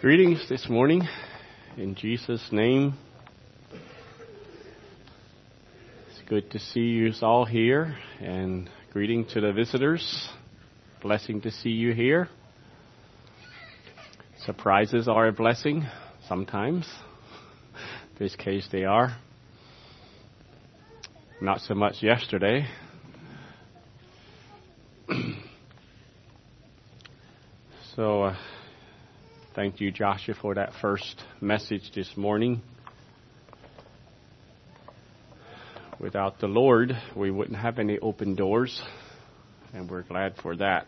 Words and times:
Greetings 0.00 0.48
this 0.48 0.66
morning 0.66 1.06
in 1.76 1.94
Jesus' 1.94 2.48
name. 2.50 2.96
It's 6.08 6.22
good 6.26 6.50
to 6.52 6.58
see 6.58 6.80
you 6.80 7.12
all 7.20 7.44
here 7.44 7.98
and 8.18 8.70
greeting 8.94 9.26
to 9.34 9.42
the 9.42 9.52
visitors. 9.52 10.30
Blessing 11.02 11.42
to 11.42 11.50
see 11.50 11.68
you 11.68 11.92
here. 11.92 12.30
Surprises 14.46 15.06
are 15.06 15.26
a 15.26 15.32
blessing 15.32 15.86
sometimes. 16.26 16.88
In 17.74 18.18
this 18.18 18.34
case, 18.36 18.66
they 18.72 18.84
are. 18.84 19.18
Not 21.42 21.60
so 21.60 21.74
much 21.74 22.02
yesterday. 22.02 22.66
so, 27.94 28.22
uh, 28.22 28.36
Thank 29.52 29.80
you, 29.80 29.90
Joshua, 29.90 30.36
for 30.40 30.54
that 30.54 30.74
first 30.80 31.24
message 31.40 31.90
this 31.92 32.16
morning. 32.16 32.62
Without 35.98 36.38
the 36.38 36.46
Lord, 36.46 36.96
we 37.16 37.32
wouldn't 37.32 37.58
have 37.58 37.80
any 37.80 37.98
open 37.98 38.36
doors, 38.36 38.80
and 39.74 39.90
we're 39.90 40.02
glad 40.02 40.36
for 40.40 40.54
that. 40.54 40.86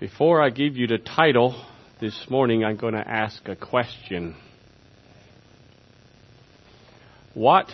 Before 0.00 0.42
I 0.42 0.50
give 0.50 0.76
you 0.76 0.88
the 0.88 0.98
title 0.98 1.64
this 2.00 2.26
morning, 2.28 2.64
I'm 2.64 2.78
going 2.78 2.94
to 2.94 3.08
ask 3.08 3.46
a 3.46 3.54
question. 3.54 4.34
What 7.34 7.70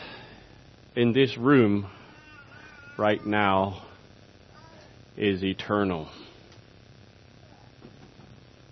in 0.95 1.15
this 1.15 1.38
room 1.38 1.88
right 2.98 3.24
now 3.24 3.88
is 5.18 5.42
eternal. 5.42 6.08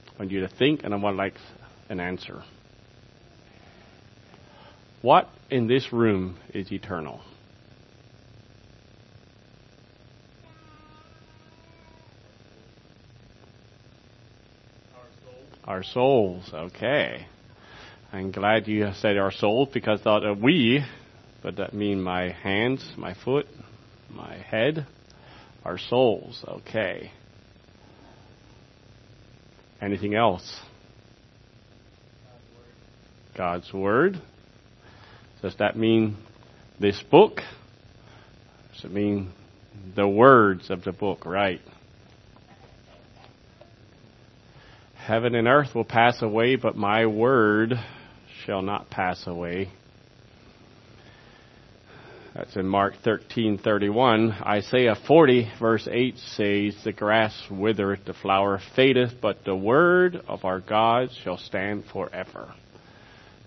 I 0.09 0.21
want 0.21 0.31
you 0.31 0.41
to 0.41 0.49
think, 0.49 0.85
and 0.85 0.95
I 0.95 0.97
want 0.97 1.17
like 1.17 1.35
an 1.89 1.99
answer. 2.01 2.43
What 5.03 5.29
in 5.51 5.67
this 5.67 5.93
room 5.93 6.39
is 6.55 6.73
eternal? 6.73 7.21
Our 15.65 15.83
souls. 15.83 16.49
Okay. 16.55 17.27
I'm 18.13 18.31
glad 18.31 18.69
you 18.69 18.93
said 18.95 19.19
our 19.19 19.33
souls 19.33 19.69
because 19.75 20.01
thought 20.01 20.25
of 20.25 20.39
we, 20.41 20.85
but 21.43 21.57
that 21.57 21.75
mean 21.75 22.01
my 22.01 22.31
hands, 22.31 22.95
my 22.97 23.15
foot, 23.15 23.47
my 24.09 24.37
head, 24.37 24.87
our 25.67 25.79
souls. 25.79 26.45
Okay. 26.47 27.11
Anything 29.83 30.15
else? 30.15 30.61
God's 33.37 33.73
Word. 33.73 34.23
Does 35.43 35.57
that 35.59 35.77
mean 35.77 36.17
this 36.81 37.03
book? 37.11 37.41
Does 38.75 38.85
it 38.85 38.93
mean 38.93 39.33
the 39.97 40.07
words 40.07 40.71
of 40.71 40.85
the 40.85 40.93
book, 40.93 41.27
right? 41.27 41.61
Heaven 44.95 45.35
and 45.35 45.49
earth 45.49 45.75
will 45.75 45.85
pass 45.85 46.23
away, 46.23 46.57
but 46.57 46.77
my 46.77 47.07
word 47.07 47.75
shall 48.45 48.63
not 48.63 48.89
pass 48.89 49.27
away. 49.27 49.71
That's 52.37 52.57
in 52.57 52.67
Mark 52.67 52.97
13:31. 53.03 54.43
Isaiah 54.43 54.95
40 54.95 55.51
verse 55.59 55.89
8 55.91 56.19
says, 56.19 56.77
"The 56.85 56.93
grass 56.93 57.33
withereth, 57.51 58.05
the 58.05 58.13
flower 58.13 58.59
fadeth, 58.75 59.23
but 59.23 59.47
the 59.47 59.57
word 59.57 60.21
of 60.29 60.45
our 60.45 60.61
God 60.61 61.13
shall 61.25 61.39
stand 61.39 61.87
forever." 61.87 62.53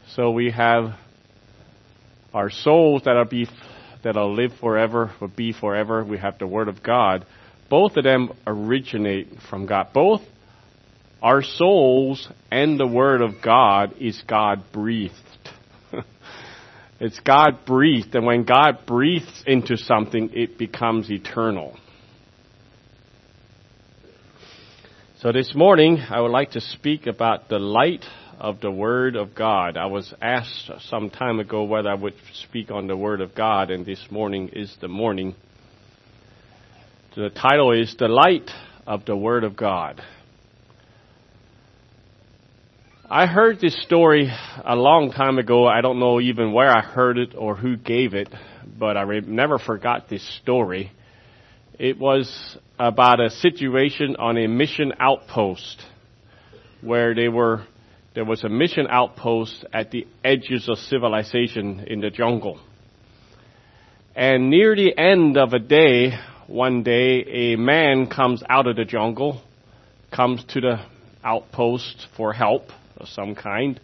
So 0.08 0.32
we 0.32 0.50
have 0.50 0.96
our 2.34 2.50
souls 2.50 3.04
that'll 3.04 3.26
be 3.26 3.48
that'll 4.02 4.34
live 4.34 4.54
forever, 4.54 5.12
will 5.20 5.28
be 5.28 5.52
forever. 5.52 6.04
We 6.04 6.18
have 6.18 6.40
the 6.40 6.48
word 6.48 6.68
of 6.68 6.82
God. 6.82 7.26
Both 7.70 7.96
of 7.96 8.04
them 8.04 8.32
originate 8.48 9.40
from 9.52 9.68
God. 9.68 9.94
Both 9.94 10.24
our 11.22 11.44
souls 11.44 12.28
and 12.50 12.80
the 12.80 12.88
word 12.88 13.22
of 13.22 13.40
God 13.40 13.94
is 14.00 14.20
God 14.24 14.64
breathed. 14.72 15.14
It's 17.02 17.20
God 17.22 17.66
breathed, 17.66 18.14
and 18.14 18.26
when 18.26 18.44
God 18.44 18.86
breathes 18.86 19.44
into 19.48 19.78
something, 19.78 20.32
it 20.34 20.58
becomes 20.58 21.10
eternal. 21.10 21.78
So 25.20 25.32
this 25.32 25.54
morning, 25.56 26.00
I 26.10 26.20
would 26.20 26.32
like 26.32 26.52
to 26.52 26.62
speak 26.62 27.08
about 27.08 27.48
the 27.48 27.60
light 27.60 28.06
of 28.38 28.60
the 28.60 28.72
Word 28.72 29.16
of 29.16 29.34
God. 29.34 29.78
I 29.78 29.86
was 29.86 30.14
asked 30.22 30.72
some 30.90 31.10
time 31.10 31.40
ago 31.40 31.64
whether 31.64 31.90
I 31.90 31.96
would 31.96 32.16
speak 32.34 32.70
on 32.70 32.88
the 32.88 32.98
Word 32.98 33.22
of 33.22 33.34
God, 33.34 33.72
and 33.72 33.86
this 33.86 34.06
morning 34.12 34.50
is 34.52 34.76
the 34.82 34.90
morning. 34.90 35.36
The 37.16 37.30
title 37.30 37.72
is 37.72 37.96
The 37.98 38.08
Light 38.10 38.50
of 38.86 39.06
the 39.06 39.16
Word 39.16 39.46
of 39.46 39.56
God. 39.56 40.02
I 43.12 43.26
heard 43.26 43.60
this 43.60 43.76
story 43.82 44.32
a 44.64 44.76
long 44.76 45.12
time 45.12 45.40
ago. 45.40 45.66
I 45.66 45.82
don't 45.82 46.00
know 46.00 46.22
even 46.22 46.54
where 46.54 46.70
I 46.70 46.82
heard 46.82 47.18
it 47.18 47.34
or 47.36 47.56
who 47.56 47.76
gave 47.76 48.14
it, 48.14 48.30
but 48.78 48.98
I 48.98 49.02
re- 49.02 49.22
never 49.22 49.58
forgot 49.58 50.08
this 50.08 50.22
story. 50.44 50.92
It 51.80 51.98
was 51.98 52.30
about 52.78 53.20
a 53.20 53.32
situation 53.32 54.16
on 54.18 54.38
a 54.38 54.46
mission 54.46 54.94
outpost 55.00 55.82
where 56.82 57.16
they 57.16 57.30
were, 57.30 57.66
there 58.14 58.26
was 58.26 58.44
a 58.44 58.50
mission 58.50 58.86
outpost 58.88 59.66
at 59.74 59.90
the 59.90 60.06
edges 60.24 60.70
of 60.70 60.78
civilization 60.78 61.86
in 61.88 62.02
the 62.02 62.12
jungle. 62.12 62.60
And 64.16 64.52
near 64.52 64.76
the 64.76 64.96
end 64.96 65.36
of 65.36 65.54
a 65.54 65.60
day, 65.60 66.12
one 66.46 66.84
day, 66.84 67.24
a 67.24 67.56
man 67.56 68.06
comes 68.06 68.44
out 68.48 68.68
of 68.68 68.76
the 68.76 68.86
jungle, 68.86 69.42
comes 70.16 70.44
to 70.50 70.62
the 70.62 70.86
outpost 71.24 72.06
for 72.16 72.34
help 72.34 72.70
of 73.00 73.08
some 73.08 73.36
kind. 73.36 73.80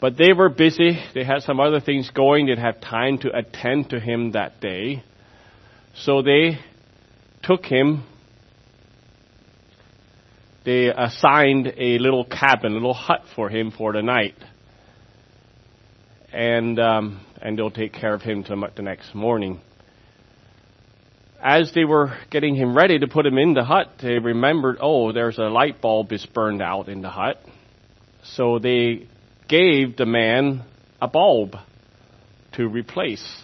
But 0.00 0.18
they 0.18 0.32
were 0.32 0.48
busy. 0.48 0.98
They 1.14 1.24
had 1.24 1.42
some 1.42 1.60
other 1.60 1.80
things 1.80 2.10
going. 2.10 2.46
They 2.46 2.52
didn't 2.52 2.64
have 2.64 2.80
time 2.80 3.18
to 3.18 3.36
attend 3.36 3.90
to 3.90 4.00
him 4.00 4.32
that 4.32 4.60
day. 4.60 5.02
So 5.96 6.22
they 6.22 6.58
took 7.42 7.64
him. 7.64 8.04
They 10.64 10.88
assigned 10.88 11.72
a 11.76 11.98
little 11.98 12.24
cabin, 12.24 12.72
a 12.72 12.74
little 12.74 12.94
hut 12.94 13.22
for 13.36 13.48
him 13.48 13.70
for 13.70 13.92
the 13.92 14.02
night. 14.02 14.34
And, 16.32 16.78
um, 16.80 17.24
and 17.40 17.58
they'll 17.58 17.70
take 17.70 17.92
care 17.92 18.14
of 18.14 18.22
him 18.22 18.44
till 18.44 18.60
the 18.74 18.82
next 18.82 19.14
morning. 19.14 19.60
As 21.42 21.72
they 21.74 21.84
were 21.84 22.18
getting 22.30 22.54
him 22.54 22.76
ready 22.76 22.98
to 22.98 23.06
put 23.06 23.26
him 23.26 23.36
in 23.36 23.52
the 23.52 23.64
hut, 23.64 23.92
they 24.02 24.18
remembered, 24.18 24.78
oh, 24.80 25.12
there's 25.12 25.38
a 25.38 25.42
light 25.42 25.80
bulb 25.80 26.12
is 26.12 26.26
burned 26.26 26.62
out 26.62 26.88
in 26.88 27.02
the 27.02 27.10
hut. 27.10 27.38
So 28.24 28.58
they 28.58 29.06
gave 29.48 29.96
the 29.96 30.06
man 30.06 30.64
a 31.00 31.08
bulb 31.08 31.56
to 32.52 32.66
replace. 32.66 33.42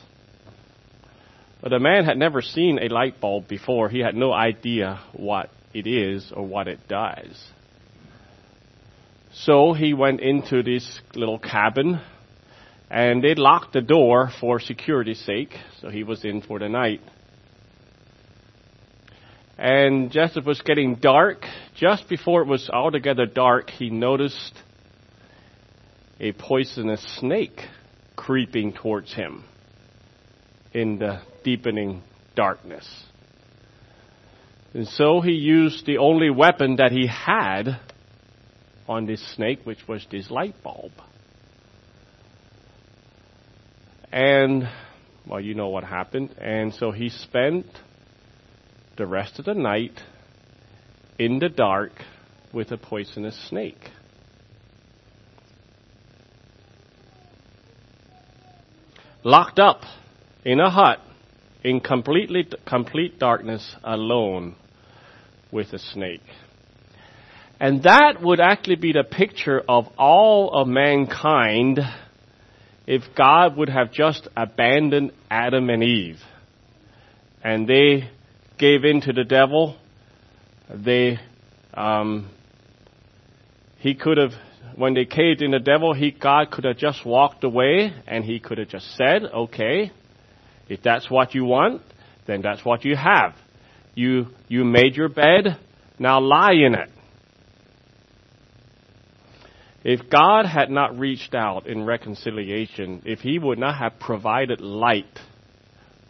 But 1.61 1.71
the 1.71 1.79
man 1.79 2.05
had 2.05 2.17
never 2.17 2.41
seen 2.41 2.79
a 2.81 2.89
light 2.89 3.21
bulb 3.21 3.47
before. 3.47 3.89
He 3.89 4.01
had 4.01 4.15
no 4.15 4.33
idea 4.33 5.01
what 5.13 5.51
it 5.75 5.87
is 5.87 6.33
or 6.35 6.47
what 6.47 6.69
it 6.69 6.89
does. 6.89 7.51
So 9.33 9.75
he 9.75 9.95
went 9.95 10.21
into 10.21 10.63
this 10.63 11.01
little 11.15 11.39
cabin 11.39 12.01
and 12.91 13.23
they 13.23 13.35
locked 13.35 13.75
the 13.75 13.81
door 13.81 14.31
for 14.41 14.59
security's 14.59 15.21
sake. 15.21 15.55
So 15.81 15.91
he 15.91 16.03
was 16.03 16.25
in 16.25 16.43
for 16.43 16.59
the 16.59 16.69
night. 16.69 17.01
And 19.56 20.11
just 20.11 20.33
as 20.33 20.38
it 20.38 20.47
was 20.47 20.62
getting 20.62 20.94
dark, 20.94 21.44
just 21.76 22.09
before 22.09 22.41
it 22.41 22.49
was 22.49 22.71
altogether 22.71 23.26
dark, 23.26 23.69
he 23.69 23.91
noticed 23.91 24.55
a 26.20 26.32
poisonous 26.32 27.02
snake 27.19 27.62
creeping 28.14 28.75
towards 28.75 29.12
him 29.14 29.43
in 30.72 30.99
the 30.99 31.20
deepening 31.43 32.02
darkness. 32.37 32.87
And 34.75 34.87
so 34.87 35.20
he 35.20 35.32
used 35.32 35.87
the 35.87 35.99
only 35.99 36.31
weapon 36.31 36.76
that 36.76 36.93
he 36.93 37.06
had 37.06 37.81
on 38.87 39.06
this 39.06 39.26
snake, 39.34 39.61
which 39.64 39.88
was 39.88 40.06
this 40.11 40.31
light 40.31 40.55
bulb. 40.62 40.93
And, 44.12 44.69
well, 45.26 45.40
you 45.40 45.55
know 45.55 45.69
what 45.69 45.84
happened. 45.84 46.34
And 46.38 46.75
so 46.75 46.90
he 46.90 47.08
spent 47.08 47.66
the 48.96 49.06
rest 49.06 49.38
of 49.38 49.46
the 49.46 49.55
night 49.55 49.99
in 51.19 51.38
the 51.38 51.49
dark 51.49 51.93
with 52.52 52.70
a 52.73 52.76
poisonous 52.76 53.38
snake. 53.49 53.90
Locked 59.22 59.58
up 59.58 59.82
in 60.44 60.61
a 60.61 60.70
hut 60.70 61.00
in 61.62 61.81
completely 61.81 62.49
complete 62.67 63.19
darkness 63.19 63.76
alone 63.84 64.56
with 65.52 65.72
a 65.72 65.78
snake. 65.78 66.22
And 67.58 67.82
that 67.82 68.22
would 68.22 68.40
actually 68.40 68.76
be 68.76 68.93
the 68.93 69.05
picture 69.05 69.61
of 69.69 69.87
all 69.99 70.50
of 70.55 70.67
mankind 70.67 71.78
if 72.87 73.02
God 73.14 73.56
would 73.56 73.69
have 73.69 73.93
just 73.93 74.26
abandoned 74.34 75.12
Adam 75.31 75.69
and 75.69 75.82
Eve. 75.82 76.20
And 77.44 77.69
they 77.69 78.08
gave 78.58 78.84
in 78.84 79.02
to 79.02 79.12
the 79.12 79.25
devil. 79.25 79.76
They, 80.73 81.19
um, 81.75 82.31
he 83.78 83.94
could 83.94 84.16
have, 84.16 84.32
when 84.76 84.94
they 84.94 85.05
caved 85.05 85.43
in 85.43 85.50
the 85.50 85.58
devil, 85.58 85.94
he, 85.94 86.11
God 86.11 86.50
could 86.50 86.64
have 86.64 86.76
just 86.76 87.05
walked 87.05 87.44
away 87.44 87.93
and 88.06 88.25
he 88.25 88.40
could 88.40 88.58
have 88.58 88.69
just 88.69 88.96
said, 88.96 89.22
okay, 89.25 89.90
if 90.69 90.82
that's 90.82 91.11
what 91.11 91.34
you 91.34 91.44
want, 91.44 91.82
then 92.26 92.43
that's 92.43 92.64
what 92.64 92.84
you 92.84 92.96
have. 92.96 93.34
You, 93.94 94.28
you 94.49 94.64
made 94.64 94.96
your 94.96 95.08
bed, 95.08 95.58
now 95.99 96.20
lie 96.20 96.52
in 96.52 96.75
it. 96.75 96.90
If 99.82 100.11
God 100.11 100.46
had 100.46 100.70
not 100.70 100.99
reached 100.99 101.34
out 101.34 101.66
in 101.66 101.84
reconciliation, 101.84 103.02
if 103.06 103.20
He 103.20 103.38
would 103.38 103.58
not 103.58 103.78
have 103.78 103.99
provided 103.99 104.61
light, 104.61 105.19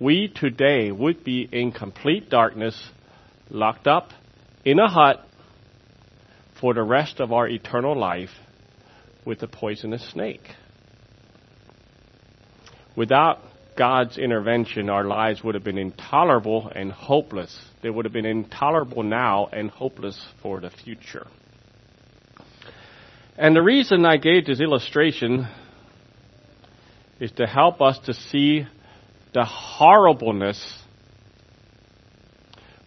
we 0.01 0.29
today 0.29 0.91
would 0.91 1.23
be 1.23 1.49
in 1.51 1.71
complete 1.71 2.29
darkness, 2.29 2.91
locked 3.49 3.87
up 3.87 4.11
in 4.65 4.79
a 4.79 4.89
hut 4.89 5.25
for 6.61 6.75
the 6.75 6.83
rest 6.83 7.21
of 7.21 7.33
our 7.33 7.49
eternal 7.49 7.99
life 7.99 8.31
with 9.31 9.45
a 9.45 9.47
poisonous 9.47 10.05
snake. 10.11 10.43
Without 12.97 13.39
God's 13.79 14.19
intervention, 14.19 14.91
our 14.91 15.05
lives 15.05 15.45
would 15.45 15.55
have 15.55 15.63
been 15.63 15.79
intolerable 15.79 16.69
and 16.75 16.91
hopeless. 16.91 17.57
They 17.81 17.91
would 17.91 18.07
have 18.07 18.13
been 18.13 18.27
intolerable 18.27 19.05
now 19.05 19.47
and 19.53 19.71
hopeless 19.71 20.21
for 20.43 20.59
the 20.59 20.71
future. 20.71 21.29
And 23.39 23.55
the 23.55 23.63
reason 23.63 24.05
I 24.05 24.17
gave 24.17 24.47
this 24.47 24.61
illustration 24.61 25.47
is 27.21 27.31
to 27.37 27.47
help 27.47 27.81
us 27.81 28.01
to 28.07 28.15
see 28.15 28.67
the 29.33 29.45
horribleness 29.45 30.61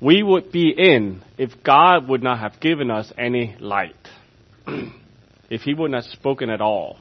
we 0.01 0.21
would 0.21 0.51
be 0.51 0.73
in 0.77 1.23
if 1.37 1.63
God 1.63 2.09
would 2.09 2.21
not 2.21 2.39
have 2.39 2.59
given 2.59 2.91
us 2.91 3.13
any 3.17 3.55
light. 3.61 3.95
if 5.53 5.61
He 5.61 5.73
would 5.73 5.91
not 5.91 6.03
have 6.03 6.11
spoken 6.13 6.49
at 6.49 6.61
all. 6.61 6.99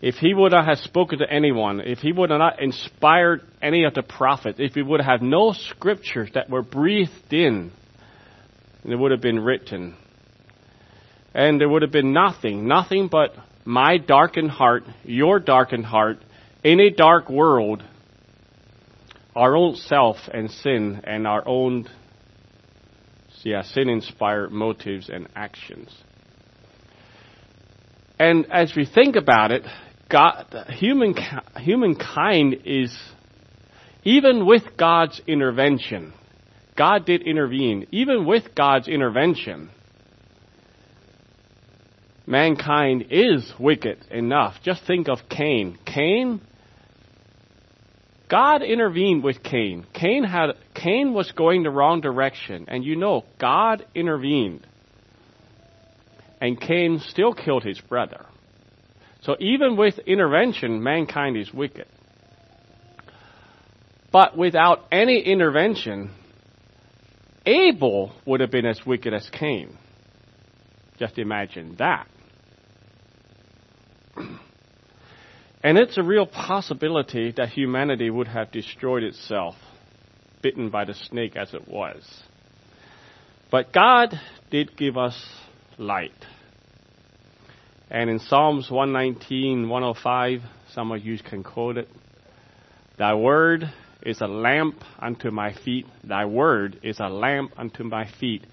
If 0.00 0.16
He 0.16 0.34
would 0.34 0.52
not 0.52 0.66
have 0.66 0.78
spoken 0.78 1.18
to 1.20 1.30
anyone. 1.30 1.80
If 1.80 1.98
He 1.98 2.12
would 2.12 2.30
not 2.30 2.62
inspired 2.62 3.42
any 3.60 3.84
of 3.84 3.94
the 3.94 4.02
prophets. 4.02 4.58
If 4.60 4.74
He 4.74 4.82
would 4.82 5.00
have 5.00 5.22
no 5.22 5.52
scriptures 5.52 6.30
that 6.34 6.50
were 6.50 6.62
breathed 6.62 7.32
in. 7.32 7.72
It 8.84 8.94
would 8.94 9.10
have 9.10 9.20
been 9.20 9.40
written 9.40 9.96
and 11.34 11.60
there 11.60 11.68
would 11.68 11.82
have 11.82 11.92
been 11.92 12.12
nothing, 12.12 12.66
nothing 12.66 13.08
but 13.08 13.34
my 13.64 13.98
darkened 13.98 14.50
heart, 14.50 14.84
your 15.04 15.38
darkened 15.38 15.84
heart, 15.84 16.18
in 16.64 16.80
a 16.80 16.90
dark 16.90 17.28
world, 17.28 17.82
our 19.36 19.56
own 19.56 19.76
self 19.76 20.16
and 20.32 20.50
sin 20.50 21.00
and 21.04 21.26
our 21.26 21.46
own 21.46 21.88
yeah, 23.42 23.62
sin 23.62 23.88
inspired 23.88 24.50
motives 24.50 25.08
and 25.08 25.28
actions. 25.36 25.96
And 28.18 28.46
as 28.50 28.74
we 28.74 28.84
think 28.84 29.16
about 29.16 29.52
it, 29.52 29.62
God, 30.08 30.46
human, 30.70 31.14
humankind 31.56 32.62
is, 32.64 32.96
even 34.02 34.46
with 34.46 34.62
God's 34.76 35.20
intervention, 35.26 36.12
God 36.76 37.04
did 37.04 37.22
intervene, 37.22 37.86
even 37.92 38.24
with 38.24 38.54
God's 38.54 38.88
intervention, 38.88 39.70
mankind 42.26 43.06
is 43.10 43.52
wicked 43.58 44.04
enough. 44.10 44.56
Just 44.62 44.84
think 44.84 45.08
of 45.08 45.28
Cain. 45.28 45.78
Cain, 45.84 46.40
God 48.28 48.62
intervened 48.62 49.22
with 49.22 49.42
Cain. 49.42 49.86
Cain 49.92 50.24
had 50.24 50.50
Cain 50.74 51.14
was 51.14 51.32
going 51.32 51.62
the 51.62 51.70
wrong 51.70 52.00
direction, 52.00 52.66
and 52.68 52.84
you 52.84 52.96
know 52.96 53.24
God 53.38 53.84
intervened. 53.94 54.66
And 56.40 56.60
Cain 56.60 57.00
still 57.00 57.34
killed 57.34 57.64
his 57.64 57.80
brother. 57.80 58.24
So 59.22 59.36
even 59.40 59.76
with 59.76 59.98
intervention, 60.00 60.82
mankind 60.82 61.36
is 61.36 61.52
wicked. 61.52 61.86
But 64.12 64.36
without 64.38 64.86
any 64.90 65.20
intervention, 65.20 66.10
Abel 67.44 68.12
would 68.24 68.40
have 68.40 68.50
been 68.50 68.66
as 68.66 68.84
wicked 68.86 69.12
as 69.12 69.28
Cain. 69.30 69.76
Just 70.98 71.18
imagine 71.18 71.76
that. 71.78 72.06
And 75.60 75.76
it's 75.76 75.98
a 75.98 76.04
real 76.04 76.24
possibility 76.24 77.32
that 77.32 77.48
humanity 77.48 78.10
would 78.10 78.28
have 78.28 78.52
destroyed 78.52 79.02
itself, 79.02 79.56
bitten 80.40 80.70
by 80.70 80.84
the 80.84 80.94
snake 80.94 81.36
as 81.36 81.52
it 81.52 81.66
was. 81.66 82.22
But 83.50 83.72
God 83.72 84.18
did 84.52 84.76
give 84.76 84.96
us 84.96 85.20
light. 85.78 86.12
And 87.90 88.10
in 88.10 88.18
Psalms 88.18 88.70
119, 88.70 89.68
105, 89.68 90.40
some 90.74 90.92
of 90.92 91.04
you 91.04 91.18
can 91.18 91.42
quote 91.42 91.78
it. 91.78 91.88
Thy 92.98 93.14
word 93.14 93.72
is 94.02 94.20
a 94.20 94.26
lamp 94.26 94.82
unto 94.98 95.30
my 95.30 95.54
feet. 95.54 95.86
Thy 96.04 96.26
word 96.26 96.80
is 96.82 97.00
a 97.00 97.08
lamp 97.08 97.52
unto 97.56 97.84
my 97.84 98.10
feet, 98.20 98.44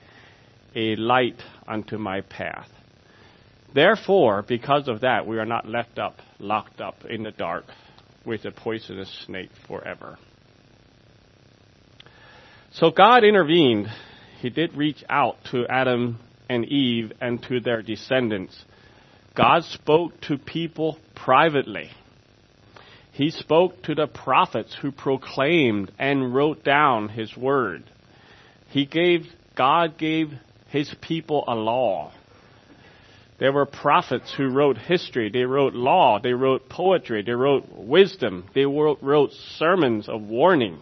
a 0.76 0.96
light 0.96 1.42
unto 1.68 1.98
my 1.98 2.22
path. 2.22 2.70
Therefore, 3.74 4.44
because 4.48 4.88
of 4.88 5.02
that, 5.02 5.28
we 5.28 5.38
are 5.38 5.46
not 5.46 5.68
left 5.68 6.00
up, 6.00 6.20
locked 6.40 6.80
up 6.80 7.04
in 7.10 7.24
the 7.24 7.32
dark 7.32 7.66
with 8.26 8.46
a 8.46 8.52
poisonous 8.52 9.12
snake 9.26 9.50
forever. 9.68 10.18
So 12.72 12.92
God 12.92 13.24
intervened. 13.24 13.88
He 14.40 14.50
did 14.50 14.76
reach 14.76 15.04
out 15.10 15.38
to 15.52 15.66
Adam 15.68 16.20
and 16.50 16.66
Eve 16.66 17.12
and 17.22 17.42
to 17.44 17.60
their 17.60 17.82
descendants. 17.82 18.64
God 19.36 19.64
spoke 19.64 20.20
to 20.22 20.38
people 20.38 20.98
privately. 21.14 21.90
He 23.12 23.30
spoke 23.30 23.82
to 23.84 23.96
the 23.96 24.08
prophets 24.08 24.76
who 24.82 24.92
proclaimed 24.92 25.92
and 25.98 26.34
wrote 26.34 26.64
down 26.64 27.10
His 27.10 27.36
word. 27.36 27.84
He 28.70 28.86
gave, 28.86 29.26
God 29.56 29.98
gave 29.98 30.34
His 30.68 30.94
people 31.02 31.44
a 31.48 31.56
law. 31.56 32.12
There 33.38 33.52
were 33.52 33.66
prophets 33.66 34.34
who 34.36 34.48
wrote 34.48 34.78
history, 34.78 35.30
they 35.30 35.44
wrote 35.44 35.74
law, 35.74 36.20
they 36.22 36.32
wrote 36.32 36.70
poetry, 36.70 37.22
they 37.22 37.34
wrote 37.34 37.66
wisdom, 37.70 38.46
they 38.54 38.66
wrote, 38.66 39.00
wrote 39.02 39.32
sermons 39.58 40.08
of 40.08 40.22
warning, 40.22 40.80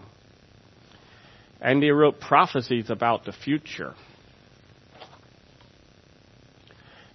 and 1.59 1.81
they 1.81 1.89
wrote 1.89 2.19
prophecies 2.19 2.91
about 2.91 3.25
the 3.25 3.31
future. 3.31 3.95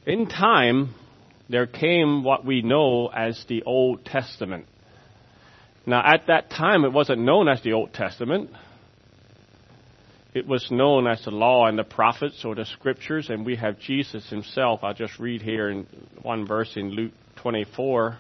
In 0.08 0.26
time, 0.26 0.94
there 1.48 1.66
came 1.68 2.24
what 2.24 2.44
we 2.44 2.62
know 2.62 3.06
as 3.08 3.44
the 3.48 3.62
Old 3.62 4.04
Testament. 4.04 4.66
Now, 5.86 6.02
at 6.04 6.26
that 6.26 6.50
time, 6.50 6.84
it 6.84 6.92
wasn't 6.92 7.20
known 7.20 7.48
as 7.48 7.62
the 7.62 7.74
Old 7.74 7.94
Testament 7.94 8.50
it 10.34 10.46
was 10.46 10.70
known 10.70 11.06
as 11.06 11.24
the 11.24 11.30
law 11.30 11.66
and 11.66 11.78
the 11.78 11.84
prophets 11.84 12.44
or 12.44 12.54
the 12.54 12.64
scriptures, 12.64 13.28
and 13.30 13.44
we 13.44 13.56
have 13.56 13.80
Jesus 13.80 14.28
himself. 14.28 14.80
I'll 14.84 14.94
just 14.94 15.18
read 15.18 15.42
here 15.42 15.68
in 15.68 15.86
one 16.22 16.46
verse 16.46 16.76
in 16.76 16.90
Luke 16.90 17.12
24, 17.42 18.18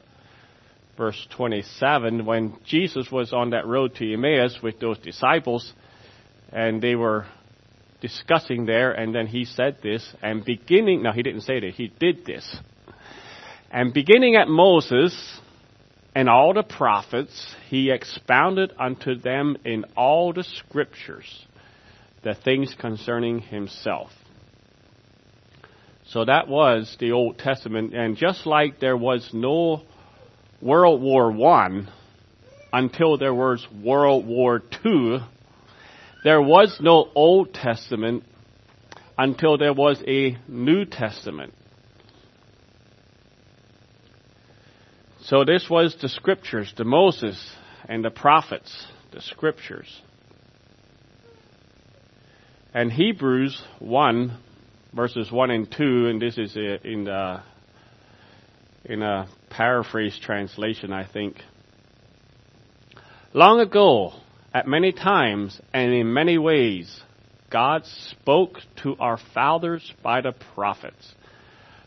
verse 0.96 1.26
27. 1.36 2.24
When 2.24 2.56
Jesus 2.66 3.10
was 3.12 3.32
on 3.32 3.50
that 3.50 3.66
road 3.66 3.94
to 3.96 4.12
Emmaus 4.12 4.58
with 4.62 4.80
those 4.80 4.98
disciples, 4.98 5.72
and 6.50 6.82
they 6.82 6.96
were 6.96 7.26
discussing 8.00 8.66
there, 8.66 8.92
and 8.92 9.14
then 9.14 9.26
he 9.26 9.44
said 9.44 9.78
this, 9.82 10.06
and 10.22 10.44
beginning, 10.44 11.02
no, 11.02 11.12
he 11.12 11.22
didn't 11.22 11.42
say 11.42 11.60
that, 11.60 11.74
he 11.74 11.88
did 11.88 12.24
this. 12.24 12.56
And 13.70 13.92
beginning 13.92 14.36
at 14.36 14.48
Moses 14.48 15.40
and 16.14 16.28
all 16.28 16.54
the 16.54 16.62
prophets, 16.62 17.54
he 17.68 17.90
expounded 17.90 18.72
unto 18.78 19.14
them 19.14 19.56
in 19.64 19.84
all 19.96 20.32
the 20.32 20.44
scriptures 20.44 21.46
the 22.22 22.34
things 22.34 22.74
concerning 22.78 23.40
himself. 23.40 24.10
So 26.08 26.24
that 26.24 26.48
was 26.48 26.96
the 26.98 27.12
Old 27.12 27.38
Testament, 27.38 27.94
and 27.94 28.16
just 28.16 28.46
like 28.46 28.80
there 28.80 28.96
was 28.96 29.28
no 29.32 29.82
World 30.60 31.02
War 31.02 31.30
One 31.30 31.88
until 32.72 33.18
there 33.18 33.34
was 33.34 33.66
World 33.84 34.26
War 34.26 34.60
Two, 34.60 35.18
there 36.24 36.42
was 36.42 36.78
no 36.80 37.10
Old 37.14 37.54
Testament 37.54 38.24
until 39.16 39.58
there 39.58 39.72
was 39.72 40.02
a 40.06 40.36
New 40.48 40.84
Testament. 40.84 41.54
So 45.22 45.44
this 45.44 45.68
was 45.68 45.96
the 46.00 46.08
scriptures, 46.08 46.72
the 46.76 46.84
Moses 46.84 47.38
and 47.88 48.04
the 48.04 48.10
prophets, 48.10 48.86
the 49.12 49.20
scriptures. 49.20 50.02
And 52.72 52.92
Hebrews 52.92 53.60
1, 53.78 54.38
verses 54.94 55.30
1 55.30 55.50
and 55.50 55.70
2, 55.70 56.08
and 56.08 56.22
this 56.22 56.38
is 56.38 56.56
in 56.56 57.04
the 57.04 57.42
in 58.84 59.02
a 59.02 59.28
paraphrase 59.50 60.18
translation, 60.22 60.92
I 60.92 61.06
think. 61.06 61.36
Long 63.34 63.60
ago, 63.60 64.14
at 64.58 64.66
many 64.66 64.90
times 64.90 65.60
and 65.72 65.92
in 65.92 66.12
many 66.12 66.36
ways, 66.36 67.00
God 67.48 67.86
spoke 68.10 68.58
to 68.82 68.96
our 68.98 69.16
fathers 69.32 69.94
by 70.02 70.20
the 70.20 70.32
prophets, 70.56 71.14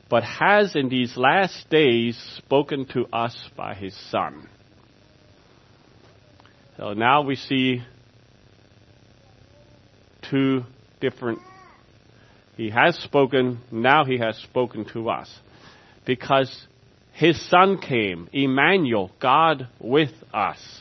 but 0.10 0.24
has 0.24 0.74
in 0.74 0.88
these 0.88 1.18
last 1.18 1.70
days 1.70 2.18
spoken 2.38 2.86
to 2.94 3.08
us 3.12 3.36
by 3.58 3.74
his 3.74 3.94
Son. 4.10 4.48
So 6.78 6.94
now 6.94 7.24
we 7.24 7.36
see 7.36 7.82
two 10.30 10.64
different. 11.02 11.40
He 12.56 12.70
has 12.70 12.96
spoken, 13.00 13.60
now 13.70 14.06
he 14.06 14.18
has 14.20 14.38
spoken 14.38 14.86
to 14.94 15.10
us. 15.10 15.30
Because 16.06 16.68
his 17.12 17.50
son 17.50 17.80
came, 17.82 18.30
Emmanuel, 18.32 19.12
God 19.20 19.68
with 19.82 20.14
us. 20.34 20.81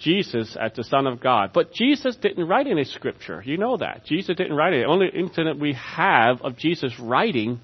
Jesus 0.00 0.56
as 0.60 0.72
the 0.74 0.84
Son 0.84 1.06
of 1.06 1.20
God. 1.20 1.50
But 1.52 1.72
Jesus 1.72 2.16
didn't 2.16 2.48
write 2.48 2.66
any 2.66 2.84
scripture. 2.84 3.42
You 3.44 3.56
know 3.58 3.76
that. 3.76 4.04
Jesus 4.04 4.36
didn't 4.36 4.56
write 4.56 4.72
it. 4.72 4.82
The 4.82 4.92
only 4.92 5.08
incident 5.08 5.60
we 5.60 5.74
have 5.74 6.42
of 6.42 6.56
Jesus 6.56 6.98
writing 6.98 7.60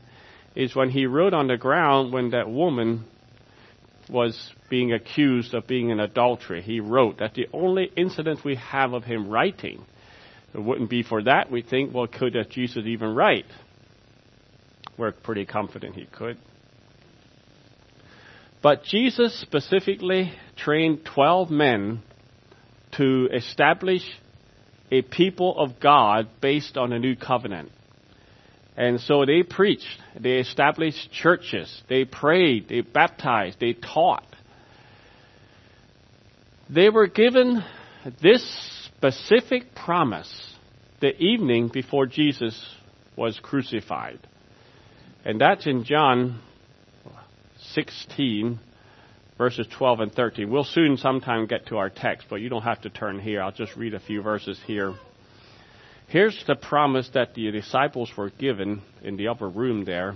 is 0.54 0.74
when 0.74 0.90
he 0.90 1.06
wrote 1.06 1.34
on 1.34 1.48
the 1.48 1.56
ground 1.56 2.12
when 2.12 2.30
that 2.30 2.48
woman 2.48 3.04
was 4.08 4.52
being 4.70 4.92
accused 4.92 5.54
of 5.54 5.66
being 5.66 5.90
in 5.90 6.00
adultery. 6.00 6.62
He 6.62 6.80
wrote. 6.80 7.18
That's 7.18 7.34
the 7.34 7.48
only 7.52 7.90
incident 7.96 8.44
we 8.44 8.56
have 8.56 8.92
of 8.92 9.04
him 9.04 9.28
writing. 9.28 9.84
It 10.54 10.62
wouldn't 10.62 10.88
be 10.88 11.02
for 11.02 11.22
that, 11.24 11.50
we 11.50 11.62
think, 11.62 11.92
well, 11.92 12.06
could 12.06 12.34
Jesus 12.50 12.84
even 12.86 13.14
write? 13.14 13.44
We're 14.96 15.12
pretty 15.12 15.44
confident 15.44 15.96
he 15.96 16.06
could. 16.06 16.38
But 18.62 18.84
Jesus 18.84 19.38
specifically 19.38 20.32
trained 20.56 21.04
12 21.04 21.50
men 21.50 22.02
to 22.92 23.28
establish 23.32 24.02
a 24.90 25.02
people 25.02 25.58
of 25.58 25.80
God 25.80 26.28
based 26.40 26.76
on 26.76 26.92
a 26.92 26.98
new 26.98 27.16
covenant. 27.16 27.70
And 28.76 29.00
so 29.00 29.24
they 29.24 29.42
preached, 29.42 29.98
they 30.18 30.38
established 30.38 31.10
churches, 31.10 31.82
they 31.88 32.04
prayed, 32.04 32.68
they 32.68 32.82
baptized, 32.82 33.58
they 33.58 33.72
taught. 33.72 34.26
They 36.68 36.90
were 36.90 37.06
given 37.06 37.64
this 38.22 38.44
specific 38.86 39.74
promise 39.74 40.30
the 41.00 41.16
evening 41.16 41.68
before 41.68 42.06
Jesus 42.06 42.58
was 43.16 43.38
crucified. 43.40 44.18
And 45.24 45.40
that's 45.40 45.66
in 45.66 45.84
John 45.84 46.40
16, 47.72 48.60
verses 49.38 49.66
12 49.76 50.00
and 50.00 50.12
13. 50.12 50.50
We'll 50.50 50.64
soon 50.64 50.96
sometime 50.96 51.46
get 51.46 51.66
to 51.66 51.76
our 51.76 51.90
text, 51.90 52.26
but 52.30 52.36
you 52.36 52.48
don't 52.48 52.62
have 52.62 52.82
to 52.82 52.90
turn 52.90 53.18
here. 53.18 53.42
I'll 53.42 53.52
just 53.52 53.76
read 53.76 53.94
a 53.94 54.00
few 54.00 54.22
verses 54.22 54.58
here. 54.66 54.94
Here's 56.08 56.42
the 56.46 56.54
promise 56.54 57.10
that 57.14 57.34
the 57.34 57.50
disciples 57.50 58.10
were 58.16 58.30
given 58.30 58.82
in 59.02 59.16
the 59.16 59.28
upper 59.28 59.48
room 59.48 59.84
there. 59.84 60.14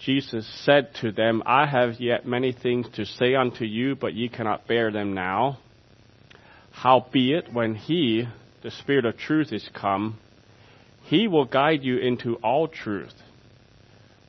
Jesus 0.00 0.46
said 0.64 0.94
to 1.00 1.12
them, 1.12 1.42
I 1.46 1.66
have 1.66 2.00
yet 2.00 2.26
many 2.26 2.52
things 2.52 2.86
to 2.94 3.06
say 3.06 3.34
unto 3.34 3.64
you, 3.64 3.94
but 3.94 4.14
ye 4.14 4.28
cannot 4.28 4.66
bear 4.66 4.90
them 4.90 5.14
now. 5.14 5.58
Howbeit, 6.72 7.52
when 7.52 7.74
he, 7.74 8.26
the 8.62 8.70
Spirit 8.70 9.04
of 9.04 9.16
truth, 9.16 9.52
is 9.52 9.68
come, 9.72 10.18
he 11.04 11.28
will 11.28 11.44
guide 11.44 11.84
you 11.84 11.98
into 11.98 12.36
all 12.36 12.66
truth. 12.66 13.14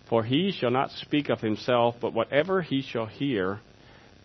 For 0.10 0.24
he 0.24 0.52
shall 0.52 0.72
not 0.72 0.92
speak 0.92 1.30
of 1.30 1.42
himself, 1.42 1.96
but 2.00 2.14
whatever 2.14 2.62
he 2.62 2.82
shall 2.82 3.08
hear, 3.08 3.60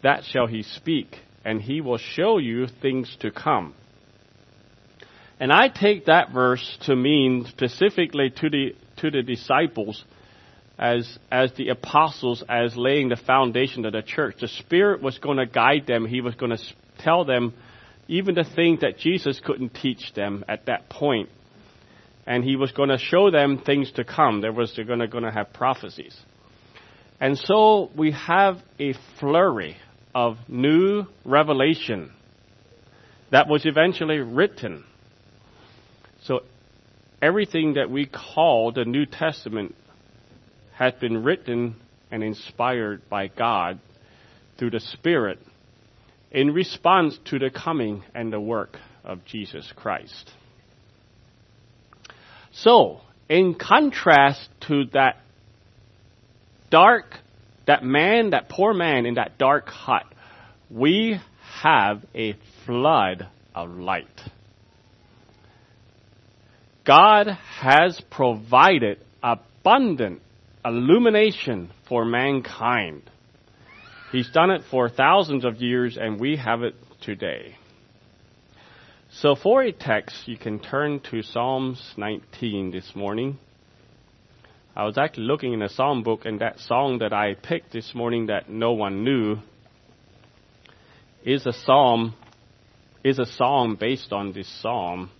that 0.02 0.24
shall 0.24 0.46
he 0.46 0.62
speak, 0.62 1.16
and 1.44 1.60
he 1.60 1.80
will 1.80 1.98
show 1.98 2.38
you 2.38 2.66
things 2.66 3.16
to 3.20 3.30
come. 3.30 3.74
And 5.38 5.50
I 5.50 5.68
take 5.68 6.06
that 6.06 6.32
verse 6.32 6.78
to 6.82 6.94
mean 6.94 7.46
specifically 7.48 8.30
to 8.30 8.50
the 8.50 8.74
to 8.98 9.10
the 9.10 9.22
disciples 9.22 10.04
as 10.78 11.18
as 11.32 11.50
the 11.54 11.70
apostles 11.70 12.44
as 12.46 12.76
laying 12.76 13.08
the 13.08 13.16
foundation 13.16 13.86
of 13.86 13.92
the 13.92 14.02
church. 14.02 14.36
The 14.40 14.48
Spirit 14.48 15.02
was 15.02 15.18
going 15.18 15.38
to 15.38 15.46
guide 15.46 15.86
them. 15.86 16.04
He 16.04 16.20
was 16.20 16.34
going 16.34 16.54
to 16.54 16.62
tell 16.98 17.24
them 17.24 17.54
even 18.06 18.34
the 18.34 18.44
things 18.44 18.80
that 18.80 18.98
Jesus 18.98 19.40
couldn't 19.42 19.74
teach 19.74 20.12
them 20.14 20.44
at 20.46 20.66
that 20.66 20.90
point 20.90 21.30
and 22.26 22.44
he 22.44 22.56
was 22.56 22.72
going 22.72 22.90
to 22.90 22.98
show 22.98 23.30
them 23.30 23.58
things 23.58 23.90
to 23.92 24.04
come. 24.04 24.40
There 24.40 24.52
was 24.52 24.72
going 24.72 24.98
to, 25.00 25.08
going 25.08 25.24
to 25.24 25.30
have 25.30 25.52
prophecies. 25.52 26.18
And 27.20 27.38
so 27.38 27.90
we 27.96 28.12
have 28.12 28.56
a 28.78 28.94
flurry 29.18 29.76
of 30.14 30.36
new 30.48 31.04
revelation 31.24 32.12
that 33.30 33.48
was 33.48 33.64
eventually 33.64 34.18
written. 34.18 34.84
So 36.22 36.40
everything 37.22 37.74
that 37.74 37.90
we 37.90 38.06
call 38.06 38.72
the 38.72 38.84
New 38.84 39.06
Testament 39.06 39.74
has 40.74 40.94
been 40.94 41.22
written 41.22 41.76
and 42.10 42.22
inspired 42.22 43.08
by 43.08 43.28
God 43.28 43.80
through 44.58 44.70
the 44.70 44.80
Spirit 44.80 45.38
in 46.30 46.52
response 46.52 47.18
to 47.26 47.38
the 47.38 47.50
coming 47.50 48.02
and 48.14 48.32
the 48.32 48.40
work 48.40 48.76
of 49.04 49.24
Jesus 49.24 49.70
Christ. 49.76 50.30
So, 52.52 53.00
in 53.28 53.54
contrast 53.54 54.48
to 54.68 54.84
that 54.92 55.20
dark, 56.70 57.16
that 57.66 57.84
man, 57.84 58.30
that 58.30 58.48
poor 58.48 58.74
man 58.74 59.06
in 59.06 59.14
that 59.14 59.38
dark 59.38 59.68
hut, 59.68 60.04
we 60.70 61.20
have 61.62 62.04
a 62.14 62.34
flood 62.66 63.28
of 63.54 63.70
light. 63.70 64.06
God 66.84 67.28
has 67.28 68.00
provided 68.10 68.98
abundant 69.22 70.22
illumination 70.64 71.70
for 71.88 72.04
mankind. 72.04 73.02
He's 74.12 74.30
done 74.30 74.50
it 74.50 74.62
for 74.70 74.88
thousands 74.88 75.44
of 75.44 75.60
years 75.60 75.96
and 76.00 76.18
we 76.18 76.36
have 76.36 76.62
it 76.62 76.74
today. 77.00 77.56
So 79.12 79.34
for 79.34 79.62
a 79.62 79.72
text, 79.72 80.28
you 80.28 80.38
can 80.38 80.60
turn 80.60 81.00
to 81.10 81.22
Psalms 81.22 81.94
19 81.96 82.70
this 82.70 82.94
morning. 82.94 83.38
I 84.76 84.84
was 84.84 84.96
actually 84.96 85.24
looking 85.24 85.52
in 85.52 85.62
a 85.62 85.68
psalm 85.68 86.04
book, 86.04 86.24
and 86.24 86.40
that 86.40 86.60
song 86.60 86.98
that 87.00 87.12
I 87.12 87.34
picked 87.34 87.72
this 87.72 87.92
morning 87.92 88.26
that 88.26 88.48
no 88.48 88.72
one 88.72 89.02
knew 89.02 89.38
is 91.24 91.44
a 91.44 91.52
psalm 91.52 92.14
is 93.02 93.18
a 93.18 93.26
song 93.26 93.76
based 93.78 94.12
on 94.12 94.32
this 94.32 94.48
psalm. 94.62 95.10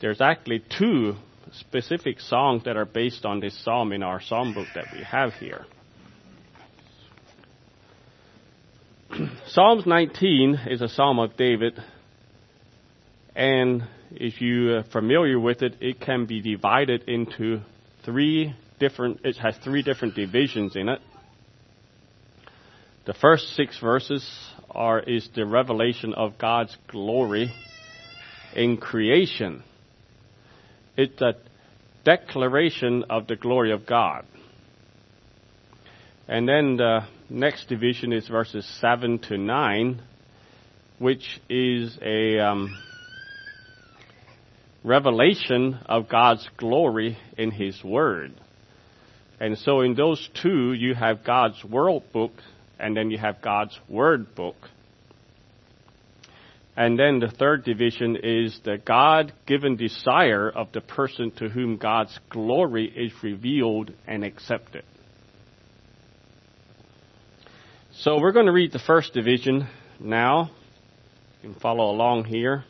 There's 0.00 0.20
actually 0.20 0.64
two 0.76 1.14
specific 1.52 2.18
songs 2.18 2.64
that 2.64 2.76
are 2.76 2.84
based 2.84 3.24
on 3.24 3.38
this 3.38 3.56
psalm 3.64 3.92
in 3.92 4.02
our 4.02 4.20
psalm 4.20 4.52
book 4.52 4.66
that 4.74 4.86
we 4.92 5.04
have 5.04 5.32
here. 5.34 5.64
Psalms 9.46 9.86
19 9.86 10.62
is 10.68 10.82
a 10.82 10.88
psalm 10.88 11.20
of 11.20 11.36
David 11.36 11.80
and 13.36 13.86
if 14.12 14.40
you're 14.40 14.82
familiar 14.84 15.38
with 15.38 15.60
it, 15.60 15.76
it 15.80 16.00
can 16.00 16.24
be 16.24 16.40
divided 16.40 17.02
into 17.06 17.60
three 18.02 18.54
different, 18.80 19.20
it 19.24 19.36
has 19.36 19.54
three 19.62 19.82
different 19.82 20.14
divisions 20.14 20.74
in 20.74 20.88
it. 20.88 21.00
The 23.04 23.12
first 23.12 23.54
six 23.54 23.78
verses 23.78 24.26
are, 24.70 25.00
is 25.00 25.28
the 25.34 25.44
revelation 25.44 26.14
of 26.14 26.38
God's 26.38 26.74
glory 26.88 27.52
in 28.54 28.78
creation. 28.78 29.62
It's 30.96 31.20
a 31.20 31.34
declaration 32.04 33.04
of 33.10 33.26
the 33.26 33.36
glory 33.36 33.70
of 33.70 33.86
God. 33.86 34.24
And 36.26 36.48
then 36.48 36.78
the 36.78 37.00
next 37.28 37.68
division 37.68 38.14
is 38.14 38.26
verses 38.28 38.66
7 38.80 39.18
to 39.28 39.36
9, 39.36 40.02
which 40.98 41.40
is 41.50 41.98
a 42.00 42.40
um, 42.40 42.76
revelation 44.86 45.80
of 45.86 46.08
God's 46.08 46.48
glory 46.56 47.18
in 47.36 47.50
His 47.50 47.82
Word. 47.82 48.32
And 49.40 49.58
so 49.58 49.80
in 49.80 49.94
those 49.94 50.30
two, 50.40 50.72
you 50.72 50.94
have 50.94 51.24
God's 51.24 51.62
World 51.64 52.04
book, 52.12 52.32
and 52.78 52.96
then 52.96 53.10
you 53.10 53.18
have 53.18 53.42
God's 53.42 53.78
Word 53.88 54.34
book. 54.34 54.56
And 56.76 56.98
then 56.98 57.18
the 57.18 57.28
third 57.28 57.64
division 57.64 58.16
is 58.22 58.60
the 58.64 58.78
God 58.78 59.32
given 59.46 59.76
desire 59.76 60.48
of 60.48 60.68
the 60.72 60.82
person 60.82 61.32
to 61.38 61.48
whom 61.48 61.78
God's 61.78 62.16
glory 62.30 62.84
is 62.84 63.12
revealed 63.24 63.90
and 64.06 64.24
accepted. 64.24 64.84
So 67.92 68.20
we're 68.20 68.32
going 68.32 68.46
to 68.46 68.52
read 68.52 68.72
the 68.72 68.78
first 68.78 69.14
division 69.14 69.66
now. 69.98 70.50
You 71.42 71.50
can 71.50 71.60
follow 71.60 71.90
along 71.90 72.24
here. 72.26 72.64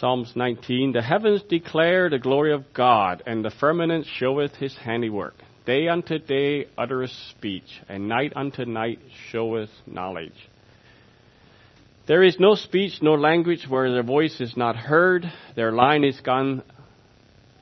Psalms 0.00 0.32
19, 0.36 0.92
The 0.92 1.00
heavens 1.00 1.42
declare 1.48 2.10
the 2.10 2.18
glory 2.18 2.52
of 2.52 2.74
God, 2.74 3.22
and 3.26 3.42
the 3.42 3.50
firmament 3.50 4.06
showeth 4.18 4.54
his 4.56 4.76
handiwork. 4.76 5.34
Day 5.64 5.88
unto 5.88 6.18
day 6.18 6.66
uttereth 6.76 7.12
speech, 7.30 7.80
and 7.88 8.06
night 8.06 8.34
unto 8.36 8.66
night 8.66 8.98
showeth 9.30 9.70
knowledge. 9.86 10.48
There 12.06 12.22
is 12.22 12.38
no 12.38 12.56
speech 12.56 13.00
nor 13.00 13.18
language 13.18 13.66
where 13.68 13.90
their 13.90 14.02
voice 14.02 14.38
is 14.38 14.54
not 14.54 14.76
heard. 14.76 15.24
Their 15.54 15.72
line 15.72 16.04
is 16.04 16.20
gone 16.20 16.62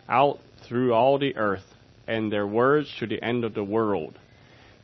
out 0.09 0.41
through 0.69 0.93
all 0.93 1.19
the 1.19 1.37
earth, 1.37 1.65
and 2.09 2.33
their 2.33 2.47
words 2.47 2.93
to 2.99 3.07
the 3.07 3.23
end 3.23 3.45
of 3.45 3.55
the 3.55 3.65
world. 3.65 4.19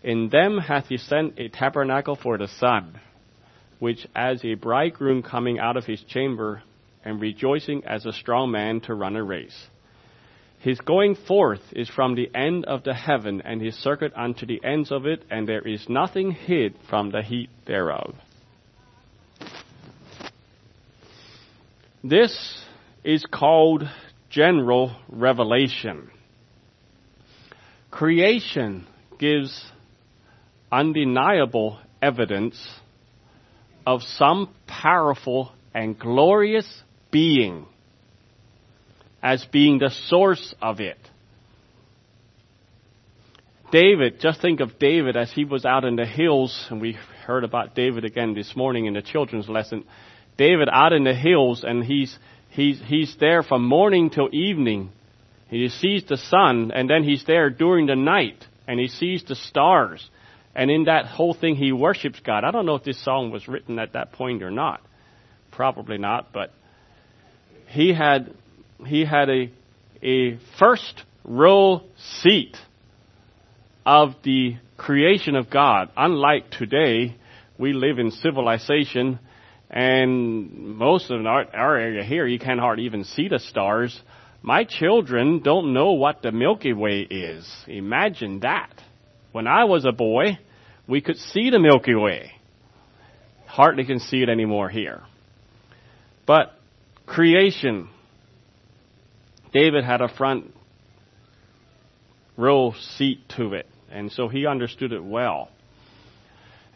In 0.04 0.28
them 0.28 0.58
hath 0.58 0.86
he 0.86 0.98
sent 0.98 1.38
a 1.38 1.48
tabernacle 1.48 2.14
for 2.14 2.38
the 2.38 2.48
sun, 2.48 3.00
which 3.80 4.06
as 4.14 4.44
a 4.44 4.54
bridegroom 4.54 5.22
coming 5.24 5.58
out 5.58 5.76
of 5.76 5.84
his 5.84 6.00
chamber, 6.04 6.62
and 7.04 7.20
rejoicing 7.20 7.84
as 7.84 8.06
a 8.06 8.12
strong 8.12 8.50
man 8.50 8.80
to 8.82 8.94
run 8.94 9.16
a 9.16 9.22
race. 9.22 9.68
His 10.60 10.78
going 10.80 11.14
forth 11.14 11.62
is 11.72 11.88
from 11.88 12.14
the 12.14 12.30
end 12.34 12.66
of 12.66 12.84
the 12.84 12.92
heaven, 12.92 13.40
and 13.42 13.62
his 13.62 13.74
circuit 13.76 14.12
unto 14.14 14.44
the 14.44 14.62
ends 14.62 14.92
of 14.92 15.06
it, 15.06 15.22
and 15.30 15.48
there 15.48 15.66
is 15.66 15.88
nothing 15.88 16.32
hid 16.32 16.74
from 16.90 17.10
the 17.10 17.22
heat 17.22 17.48
thereof. 17.66 18.14
This 22.04 22.62
is 23.04 23.24
called 23.24 23.84
general 24.28 24.94
revelation. 25.08 26.10
Creation 27.90 28.86
gives 29.18 29.64
undeniable 30.70 31.78
evidence 32.00 32.62
of 33.86 34.02
some 34.02 34.54
powerful 34.66 35.52
and 35.74 35.98
glorious 35.98 36.82
being 37.10 37.66
as 39.22 39.44
being 39.52 39.78
the 39.78 39.90
source 40.08 40.54
of 40.62 40.80
it. 40.80 40.98
David, 43.70 44.20
just 44.20 44.40
think 44.40 44.60
of 44.60 44.78
David 44.78 45.16
as 45.16 45.30
he 45.30 45.44
was 45.44 45.64
out 45.64 45.84
in 45.84 45.94
the 45.94 46.06
hills, 46.06 46.66
and 46.70 46.80
we 46.80 46.96
heard 47.24 47.44
about 47.44 47.74
David 47.74 48.04
again 48.04 48.34
this 48.34 48.56
morning 48.56 48.86
in 48.86 48.94
the 48.94 49.02
children's 49.02 49.48
lesson. 49.48 49.84
David 50.36 50.68
out 50.72 50.92
in 50.92 51.04
the 51.04 51.14
hills, 51.14 51.64
and 51.64 51.84
he's 51.84 52.18
he's 52.50 52.80
he's 52.86 53.14
there 53.20 53.42
from 53.42 53.64
morning 53.64 54.10
till 54.10 54.28
evening. 54.32 54.90
He 55.48 55.68
sees 55.68 56.04
the 56.04 56.16
sun, 56.16 56.72
and 56.74 56.88
then 56.90 57.04
he's 57.04 57.24
there 57.26 57.50
during 57.50 57.86
the 57.86 57.96
night, 57.96 58.44
and 58.66 58.80
he 58.80 58.88
sees 58.88 59.22
the 59.24 59.36
stars. 59.36 60.08
And 60.54 60.70
in 60.70 60.84
that 60.84 61.06
whole 61.06 61.34
thing, 61.34 61.54
he 61.54 61.70
worships 61.70 62.20
God. 62.20 62.42
I 62.42 62.50
don't 62.50 62.66
know 62.66 62.74
if 62.74 62.84
this 62.84 63.02
song 63.04 63.30
was 63.30 63.46
written 63.46 63.78
at 63.78 63.92
that 63.92 64.12
point 64.12 64.42
or 64.42 64.50
not. 64.50 64.80
Probably 65.52 65.98
not, 65.98 66.32
but 66.32 66.52
he 67.70 67.94
had 67.94 68.34
he 68.84 69.04
had 69.04 69.30
a 69.30 69.50
a 70.02 70.38
first 70.58 71.04
row 71.24 71.82
seat 72.22 72.56
of 73.86 74.14
the 74.24 74.56
creation 74.76 75.36
of 75.36 75.50
God. 75.50 75.90
Unlike 75.96 76.50
today, 76.50 77.16
we 77.58 77.72
live 77.72 77.98
in 77.98 78.10
civilization, 78.10 79.18
and 79.68 80.76
most 80.76 81.10
of 81.10 81.24
our, 81.26 81.44
our 81.54 81.76
area 81.76 82.02
here, 82.02 82.26
you 82.26 82.38
can't 82.38 82.60
hardly 82.60 82.86
even 82.86 83.04
see 83.04 83.28
the 83.28 83.38
stars. 83.38 84.00
My 84.42 84.64
children 84.64 85.40
don't 85.40 85.72
know 85.74 85.92
what 85.92 86.22
the 86.22 86.32
Milky 86.32 86.72
Way 86.72 87.00
is. 87.00 87.46
Imagine 87.68 88.40
that. 88.40 88.72
When 89.32 89.46
I 89.46 89.64
was 89.64 89.84
a 89.84 89.92
boy, 89.92 90.38
we 90.88 91.02
could 91.02 91.18
see 91.18 91.50
the 91.50 91.58
Milky 91.60 91.94
Way. 91.94 92.32
Hardly 93.46 93.84
can 93.84 94.00
see 94.00 94.22
it 94.22 94.28
anymore 94.28 94.70
here. 94.70 95.02
But 96.26 96.59
creation, 97.10 97.88
David 99.52 99.84
had 99.84 100.00
a 100.00 100.08
front 100.08 100.54
row 102.36 102.72
seat 102.96 103.18
to 103.36 103.54
it, 103.54 103.66
and 103.90 104.12
so 104.12 104.28
he 104.28 104.46
understood 104.46 104.92
it 104.92 105.02
well. 105.02 105.48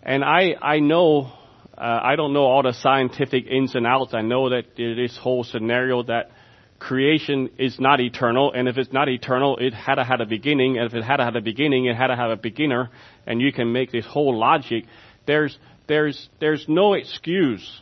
And 0.03 0.25
I, 0.25 0.57
I 0.61 0.81
know, 0.81 1.33
uh, 1.79 2.01
I 2.03 2.17
don't 2.17 2.33
know 2.33 2.43
all 2.43 2.65
the 2.65 2.73
scientific 2.73 3.47
ins 3.47 3.77
and 3.77 3.87
outs. 3.87 4.13
I 4.13 4.23
know 4.23 4.51
that 4.51 4.77
this 4.77 5.17
whole 5.17 5.45
scenario 5.45 6.03
that 6.03 6.33
creation 6.81 7.51
is 7.57 7.79
not 7.79 8.01
eternal, 8.01 8.53
and 8.53 8.69
if 8.69 8.77
it's 8.77 8.93
not 8.93 9.09
eternal, 9.09 9.57
it 9.59 9.73
had 9.73 9.95
to 9.95 10.05
have 10.05 10.21
a 10.21 10.27
beginning, 10.27 10.79
and 10.79 10.87
if 10.87 10.95
it 10.95 11.05
had 11.05 11.19
to 11.19 11.25
have 11.25 11.37
a 11.37 11.41
beginning, 11.41 11.87
it 11.87 11.97
had 11.97 12.09
to 12.09 12.17
have 12.17 12.33
a 12.33 12.37
beginner, 12.37 12.91
and 13.25 13.41
you 13.41 13.53
can 13.53 13.73
make 13.73 13.93
this 13.93 14.05
whole 14.05 14.37
logic. 14.37 14.85
There's, 15.27 15.57
there's, 15.87 16.29
there's 16.41 16.65
no 16.69 16.95
excuse 16.95 17.81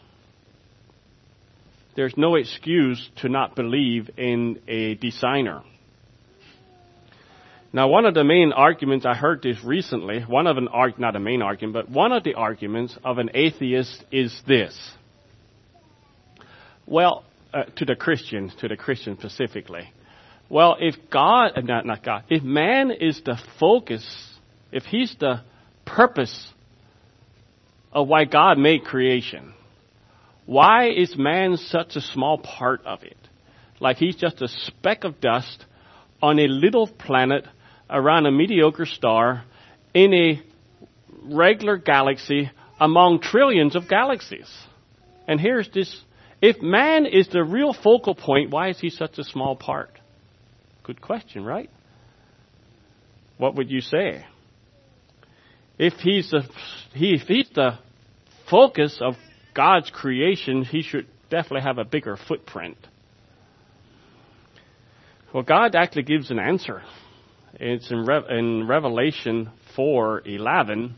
there's 1.94 2.14
no 2.16 2.36
excuse 2.36 3.10
to 3.16 3.28
not 3.28 3.54
believe 3.54 4.10
in 4.16 4.60
a 4.68 4.94
designer. 4.94 5.62
Now, 7.74 7.88
one 7.88 8.04
of 8.04 8.12
the 8.12 8.24
main 8.24 8.52
arguments, 8.52 9.06
I 9.06 9.14
heard 9.14 9.42
this 9.42 9.56
recently, 9.64 10.20
one 10.20 10.46
of 10.46 10.58
an 10.58 10.68
arg, 10.68 10.98
not 10.98 11.16
a 11.16 11.20
main 11.20 11.40
argument, 11.40 11.72
but 11.72 11.90
one 11.90 12.12
of 12.12 12.22
the 12.22 12.34
arguments 12.34 12.96
of 13.02 13.18
an 13.18 13.30
atheist 13.34 14.04
is 14.10 14.38
this. 14.46 14.76
Well, 16.86 17.24
uh, 17.54 17.64
to 17.76 17.84
the 17.86 17.94
Christians, 17.94 18.54
to 18.60 18.68
the 18.68 18.76
Christians 18.76 19.18
specifically. 19.18 19.90
Well, 20.50 20.76
if 20.80 20.96
God, 21.10 21.52
uh, 21.56 21.60
not, 21.62 21.86
not 21.86 22.04
God, 22.04 22.24
if 22.28 22.42
man 22.42 22.90
is 22.90 23.22
the 23.24 23.38
focus, 23.58 24.04
if 24.70 24.84
he's 24.84 25.14
the 25.18 25.40
purpose 25.86 26.52
of 27.90 28.06
why 28.06 28.26
God 28.26 28.58
made 28.58 28.84
creation, 28.84 29.54
why 30.52 30.90
is 30.90 31.16
man 31.16 31.56
such 31.56 31.96
a 31.96 32.00
small 32.00 32.36
part 32.36 32.84
of 32.84 33.02
it? 33.02 33.16
Like 33.80 33.96
he's 33.96 34.16
just 34.16 34.42
a 34.42 34.48
speck 34.48 35.04
of 35.04 35.18
dust 35.18 35.64
on 36.20 36.38
a 36.38 36.46
little 36.46 36.86
planet 36.86 37.46
around 37.88 38.26
a 38.26 38.30
mediocre 38.30 38.84
star 38.84 39.44
in 39.94 40.12
a 40.12 40.42
regular 41.24 41.78
galaxy 41.78 42.50
among 42.78 43.20
trillions 43.20 43.74
of 43.74 43.88
galaxies. 43.88 44.50
And 45.26 45.40
here's 45.40 45.70
this 45.70 46.02
if 46.42 46.60
man 46.60 47.06
is 47.06 47.28
the 47.28 47.42
real 47.42 47.72
focal 47.72 48.14
point, 48.14 48.50
why 48.50 48.68
is 48.68 48.78
he 48.78 48.90
such 48.90 49.18
a 49.18 49.24
small 49.24 49.56
part? 49.56 49.98
Good 50.82 51.00
question, 51.00 51.44
right? 51.44 51.70
What 53.38 53.54
would 53.54 53.70
you 53.70 53.80
say? 53.80 54.26
If 55.78 55.94
he's 55.94 56.30
the, 56.30 56.42
he, 56.92 57.14
if 57.14 57.22
he's 57.22 57.48
the 57.54 57.78
focus 58.50 58.98
of 59.00 59.14
God's 59.54 59.90
creation, 59.90 60.64
he 60.64 60.82
should 60.82 61.06
definitely 61.30 61.62
have 61.62 61.78
a 61.78 61.84
bigger 61.84 62.16
footprint. 62.16 62.76
Well, 65.32 65.42
God 65.42 65.74
actually 65.74 66.02
gives 66.02 66.30
an 66.30 66.38
answer. 66.38 66.82
It's 67.54 67.90
in, 67.90 68.04
Re- 68.04 68.38
in 68.38 68.66
Revelation 68.66 69.50
4:11, 69.76 70.92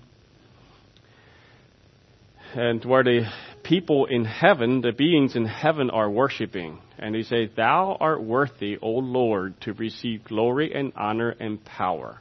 and 2.54 2.84
where 2.84 3.04
the 3.04 3.28
people 3.62 4.06
in 4.06 4.24
heaven, 4.24 4.80
the 4.80 4.92
beings 4.92 5.36
in 5.36 5.46
heaven, 5.46 5.90
are 5.90 6.10
worshiping, 6.10 6.78
and 6.98 7.14
he 7.14 7.22
says, 7.22 7.50
"Thou 7.56 7.96
art 8.00 8.22
worthy, 8.22 8.78
O 8.80 8.90
Lord, 8.90 9.60
to 9.62 9.72
receive 9.72 10.24
glory 10.24 10.72
and 10.74 10.92
honor 10.96 11.34
and 11.40 11.64
power." 11.64 12.20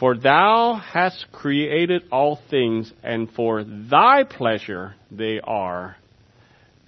For 0.00 0.16
thou 0.16 0.76
hast 0.82 1.30
created 1.30 2.04
all 2.10 2.40
things, 2.48 2.90
and 3.02 3.30
for 3.30 3.62
thy 3.64 4.24
pleasure 4.24 4.94
they 5.10 5.40
are 5.44 5.98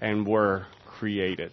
and 0.01 0.27
were 0.27 0.64
created. 0.87 1.53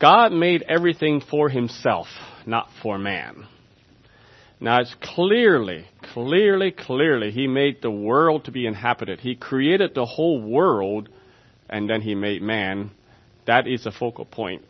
God 0.00 0.32
made 0.32 0.62
everything 0.62 1.20
for 1.20 1.50
himself, 1.50 2.06
not 2.46 2.70
for 2.82 2.98
man. 2.98 3.46
Now 4.58 4.80
it's 4.80 4.94
clearly, 5.02 5.84
clearly, 6.14 6.70
clearly, 6.70 7.30
he 7.30 7.46
made 7.46 7.82
the 7.82 7.90
world 7.90 8.46
to 8.46 8.52
be 8.52 8.66
inhabited. 8.66 9.20
He 9.20 9.34
created 9.34 9.94
the 9.94 10.06
whole 10.06 10.40
world, 10.40 11.10
and 11.68 11.90
then 11.90 12.00
he 12.00 12.14
made 12.14 12.40
man. 12.40 12.90
That 13.46 13.66
is 13.66 13.84
a 13.84 13.92
focal 13.92 14.24
point. 14.24 14.62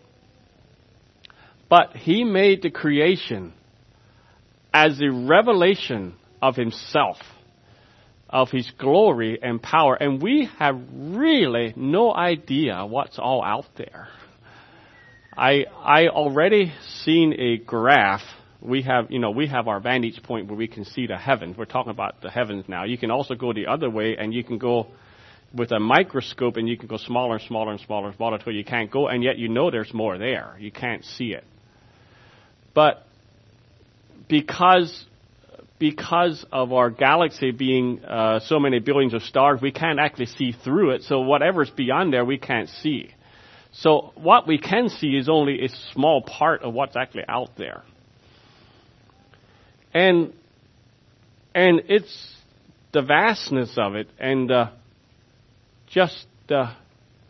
But 1.68 1.94
he 1.94 2.25
made 2.25 2.62
the 2.62 2.70
creation 2.70 3.53
as 4.74 5.00
a 5.00 5.08
revelation 5.08 6.16
of 6.42 6.56
himself, 6.56 7.16
of 8.28 8.50
his 8.50 8.68
glory 8.76 9.38
and 9.40 9.62
power. 9.62 9.94
And 9.94 10.20
we 10.20 10.50
have 10.58 10.76
really 10.92 11.72
no 11.76 12.12
idea 12.12 12.84
what's 12.84 13.16
all 13.20 13.42
out 13.42 13.66
there. 13.76 14.08
I, 15.37 15.64
I 15.80 16.08
already 16.08 16.72
seen 17.04 17.34
a 17.38 17.56
graph. 17.58 18.22
We 18.60 18.82
have, 18.82 19.12
you 19.12 19.20
know, 19.20 19.30
we 19.30 19.46
have 19.46 19.68
our 19.68 19.78
vantage 19.78 20.20
point 20.24 20.48
where 20.48 20.56
we 20.56 20.66
can 20.66 20.84
see 20.84 21.06
the 21.06 21.16
heavens. 21.16 21.56
We're 21.56 21.66
talking 21.66 21.90
about 21.90 22.20
the 22.20 22.30
heavens 22.30 22.64
now. 22.66 22.84
You 22.84 22.98
can 22.98 23.12
also 23.12 23.34
go 23.34 23.52
the 23.52 23.66
other 23.68 23.88
way 23.88 24.16
and 24.18 24.34
you 24.34 24.42
can 24.42 24.58
go 24.58 24.88
with 25.54 25.70
a 25.70 25.78
microscope 25.78 26.56
and 26.56 26.68
you 26.68 26.76
can 26.76 26.88
go 26.88 26.96
smaller 26.96 27.37
and 27.37 27.42
smaller 27.42 27.70
and 27.70 27.80
smaller 27.80 28.08
and 28.08 28.16
smaller 28.16 28.37
until 28.37 28.52
you 28.52 28.64
can't 28.64 28.90
go 28.90 29.06
and 29.06 29.22
yet 29.22 29.38
you 29.38 29.48
know 29.48 29.70
there's 29.70 29.94
more 29.94 30.18
there. 30.18 30.56
You 30.58 30.72
can't 30.72 31.04
see 31.04 31.32
it. 31.32 31.44
But 32.74 33.06
because 34.28 35.06
because 35.78 36.46
of 36.52 36.72
our 36.72 36.88
galaxy 36.88 37.50
being 37.50 38.02
uh, 38.04 38.40
so 38.40 38.58
many 38.58 38.78
billions 38.78 39.12
of 39.12 39.22
stars, 39.22 39.60
we 39.60 39.72
can't 39.72 39.98
actually 39.98 40.26
see 40.26 40.52
through 40.52 40.90
it. 40.90 41.02
So 41.02 41.20
whatever's 41.20 41.70
beyond 41.70 42.12
there, 42.12 42.24
we 42.24 42.38
can't 42.38 42.68
see. 42.68 43.10
So 43.72 44.12
what 44.14 44.46
we 44.46 44.58
can 44.58 44.88
see 44.88 45.16
is 45.16 45.28
only 45.28 45.64
a 45.64 45.68
small 45.92 46.22
part 46.22 46.62
of 46.62 46.72
what's 46.72 46.96
actually 46.96 47.24
out 47.28 47.56
there. 47.56 47.82
And 49.92 50.32
and 51.54 51.82
it's 51.88 52.37
the 52.92 53.02
vastness 53.02 53.74
of 53.76 53.94
it 53.94 54.08
and 54.18 54.50
uh, 54.50 54.70
just 55.88 56.26
the 56.48 56.72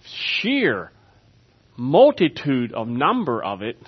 sheer 0.04 0.90
multitude 1.76 2.72
of 2.72 2.88
number 2.88 3.42
of 3.42 3.62
it 3.62 3.78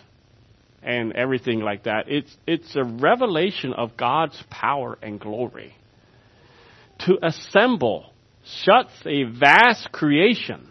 and 0.87 1.12
everything 1.14 1.61
like 1.61 1.85
that. 1.85 2.05
It's, 2.09 2.35
it's 2.46 2.77
a 2.77 2.85
revelation 2.85 3.72
of 3.72 3.96
God's 3.96 4.42
power 4.49 4.96
and 5.03 5.20
glory. 5.20 5.75
To 7.01 7.18
assemble 7.22 8.12
such 8.44 8.87
a 9.05 9.25
vast 9.25 9.90
creation 9.92 10.68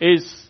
is 0.00 0.46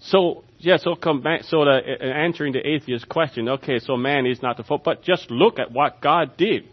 so 0.00 0.44
yeah, 0.58 0.76
so 0.76 0.94
come 0.94 1.22
back, 1.22 1.44
so 1.44 1.64
the, 1.64 1.80
answering 2.02 2.52
the 2.52 2.66
atheist 2.66 3.08
question, 3.08 3.48
okay, 3.48 3.78
so 3.78 3.96
man 3.96 4.26
is 4.26 4.42
not 4.42 4.58
the 4.58 4.62
fault, 4.62 4.84
but 4.84 5.02
just 5.02 5.30
look 5.30 5.58
at 5.58 5.72
what 5.72 6.02
God 6.02 6.36
did. 6.36 6.64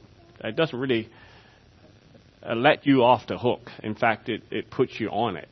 It 0.43 0.57
doesn't 0.57 0.77
really 0.77 1.09
uh, 2.43 2.53
let 2.53 2.85
you 2.85 3.03
off 3.03 3.25
the 3.27 3.37
hook. 3.37 3.71
In 3.81 3.95
fact, 3.95 4.27
it, 4.27 4.43
it 4.51 4.69
puts 4.69 4.99
you 4.99 5.07
on 5.07 5.37
it. 5.37 5.47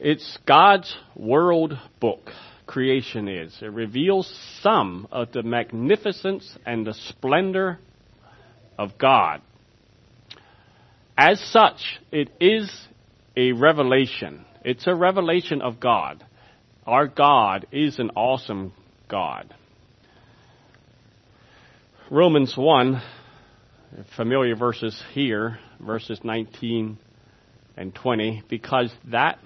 It's 0.00 0.38
God's 0.46 0.94
world 1.14 1.78
book, 2.00 2.30
creation 2.66 3.28
is. 3.28 3.56
It 3.62 3.72
reveals 3.72 4.28
some 4.60 5.06
of 5.12 5.32
the 5.32 5.42
magnificence 5.42 6.58
and 6.66 6.86
the 6.86 6.94
splendor 6.94 7.78
of 8.76 8.98
God. 8.98 9.40
As 11.16 11.40
such, 11.52 12.00
it 12.10 12.30
is 12.40 12.88
a 13.36 13.52
revelation. 13.52 14.44
It's 14.64 14.86
a 14.88 14.94
revelation 14.94 15.62
of 15.62 15.78
God. 15.78 16.24
Our 16.86 17.06
God 17.06 17.66
is 17.70 17.98
an 18.00 18.10
awesome 18.16 18.72
God. 19.08 19.54
Romans 22.10 22.54
1, 22.56 23.00
familiar 24.16 24.56
verses 24.56 25.00
here, 25.12 25.58
verses 25.80 26.20
19 26.24 26.98
and 27.76 27.94
20, 27.94 28.42
because 28.48 28.92
that 29.10 29.38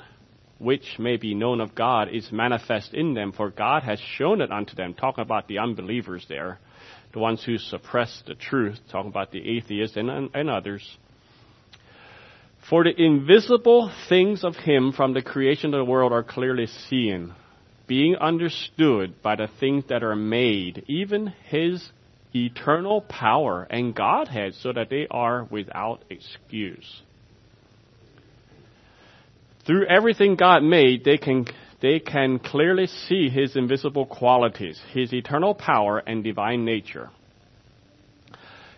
which 0.59 0.99
may 0.99 1.17
be 1.17 1.35
known 1.35 1.61
of 1.61 1.75
God 1.75 2.09
is 2.13 2.33
manifest 2.33 2.93
in 2.93 3.15
them, 3.15 3.33
for 3.33 3.51
God 3.51 3.85
has 3.85 4.01
shown 4.01 4.41
it 4.41 4.51
unto 4.51 4.75
them. 4.75 4.95
Talking 4.95 5.23
about 5.23 5.47
the 5.47 5.59
unbelievers 5.59 6.27
there, 6.29 6.59
the 7.13 7.21
ones 7.21 7.43
who 7.45 7.59
suppress 7.59 8.23
the 8.27 8.35
truth, 8.35 8.79
talking 8.91 9.11
about 9.11 9.31
the 9.31 9.57
atheists 9.57 9.97
and, 9.97 10.11
and 10.11 10.51
others. 10.51 10.99
For 12.69 12.85
the 12.85 13.01
invisible 13.01 13.91
things 14.09 14.45
of 14.45 14.57
Him 14.57 14.93
from 14.93 15.15
the 15.15 15.23
creation 15.23 15.73
of 15.73 15.79
the 15.79 15.91
world 15.91 16.13
are 16.13 16.25
clearly 16.25 16.67
seen, 16.67 17.35
being 17.87 18.17
understood 18.17 19.23
by 19.23 19.37
the 19.37 19.49
things 19.61 19.85
that 19.89 20.03
are 20.03 20.17
made, 20.17 20.85
even 20.89 21.29
His 21.47 21.91
eternal 22.35 23.01
power 23.01 23.67
and 23.71 23.95
Godhead, 23.95 24.55
so 24.55 24.73
that 24.73 24.91
they 24.91 25.07
are 25.11 25.45
without 25.45 26.03
excuse 26.11 27.03
through 29.69 29.85
everything 29.85 30.35
God 30.35 30.63
made, 30.63 31.05
they 31.05 31.19
can, 31.19 31.45
they 31.83 32.01
can 32.01 32.39
clearly 32.39 32.87
see 32.87 33.29
His 33.29 33.55
invisible 33.55 34.07
qualities, 34.07 34.81
His 34.95 35.13
eternal 35.13 35.55
power 35.55 35.99
and 35.99 36.25
divine 36.25 36.65
nature. 36.65 37.11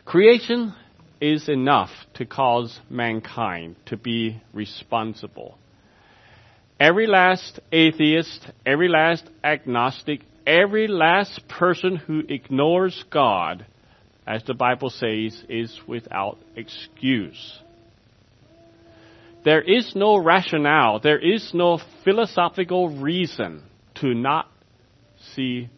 Creation 0.05 0.75
is 1.21 1.49
enough 1.49 1.91
to 2.15 2.27
cause 2.27 2.81
mankind 2.91 3.77
to 3.87 3.97
be 3.97 4.43
responsible. 4.53 5.57
Every 6.81 7.07
last 7.07 7.61
atheist, 7.71 8.45
every 8.67 8.89
last 8.89 9.23
agnostic, 9.45 10.23
every 10.45 10.89
last 10.89 11.47
person 11.47 11.95
who 11.95 12.25
ignores 12.29 13.05
God, 13.11 13.65
as 14.27 14.43
the 14.43 14.55
Bible 14.55 14.91
says, 14.91 15.41
is 15.49 15.79
without 15.87 16.39
excuse. 16.57 17.61
There 19.45 19.63
is 19.63 19.93
no 19.95 20.19
rationale, 20.19 21.01
there 21.01 21.19
is 21.19 21.53
no 21.55 21.81
philosophical 22.05 22.91
reason 22.91 23.63
to 23.97 24.15
not 24.15 24.51
see 25.35 25.71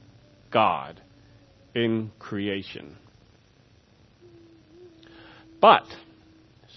God 0.51 1.01
in 1.75 2.11
creation. 2.19 2.97
But, 5.61 5.85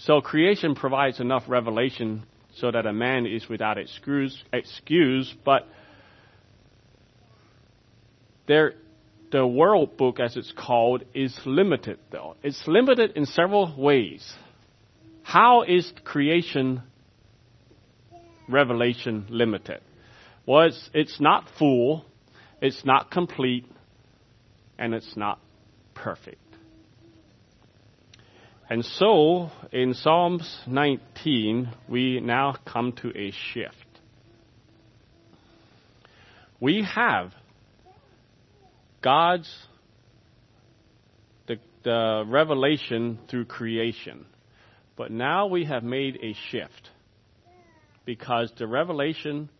so 0.04 0.20
creation 0.20 0.76
provides 0.76 1.18
enough 1.18 1.42
revelation 1.48 2.24
so 2.54 2.70
that 2.70 2.86
a 2.86 2.92
man 2.92 3.26
is 3.26 3.48
without 3.48 3.78
excuse, 3.78 5.34
but 5.44 5.66
there, 8.46 8.74
the 9.32 9.44
world 9.46 9.96
book, 9.96 10.20
as 10.20 10.36
it's 10.36 10.52
called, 10.56 11.02
is 11.14 11.36
limited 11.44 11.98
though. 12.10 12.36
It's 12.44 12.62
limited 12.66 13.12
in 13.16 13.26
several 13.26 13.74
ways. 13.76 14.34
How 15.26 15.62
is 15.62 15.92
creation 16.04 16.84
revelation 18.48 19.26
limited? 19.28 19.80
Well, 20.46 20.68
it's, 20.68 20.88
it's 20.94 21.20
not 21.20 21.48
full, 21.58 22.04
it's 22.62 22.84
not 22.84 23.10
complete, 23.10 23.66
and 24.78 24.94
it's 24.94 25.16
not 25.16 25.40
perfect. 25.96 26.38
And 28.70 28.84
so, 28.84 29.50
in 29.72 29.94
Psalms 29.94 30.60
19, 30.68 31.70
we 31.88 32.20
now 32.20 32.54
come 32.64 32.92
to 33.02 33.08
a 33.08 33.32
shift. 33.52 33.74
We 36.60 36.86
have 36.94 37.32
God's 39.02 39.52
the, 41.48 41.56
the 41.82 42.22
revelation 42.28 43.18
through 43.28 43.46
creation. 43.46 44.26
But 44.96 45.10
now 45.10 45.46
we 45.46 45.64
have 45.64 45.82
made 45.82 46.18
a 46.22 46.34
shift 46.50 46.90
because 48.04 48.50
the 48.58 48.66
revelation 48.66 49.50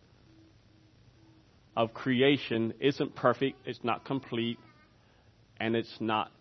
of 1.75 1.93
creation 1.93 2.73
isn't 2.79 3.15
perfect, 3.15 3.59
it's 3.65 3.83
not 3.83 4.03
complete, 4.03 4.57
and 5.59 5.75
it's 5.75 5.95
not 5.99 6.31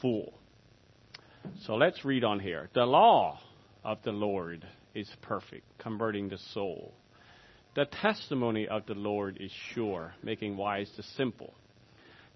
full. 0.00 0.34
So 1.66 1.74
let's 1.74 2.04
read 2.04 2.24
on 2.24 2.40
here. 2.40 2.68
The 2.74 2.84
law 2.84 3.38
of 3.84 3.98
the 4.02 4.10
Lord 4.10 4.66
is 4.94 5.08
perfect, 5.22 5.64
converting 5.78 6.28
the 6.28 6.38
soul. 6.52 6.92
The 7.76 7.84
testimony 7.84 8.66
of 8.66 8.86
the 8.86 8.94
Lord 8.94 9.38
is 9.40 9.52
sure, 9.72 10.14
making 10.22 10.56
wise 10.56 10.90
the 10.96 11.04
simple. 11.16 11.54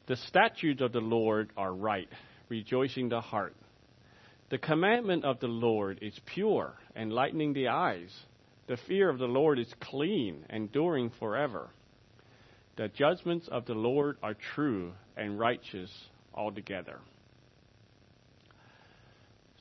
The 0.07 0.17
statutes 0.17 0.81
of 0.81 0.93
the 0.93 1.01
Lord 1.01 1.51
are 1.57 1.75
right, 1.75 2.09
rejoicing 2.49 3.09
the 3.09 3.21
heart. 3.21 3.57
The 4.51 4.59
commandment 4.59 5.25
of 5.25 5.41
the 5.41 5.49
Lord 5.49 5.99
is 6.03 6.19
pure, 6.27 6.75
enlightening 6.95 7.55
the 7.55 7.69
eyes. 7.69 8.11
The 8.67 8.77
fear 8.89 9.09
of 9.09 9.19
the 9.19 9.27
Lord 9.27 9.59
is 9.59 9.73
clean, 9.81 10.45
enduring 10.51 11.11
forever. 11.19 11.71
The 12.77 12.89
judgments 12.89 13.49
of 13.49 13.67
the 13.67 13.75
Lord 13.75 14.17
are 14.23 14.35
true 14.55 14.93
and 15.17 15.39
righteous 15.39 15.91
altogether. 16.35 16.99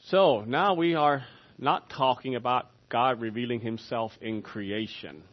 So 0.06 0.44
now 0.46 0.74
we 0.74 0.96
are 0.96 1.24
not 1.58 1.90
talking 1.90 2.36
about 2.36 2.70
God 2.90 3.22
revealing 3.22 3.62
himself 3.62 4.12
in 4.22 4.42
creation. 4.42 5.24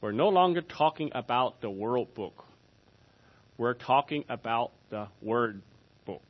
We're 0.00 0.12
no 0.12 0.28
longer 0.28 0.62
talking 0.62 1.10
about 1.14 1.60
the 1.60 1.70
world 1.70 2.14
book. 2.14 2.44
We're 3.56 3.74
talking 3.74 4.24
about 4.28 4.72
the 4.90 5.08
word 5.22 5.62
book. 6.06 6.22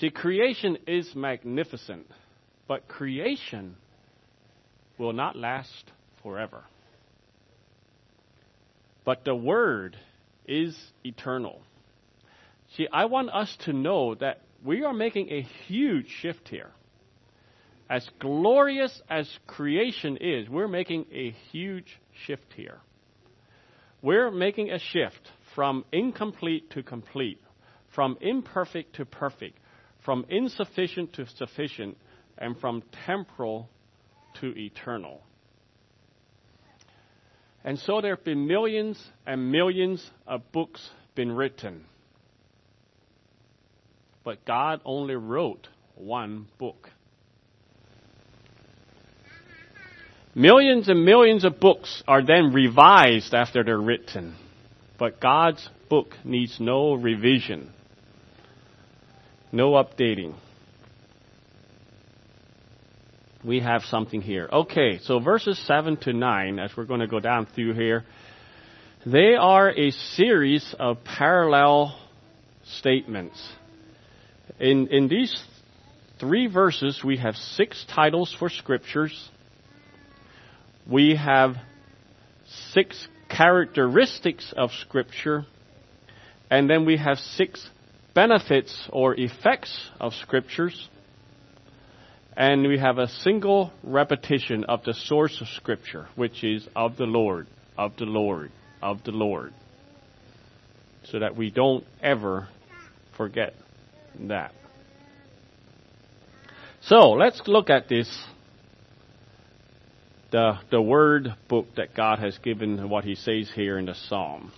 See, 0.00 0.10
creation 0.10 0.76
is 0.86 1.10
magnificent, 1.14 2.06
but 2.68 2.86
creation 2.86 3.76
will 4.98 5.14
not 5.14 5.36
last 5.36 5.90
forever. 6.22 6.64
But 9.04 9.24
the 9.24 9.34
Word 9.34 9.96
is 10.46 10.76
eternal. 11.02 11.62
See, 12.76 12.86
I 12.92 13.06
want 13.06 13.30
us 13.30 13.56
to 13.64 13.72
know 13.72 14.14
that 14.16 14.42
we 14.64 14.84
are 14.84 14.92
making 14.92 15.30
a 15.30 15.46
huge 15.66 16.08
shift 16.20 16.48
here. 16.48 16.72
As 17.88 18.06
glorious 18.20 19.00
as 19.08 19.30
creation 19.46 20.18
is, 20.20 20.48
we're 20.48 20.68
making 20.68 21.06
a 21.12 21.30
huge 21.52 22.00
shift 22.26 22.52
here. 22.54 22.80
We're 24.02 24.30
making 24.30 24.70
a 24.70 24.78
shift 24.78 25.30
from 25.54 25.84
incomplete 25.92 26.70
to 26.72 26.82
complete, 26.82 27.40
from 27.94 28.18
imperfect 28.20 28.96
to 28.96 29.06
perfect, 29.06 29.58
from 30.06 30.24
insufficient 30.28 31.12
to 31.14 31.26
sufficient, 31.26 31.98
and 32.38 32.56
from 32.60 32.82
temporal 33.04 33.68
to 34.40 34.56
eternal. 34.56 35.20
And 37.64 37.76
so 37.80 38.00
there 38.00 38.14
have 38.14 38.24
been 38.24 38.46
millions 38.46 39.02
and 39.26 39.50
millions 39.50 40.08
of 40.24 40.52
books 40.52 40.88
been 41.16 41.32
written. 41.32 41.84
But 44.22 44.44
God 44.44 44.80
only 44.84 45.16
wrote 45.16 45.66
one 45.96 46.46
book. 46.56 46.88
Millions 50.36 50.88
and 50.88 51.04
millions 51.04 51.44
of 51.44 51.58
books 51.58 52.04
are 52.06 52.24
then 52.24 52.52
revised 52.52 53.34
after 53.34 53.64
they're 53.64 53.76
written. 53.76 54.36
But 54.98 55.20
God's 55.20 55.68
book 55.88 56.14
needs 56.24 56.58
no 56.60 56.94
revision, 56.94 57.72
no 59.52 59.72
updating. 59.72 60.34
We 63.44 63.60
have 63.60 63.82
something 63.82 64.22
here. 64.22 64.48
Okay, 64.52 64.98
so 65.02 65.20
verses 65.20 65.58
7 65.66 65.98
to 65.98 66.12
9, 66.12 66.58
as 66.58 66.72
we're 66.76 66.84
going 66.84 67.00
to 67.00 67.06
go 67.06 67.20
down 67.20 67.46
through 67.46 67.74
here, 67.74 68.04
they 69.04 69.34
are 69.34 69.70
a 69.70 69.90
series 69.90 70.74
of 70.80 71.04
parallel 71.04 71.96
statements. 72.78 73.40
In, 74.58 74.88
in 74.88 75.08
these 75.08 75.34
three 76.18 76.48
verses, 76.48 77.00
we 77.04 77.18
have 77.18 77.36
six 77.36 77.84
titles 77.88 78.34
for 78.36 78.48
scriptures 78.48 79.30
we 80.90 81.16
have 81.16 81.56
six 82.72 83.08
characteristics 83.28 84.54
of 84.56 84.70
Scripture, 84.70 85.44
and 86.48 86.70
then 86.70 86.84
we 86.84 86.96
have 86.96 87.18
six 87.18 87.68
benefits 88.16 88.88
or 88.92 89.14
effects 89.14 89.90
of 90.00 90.14
Scriptures, 90.14 90.88
and 92.34 92.66
we 92.66 92.78
have 92.78 92.96
a 92.96 93.08
single 93.08 93.70
repetition 93.82 94.64
of 94.64 94.82
the 94.84 94.94
source 94.94 95.38
of 95.42 95.46
Scripture, 95.48 96.08
which 96.16 96.42
is 96.42 96.66
of 96.74 96.96
the 96.96 97.04
Lord, 97.04 97.46
of 97.76 97.94
the 97.98 98.06
Lord, 98.06 98.50
of 98.82 99.04
the 99.04 99.10
Lord, 99.12 99.52
so 101.04 101.18
that 101.18 101.36
we 101.36 101.50
don't 101.50 101.84
ever 102.02 102.48
forget 103.18 103.52
that. 104.18 104.52
So 106.84 107.10
let's 107.10 107.42
look 107.46 107.68
at 107.68 107.88
this 107.88 108.08
the, 110.30 110.58
the 110.70 110.80
word 110.80 111.34
book 111.48 111.66
that 111.76 111.94
God 111.94 112.18
has 112.20 112.38
given 112.38 112.88
what 112.88 113.04
he 113.04 113.14
says 113.14 113.50
here 113.54 113.78
in 113.78 113.86
the 113.86 113.94
psalm. 113.94 114.52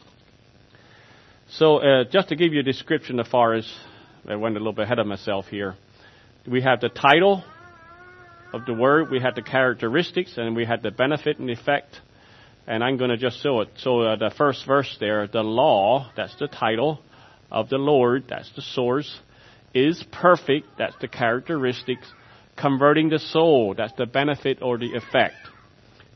So, 1.53 1.79
uh, 1.79 2.05
just 2.05 2.29
to 2.29 2.37
give 2.37 2.53
you 2.53 2.61
a 2.61 2.63
description 2.63 3.19
as 3.19 3.27
far 3.27 3.55
as 3.55 3.67
I 4.29 4.37
went 4.37 4.57
a 4.57 4.59
little 4.59 4.75
bit 4.75 4.83
ahead 4.83 4.99
of 4.99 5.07
myself 5.07 5.47
here, 5.47 5.77
we 6.47 6.61
have 6.61 6.81
the 6.81 6.91
title 6.91 7.43
of 8.53 8.67
the 8.67 8.75
word, 8.75 9.11
we 9.11 9.21
have 9.21 9.35
the 9.35 9.41
characteristics, 9.41 10.35
and 10.37 10.55
we 10.55 10.67
have 10.67 10.83
the 10.83 10.91
benefit 10.91 11.39
and 11.39 11.49
effect. 11.49 12.01
And 12.67 12.85
I'm 12.85 12.99
going 12.99 13.09
to 13.09 13.17
just 13.17 13.43
show 13.43 13.63
it. 13.63 13.69
So, 13.79 14.03
uh, 14.03 14.17
the 14.17 14.31
first 14.37 14.67
verse 14.67 14.95
there, 15.01 15.27
the 15.27 15.43
law, 15.43 16.11
that's 16.15 16.37
the 16.39 16.49
title 16.49 17.01
of 17.51 17.71
the 17.71 17.79
Lord, 17.79 18.25
that's 18.29 18.53
the 18.55 18.61
source, 18.61 19.19
is 19.73 20.05
perfect, 20.13 20.67
that's 20.77 20.97
the 21.01 21.09
characteristics, 21.09 22.07
converting 22.59 23.09
the 23.09 23.19
soul, 23.19 23.75
that's 23.75 23.95
the 23.95 24.05
benefit 24.05 24.59
or 24.61 24.77
the 24.77 24.95
effect. 24.95 25.37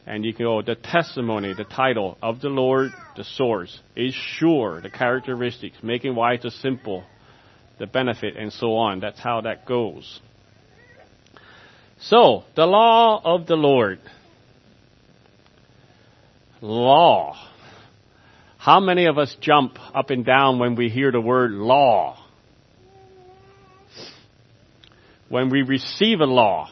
And 0.06 0.24
you 0.24 0.34
can 0.34 0.46
go, 0.46 0.62
the 0.62 0.74
testimony, 0.74 1.54
the 1.54 1.64
title 1.64 2.18
of 2.20 2.40
the 2.40 2.48
Lord, 2.48 2.90
the 3.16 3.24
source, 3.24 3.80
is 3.94 4.14
sure, 4.14 4.80
the 4.80 4.90
characteristics, 4.90 5.76
making 5.82 6.16
wise 6.16 6.40
the 6.42 6.50
simple, 6.50 7.04
the 7.78 7.86
benefit, 7.86 8.36
and 8.36 8.52
so 8.52 8.74
on. 8.74 9.00
That's 9.00 9.20
how 9.20 9.42
that 9.42 9.64
goes. 9.64 10.20
So, 12.00 12.42
the 12.56 12.66
law 12.66 13.20
of 13.24 13.46
the 13.46 13.54
Lord. 13.54 14.00
Law. 16.60 17.36
How 18.58 18.80
many 18.80 19.06
of 19.06 19.18
us 19.18 19.36
jump 19.40 19.78
up 19.94 20.10
and 20.10 20.24
down 20.24 20.58
when 20.58 20.74
we 20.74 20.88
hear 20.88 21.12
the 21.12 21.20
word 21.20 21.52
law? 21.52 22.18
When 25.28 25.48
we 25.48 25.62
receive 25.62 26.20
a 26.20 26.26
law. 26.26 26.70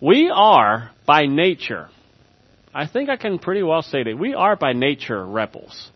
We 0.00 0.30
are, 0.34 0.90
by 1.06 1.26
nature, 1.26 1.88
I 2.74 2.86
think 2.86 3.08
I 3.08 3.16
can 3.16 3.38
pretty 3.38 3.62
well 3.62 3.82
say 3.82 4.02
that 4.02 4.18
we 4.18 4.34
are 4.34 4.56
by 4.56 4.72
nature 4.72 5.24
rebels. 5.24 5.90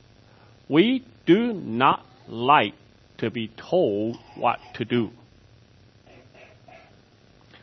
We 0.68 1.04
do 1.26 1.52
not 1.52 2.04
like 2.28 2.74
to 3.18 3.30
be 3.30 3.50
told 3.56 4.16
what 4.36 4.58
to 4.74 4.84
do. 4.84 5.10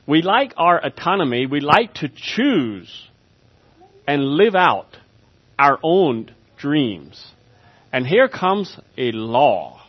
We 0.07 0.21
like 0.21 0.53
our 0.57 0.83
autonomy. 0.83 1.47
We 1.47 1.61
like 1.61 1.95
to 1.95 2.09
choose 2.09 3.09
and 4.07 4.23
live 4.23 4.53
out 4.53 4.97
our 5.57 5.79
own 5.81 6.35
dreams. 6.57 7.25
And 7.91 8.05
here 8.05 8.27
comes 8.27 8.77
a 8.97 9.11
law. 9.13 9.81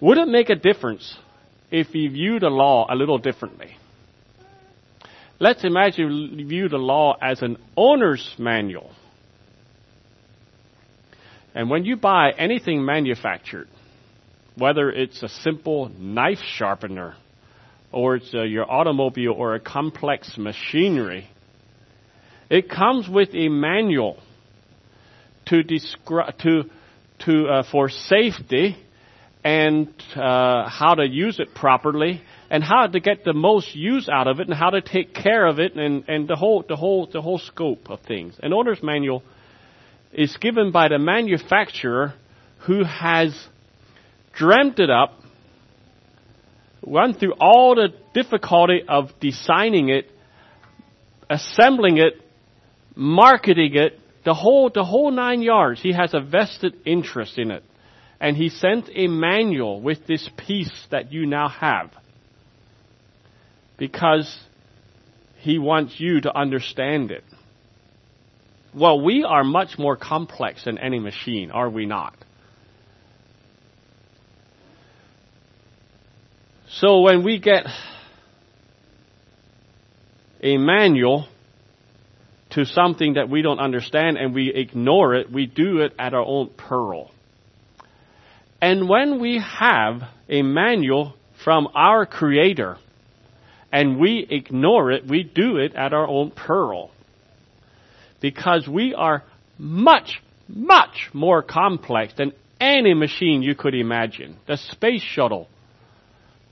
Would 0.00 0.18
it 0.18 0.28
make 0.28 0.50
a 0.50 0.54
difference 0.54 1.16
if 1.70 1.88
we 1.92 2.08
view 2.08 2.38
the 2.38 2.48
law 2.50 2.86
a 2.88 2.94
little 2.94 3.18
differently. 3.18 3.76
Let's 5.38 5.64
imagine 5.64 6.34
we 6.36 6.44
view 6.44 6.68
the 6.68 6.78
law 6.78 7.16
as 7.20 7.42
an 7.42 7.58
owner's 7.76 8.34
manual. 8.38 8.90
And 11.54 11.68
when 11.68 11.84
you 11.84 11.96
buy 11.96 12.32
anything 12.32 12.84
manufactured, 12.84 13.68
whether 14.56 14.90
it's 14.90 15.22
a 15.22 15.28
simple 15.28 15.90
knife 15.98 16.38
sharpener, 16.56 17.14
or 17.92 18.16
it's 18.16 18.32
uh, 18.34 18.42
your 18.42 18.70
automobile 18.70 19.32
or 19.32 19.54
a 19.54 19.60
complex 19.60 20.36
machinery, 20.38 21.28
it 22.48 22.70
comes 22.70 23.08
with 23.08 23.30
a 23.34 23.48
manual 23.48 24.18
to 25.46 25.62
describe 25.62 26.38
to 26.38 26.64
to 27.20 27.46
uh, 27.46 27.62
for 27.70 27.88
safety 27.88 28.76
and 29.46 29.94
uh, 30.16 30.68
how 30.68 30.94
to 30.96 31.06
use 31.06 31.38
it 31.38 31.54
properly 31.54 32.20
and 32.50 32.64
how 32.64 32.88
to 32.88 32.98
get 32.98 33.22
the 33.22 33.32
most 33.32 33.76
use 33.76 34.08
out 34.08 34.26
of 34.26 34.40
it 34.40 34.48
and 34.48 34.56
how 34.56 34.70
to 34.70 34.80
take 34.80 35.14
care 35.14 35.46
of 35.46 35.60
it 35.60 35.76
and, 35.76 36.02
and 36.08 36.26
the 36.26 36.34
whole 36.34 36.64
the 36.68 36.74
whole 36.74 37.06
the 37.12 37.22
whole 37.22 37.38
scope 37.38 37.88
of 37.88 38.00
things. 38.00 38.34
An 38.42 38.52
owner's 38.52 38.82
manual 38.82 39.22
is 40.12 40.36
given 40.38 40.72
by 40.72 40.88
the 40.88 40.98
manufacturer 40.98 42.14
who 42.66 42.82
has 42.82 43.46
dreamt 44.32 44.80
it 44.80 44.90
up, 44.90 45.20
run 46.84 47.14
through 47.14 47.34
all 47.40 47.76
the 47.76 47.90
difficulty 48.14 48.82
of 48.88 49.10
designing 49.20 49.90
it, 49.90 50.10
assembling 51.30 51.98
it, 51.98 52.14
marketing 52.96 53.76
it, 53.76 54.00
the 54.24 54.34
whole 54.34 54.70
the 54.74 54.82
whole 54.82 55.12
nine 55.12 55.40
yards. 55.40 55.80
He 55.80 55.92
has 55.92 56.14
a 56.14 56.20
vested 56.20 56.74
interest 56.84 57.38
in 57.38 57.52
it 57.52 57.62
and 58.20 58.36
he 58.36 58.48
sent 58.48 58.88
a 58.94 59.08
manual 59.08 59.80
with 59.80 60.06
this 60.06 60.28
piece 60.36 60.86
that 60.90 61.12
you 61.12 61.26
now 61.26 61.48
have. 61.48 61.90
Because 63.76 64.38
he 65.38 65.58
wants 65.58 65.94
you 65.98 66.20
to 66.22 66.36
understand 66.36 67.10
it. 67.10 67.24
Well, 68.74 69.02
we 69.02 69.24
are 69.24 69.44
much 69.44 69.78
more 69.78 69.96
complex 69.96 70.64
than 70.64 70.78
any 70.78 70.98
machine, 70.98 71.50
are 71.50 71.68
we 71.68 71.86
not? 71.86 72.14
So 76.68 77.00
when 77.00 77.24
we 77.24 77.38
get 77.38 77.64
a 80.42 80.58
manual 80.58 81.26
to 82.50 82.64
something 82.64 83.14
that 83.14 83.28
we 83.28 83.42
don't 83.42 83.60
understand 83.60 84.18
and 84.18 84.34
we 84.34 84.52
ignore 84.52 85.14
it, 85.14 85.32
we 85.32 85.46
do 85.46 85.78
it 85.80 85.94
at 85.98 86.12
our 86.12 86.24
own 86.24 86.50
peril. 86.50 87.10
And 88.66 88.88
when 88.88 89.20
we 89.20 89.38
have 89.38 90.02
a 90.28 90.42
manual 90.42 91.14
from 91.44 91.68
our 91.72 92.04
Creator 92.04 92.78
and 93.70 94.00
we 94.00 94.26
ignore 94.28 94.90
it, 94.90 95.06
we 95.06 95.22
do 95.22 95.58
it 95.58 95.76
at 95.76 95.92
our 95.92 96.08
own 96.08 96.32
peril. 96.32 96.90
Because 98.20 98.66
we 98.66 98.92
are 98.92 99.22
much, 99.56 100.20
much 100.48 101.10
more 101.12 101.44
complex 101.44 102.14
than 102.18 102.32
any 102.60 102.92
machine 102.92 103.40
you 103.40 103.54
could 103.54 103.76
imagine. 103.76 104.36
The 104.48 104.56
space 104.56 105.02
shuttle, 105.14 105.46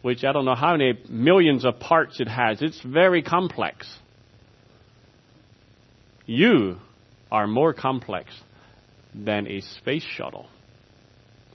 which 0.02 0.22
I 0.22 0.30
don't 0.30 0.44
know 0.44 0.54
how 0.54 0.76
many 0.76 0.96
millions 1.08 1.64
of 1.64 1.80
parts 1.80 2.20
it 2.20 2.28
has, 2.28 2.62
it's 2.62 2.80
very 2.80 3.22
complex. 3.22 3.92
You 6.26 6.76
are 7.32 7.48
more 7.48 7.74
complex 7.74 8.30
than 9.12 9.48
a 9.48 9.62
space 9.62 10.06
shuttle 10.16 10.46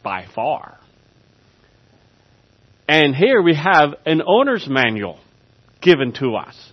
by 0.04 0.26
far. 0.34 0.78
And 2.88 3.16
here 3.16 3.42
we 3.42 3.56
have 3.56 3.96
an 4.06 4.22
owner's 4.26 4.68
manual 4.68 5.20
given 5.82 6.14
to 6.14 6.36
us. 6.36 6.72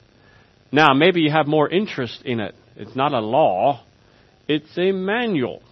Now, 0.72 0.94
maybe 0.94 1.20
you 1.20 1.30
have 1.30 1.46
more 1.46 1.68
interest 1.68 2.22
in 2.24 2.40
it. 2.40 2.54
It's 2.76 2.96
not 2.96 3.12
a 3.12 3.20
law, 3.20 3.84
it's 4.48 4.76
a 4.76 4.92
manual. 4.92 5.62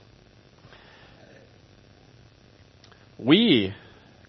We, 3.18 3.74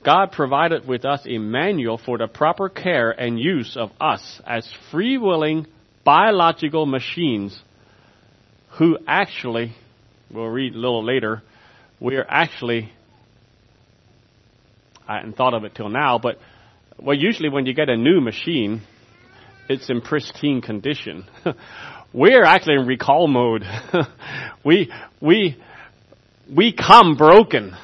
God 0.04 0.32
provided 0.32 0.88
with 0.88 1.06
us 1.06 1.22
a 1.28 1.38
manual 1.38 1.98
for 1.98 2.18
the 2.18 2.28
proper 2.28 2.70
care 2.70 3.12
and 3.12 3.40
use 3.40 3.76
of 3.76 3.92
us 4.00 4.42
as 4.46 4.70
free 4.92 5.18
willing 5.18 5.68
biological 6.04 6.86
machines 6.86 7.60
who 8.78 8.98
actually, 9.08 9.74
we'll 10.32 10.48
read 10.48 10.76
a 10.76 10.78
little 10.78 11.04
later, 11.04 11.42
we 12.00 12.16
are 12.16 12.26
actually, 12.30 12.92
I 15.08 15.18
hadn't 15.18 15.38
thought 15.38 15.54
of 15.54 15.64
it 15.64 15.76
till 15.76 15.90
now, 15.90 16.20
but 16.20 16.38
well, 16.98 17.16
usually 17.16 17.50
when 17.50 17.66
you 17.66 17.74
get 17.74 17.90
a 17.90 17.98
new 17.98 18.22
machine, 18.22 18.82
it's 19.70 19.90
in 19.90 20.02
pristine 20.02 20.62
condition. 20.62 21.26
We're 22.14 22.44
actually 22.44 22.76
in 22.76 22.88
recall 22.88 23.28
mode. 23.28 23.64
we, 24.64 24.92
we, 25.20 25.58
we 26.54 26.74
come 26.74 27.16
broken. 27.18 27.76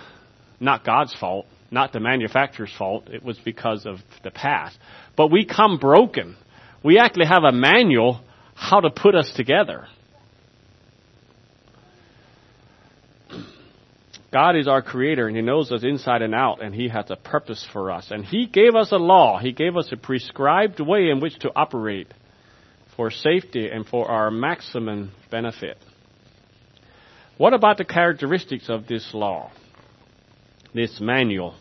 Not 0.60 0.86
God's 0.86 1.14
fault, 1.14 1.48
not 1.70 1.92
the 1.92 2.00
manufacturer's 2.00 2.74
fault. 2.78 3.10
It 3.10 3.24
was 3.24 3.38
because 3.40 3.86
of 3.86 3.98
the 4.24 4.32
past. 4.32 4.78
But 5.18 5.32
we 5.32 5.46
come 5.46 5.78
broken. 5.80 6.38
We 6.84 6.98
actually 6.98 7.26
have 7.26 7.44
a 7.44 7.52
manual 7.52 8.22
how 8.56 8.80
to 8.80 8.90
put 8.90 9.16
us 9.16 9.32
together. 9.36 9.88
God 14.32 14.56
is 14.56 14.68
our 14.68 14.82
creator 14.82 15.28
and 15.28 15.36
He 15.36 15.42
knows 15.42 15.72
us 15.72 15.84
inside 15.84 16.22
and 16.22 16.34
out 16.34 16.64
and 16.64 16.74
He 16.74 16.88
has 16.88 17.10
a 17.10 17.18
purpose 17.18 17.66
for 17.74 17.92
us. 17.92 18.12
And 18.12 18.26
He 18.26 18.48
gave 18.48 18.76
us 18.76 18.92
a 18.92 18.98
law. 18.98 19.40
He 19.40 19.52
gave 19.52 19.76
us 19.76 19.90
a 19.92 19.98
prescribed 19.98 20.80
way 20.80 21.10
in 21.10 21.20
which 21.20 21.38
to 21.40 21.52
operate 21.54 22.08
for 22.96 23.12
safety 23.12 23.70
and 23.70 23.86
for 23.86 24.10
our 24.10 24.32
maximum 24.32 25.12
benefit. 25.30 25.78
What 27.38 27.54
about 27.54 27.78
the 27.78 27.86
characteristics 27.86 28.70
of 28.70 28.88
this 28.88 29.14
law? 29.14 29.52
This 30.74 31.00
manual? 31.02 31.56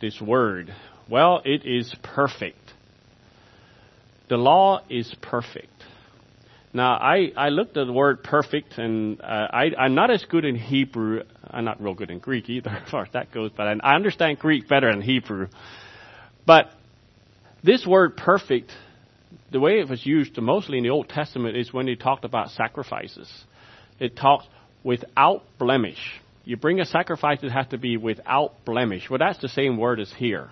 This 0.00 0.20
word? 0.20 0.74
Well, 1.08 1.42
it 1.44 1.64
is 1.64 1.94
perfect. 2.02 2.58
The 4.28 4.36
law 4.36 4.80
is 4.88 5.14
perfect. 5.20 5.68
Now, 6.74 6.94
I, 6.94 7.32
I 7.36 7.50
looked 7.50 7.76
at 7.76 7.86
the 7.86 7.92
word 7.92 8.22
perfect, 8.22 8.78
and 8.78 9.20
uh, 9.20 9.24
I, 9.24 9.70
I'm 9.78 9.94
not 9.94 10.10
as 10.10 10.24
good 10.24 10.46
in 10.46 10.56
Hebrew. 10.56 11.22
I'm 11.50 11.66
not 11.66 11.82
real 11.82 11.92
good 11.92 12.10
in 12.10 12.18
Greek 12.18 12.48
either, 12.48 12.70
as 12.84 12.90
far 12.90 13.02
as 13.02 13.12
that 13.12 13.30
goes, 13.30 13.50
but 13.54 13.66
I, 13.68 13.74
I 13.82 13.94
understand 13.94 14.38
Greek 14.38 14.68
better 14.68 14.90
than 14.90 15.02
Hebrew. 15.02 15.48
But 16.46 16.70
this 17.62 17.86
word 17.86 18.16
perfect, 18.16 18.72
the 19.50 19.60
way 19.60 19.80
it 19.80 19.88
was 19.88 20.04
used 20.06 20.40
mostly 20.40 20.78
in 20.78 20.84
the 20.84 20.90
Old 20.90 21.10
Testament 21.10 21.56
is 21.56 21.72
when 21.72 21.86
they 21.86 21.94
talked 21.94 22.24
about 22.24 22.50
sacrifices. 22.50 23.30
It 24.00 24.16
talks 24.16 24.46
without 24.82 25.42
blemish. 25.58 26.20
You 26.44 26.56
bring 26.56 26.80
a 26.80 26.86
sacrifice, 26.86 27.38
it 27.42 27.52
has 27.52 27.68
to 27.68 27.78
be 27.78 27.98
without 27.98 28.64
blemish. 28.64 29.08
Well, 29.10 29.18
that's 29.18 29.38
the 29.40 29.48
same 29.48 29.76
word 29.76 30.00
as 30.00 30.12
here. 30.12 30.50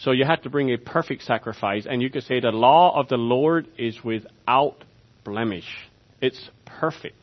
So 0.00 0.10
you 0.10 0.24
have 0.24 0.42
to 0.42 0.50
bring 0.50 0.72
a 0.72 0.78
perfect 0.78 1.22
sacrifice, 1.22 1.86
and 1.88 2.02
you 2.02 2.10
could 2.10 2.24
say 2.24 2.40
the 2.40 2.50
law 2.50 2.98
of 2.98 3.08
the 3.08 3.16
Lord 3.16 3.66
is 3.78 4.02
without 4.04 4.76
blemish. 5.24 5.66
It's 6.20 6.50
perfect. 6.64 7.16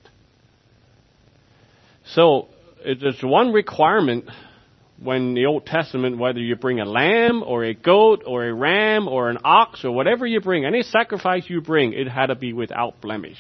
So 2.06 2.48
there's 2.84 3.22
one 3.22 3.54
requirement 3.54 4.26
when 5.02 5.34
the 5.34 5.46
Old 5.46 5.66
Testament, 5.66 6.18
whether 6.18 6.40
you 6.40 6.56
bring 6.56 6.80
a 6.80 6.86
lamb 6.86 7.44
or 7.44 7.64
a 7.64 7.74
goat 7.74 8.24
or 8.26 8.46
a 8.46 8.54
ram 8.54 9.08
or 9.08 9.30
an 9.30 9.38
ox 9.44 9.84
or 9.84 9.92
whatever 9.92 10.26
you 10.26 10.42
bring, 10.42 10.66
any 10.66 10.82
sacrifice 10.84 11.44
you 11.48 11.62
bring, 11.62 11.94
it 11.94 12.08
had 12.08 12.28
to 12.28 12.36
be 12.36 12.54
without 12.54 13.02
blemish. 13.02 13.40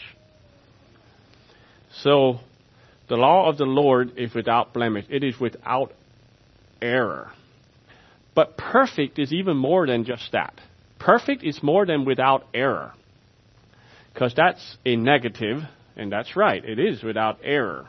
So 2.01 2.39
the 3.09 3.15
law 3.15 3.49
of 3.49 3.57
the 3.57 3.65
Lord 3.65 4.17
is 4.17 4.33
without 4.33 4.73
blemish. 4.73 5.05
It 5.09 5.23
is 5.23 5.39
without 5.39 5.91
error. 6.81 7.31
But 8.35 8.57
perfect 8.57 9.19
is 9.19 9.31
even 9.31 9.57
more 9.57 9.85
than 9.85 10.05
just 10.05 10.31
that. 10.31 10.59
Perfect 10.99 11.43
is 11.43 11.61
more 11.61 11.85
than 11.85 12.05
without 12.05 12.47
error. 12.53 12.93
Because 14.13 14.33
that's 14.35 14.77
a 14.85 14.95
negative, 14.95 15.61
and 15.95 16.11
that's 16.11 16.35
right, 16.35 16.63
it 16.63 16.79
is 16.79 17.03
without 17.03 17.39
error. 17.43 17.87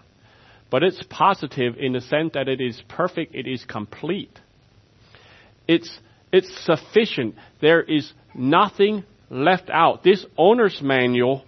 But 0.70 0.82
it's 0.82 1.02
positive 1.08 1.76
in 1.78 1.92
the 1.92 2.00
sense 2.00 2.32
that 2.34 2.48
it 2.48 2.60
is 2.60 2.82
perfect, 2.88 3.34
it 3.34 3.46
is 3.46 3.64
complete. 3.64 4.38
It's, 5.68 5.98
it's 6.32 6.50
sufficient. 6.64 7.36
There 7.60 7.82
is 7.82 8.12
nothing 8.34 9.04
left 9.30 9.70
out. 9.70 10.02
This 10.02 10.24
owner's 10.36 10.80
manual 10.82 11.44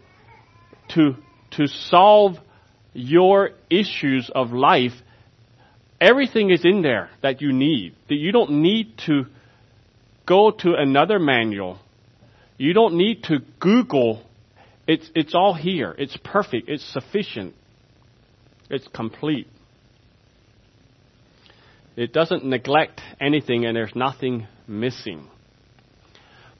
to, 0.90 1.16
to 1.52 1.66
solve 1.66 2.36
your 2.92 3.50
issues 3.68 4.30
of 4.34 4.52
life 4.52 4.92
Everything 6.00 6.50
is 6.50 6.64
in 6.64 6.82
there 6.82 7.10
that 7.22 7.40
you 7.40 7.52
need. 7.52 7.94
That 8.08 8.16
you 8.16 8.32
don't 8.32 8.62
need 8.62 8.98
to 9.06 9.26
go 10.26 10.50
to 10.50 10.74
another 10.74 11.18
manual. 11.18 11.78
You 12.58 12.72
don't 12.72 12.94
need 12.94 13.24
to 13.24 13.38
Google. 13.60 14.22
It's, 14.86 15.08
it's 15.14 15.34
all 15.34 15.54
here. 15.54 15.94
It's 15.98 16.16
perfect. 16.22 16.68
It's 16.68 16.84
sufficient. 16.92 17.54
It's 18.68 18.86
complete. 18.88 19.48
It 21.96 22.12
doesn't 22.12 22.44
neglect 22.44 23.00
anything 23.20 23.64
and 23.64 23.74
there's 23.74 23.94
nothing 23.94 24.46
missing. 24.68 25.28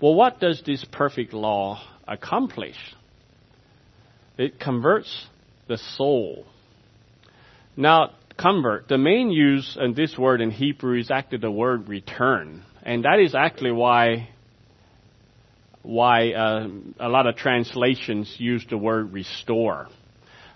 Well, 0.00 0.14
what 0.14 0.40
does 0.40 0.62
this 0.64 0.84
perfect 0.90 1.34
law 1.34 1.82
accomplish? 2.08 2.76
It 4.38 4.58
converts 4.60 5.26
the 5.68 5.78
soul. 5.78 6.46
Now, 7.76 8.12
convert, 8.38 8.88
the 8.88 8.98
main 8.98 9.30
use 9.30 9.76
of 9.80 9.94
this 9.94 10.16
word 10.16 10.40
in 10.40 10.50
Hebrew 10.50 10.98
is 10.98 11.10
actually 11.10 11.38
the 11.38 11.50
word 11.50 11.88
return. 11.88 12.62
And 12.82 13.04
that 13.04 13.18
is 13.20 13.34
actually 13.34 13.72
why 13.72 14.28
why 15.82 16.32
uh, 16.32 16.66
a 16.98 17.08
lot 17.08 17.28
of 17.28 17.36
translations 17.36 18.34
use 18.38 18.66
the 18.68 18.76
word 18.76 19.12
restore. 19.12 19.86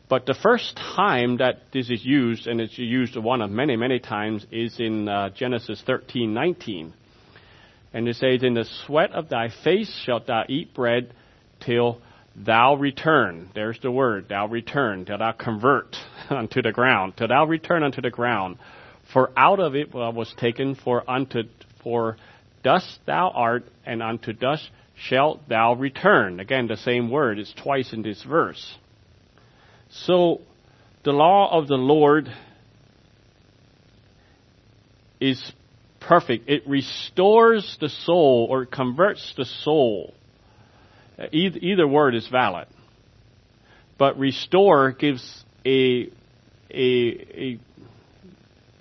But 0.09 0.27
the 0.27 0.35
first 0.35 0.77
time 0.77 1.37
that 1.37 1.71
this 1.73 1.89
is 1.89 2.05
used, 2.05 2.49
and 2.49 2.61
it's 2.61 2.77
used 2.77 3.17
one 3.17 3.41
of 3.41 3.49
many, 3.49 3.77
many 3.77 4.01
times, 4.01 4.45
is 4.51 4.81
in 4.81 5.09
uh, 5.09 5.31
Genesis 5.31 5.81
13:19, 5.87 6.93
and 7.93 8.09
it 8.09 8.17
says, 8.17 8.43
"In 8.43 8.55
the 8.55 8.65
sweat 8.65 9.13
of 9.13 9.29
thy 9.29 9.51
face 9.63 10.03
shalt 10.05 10.27
thou 10.27 10.45
eat 10.49 10.75
bread 10.75 11.15
till 11.61 12.01
thou 12.37 12.75
return. 12.75 13.51
There's 13.55 13.79
the 13.81 13.91
word, 13.91 14.29
thou 14.29 14.47
return, 14.47 15.05
till 15.05 15.19
thou 15.19 15.33
convert 15.33 15.97
unto 16.31 16.63
the 16.63 16.73
ground, 16.73 17.15
till 17.17 17.29
thou 17.29 17.47
return 17.47 17.83
unto 17.83 18.01
the 18.01 18.11
ground. 18.11 18.59
For 19.13 19.31
out 19.37 19.61
of 19.61 19.75
it 19.75 19.93
was 19.93 20.33
taken, 20.39 20.75
for 20.75 21.09
unto 21.11 21.43
for 21.83 22.17
dust 22.63 23.01
thou 23.07 23.31
art, 23.31 23.65
and 23.85 24.03
unto 24.03 24.33
dust 24.33 24.71
shalt 24.97 25.49
thou 25.49 25.75
return. 25.75 26.41
Again, 26.41 26.69
the 26.69 26.77
same 26.77 27.11
word 27.11 27.39
is 27.39 27.53
twice 27.63 27.93
in 27.93 28.03
this 28.03 28.23
verse. 28.23 28.75
So, 29.91 30.43
the 31.05 31.13
law 31.13 31.59
of 31.59 31.67
the 31.67 31.77
Lord 31.77 32.29
is 35.21 35.53
perfect. 35.99 36.49
It 36.49 36.69
restores 36.69 37.77
the 37.81 37.89
soul 37.89 38.47
or 38.49 38.67
converts 38.67 39.33
the 39.37 39.45
soul 39.45 40.15
Either, 41.33 41.59
either 41.59 41.87
word 41.87 42.15
is 42.15 42.27
valid. 42.29 42.67
But 43.99 44.19
restore 44.19 44.93
gives 44.93 45.45
a, 45.65 46.09
a, 46.71 46.79
a, 46.79 47.59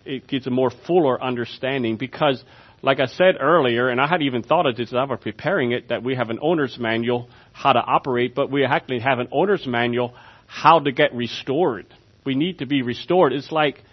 it 0.06 0.28
gives 0.28 0.47
a 0.47 0.49
more 0.49 0.71
fuller 0.88 1.21
understanding 1.21 1.97
because, 1.97 2.41
like 2.82 2.99
I 2.99 3.08
said 3.08 3.36
earlier, 3.39 3.89
and 3.89 3.99
I 3.99 4.08
hadn't 4.08 4.28
even 4.28 4.43
thought 4.43 4.65
of 4.65 4.78
this 4.78 4.89
as 4.89 4.95
I 4.95 5.04
was 5.04 5.19
preparing 5.21 5.73
it, 5.73 5.89
that 5.89 6.04
we 6.04 6.15
have 6.15 6.30
an 6.30 6.39
owner's 6.41 6.78
manual 6.80 7.30
how 7.52 7.73
to 7.73 7.80
operate, 7.80 8.34
but 8.34 8.49
we 8.49 8.63
actually 8.63 8.99
have 8.99 9.19
an 9.19 9.28
owner's 9.32 9.67
manual 9.67 10.13
how 10.47 10.80
to 10.80 10.91
get 10.91 11.13
restored. 11.13 11.86
We 12.25 12.36
need 12.36 12.60
to 12.60 12.65
be 12.65 12.82
restored. 12.82 13.34
It's 13.34 13.52
like 13.52 13.84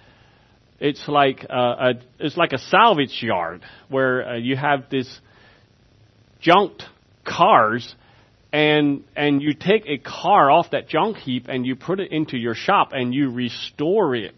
it's 0.79 1.09
like 1.09 1.45
uh, 1.49 1.55
a 1.55 1.93
it's 2.19 2.37
like 2.37 2.53
a 2.53 2.59
salvage 2.59 3.23
yard 3.23 3.63
where 3.89 4.29
uh, 4.29 4.37
you 4.37 4.57
have 4.57 4.91
this 4.91 5.21
junked 6.41 6.85
cars 7.25 7.95
and 8.57 9.05
and 9.15 9.43
you 9.43 9.53
take 9.53 9.85
a 9.87 9.99
car 9.99 10.51
off 10.51 10.71
that 10.71 10.89
junk 10.89 11.19
heap 11.19 11.47
and 11.47 11.67
you 11.67 11.77
put 11.77 12.01
it 12.01 12.11
into 12.11 12.39
your 12.39 12.55
shop 12.55 12.93
and 12.93 13.13
you 13.13 13.31
restore 13.31 14.15
it. 14.15 14.35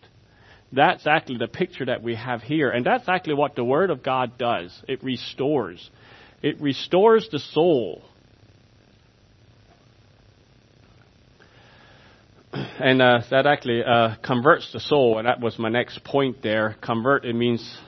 That's 0.73 1.07
actually 1.07 1.39
the 1.39 1.47
picture 1.47 1.85
that 1.85 2.03
we 2.03 2.17
have 2.17 2.43
here, 2.43 2.69
and 2.69 2.85
that's 2.85 3.09
actually 3.09 3.35
what 3.35 3.55
the 3.55 3.63
Word 3.63 3.91
of 3.91 4.03
God 4.03 4.37
does. 4.37 4.77
It 4.89 5.05
restores. 5.05 5.89
It 6.43 6.61
restores 6.61 7.29
the 7.31 7.39
soul. 7.39 8.03
And 12.81 13.03
uh, 13.03 13.21
that 13.31 13.47
actually 13.47 13.85
uh, 13.85 14.17
converts 14.25 14.73
the 14.73 14.81
soul, 14.81 15.19
and 15.19 15.27
that 15.29 15.41
was 15.41 15.59
my 15.59 15.69
next 15.69 16.03
point 16.03 16.43
there. 16.43 16.77
Convert, 16.81 17.25
it 17.25 17.35
means 17.35 17.79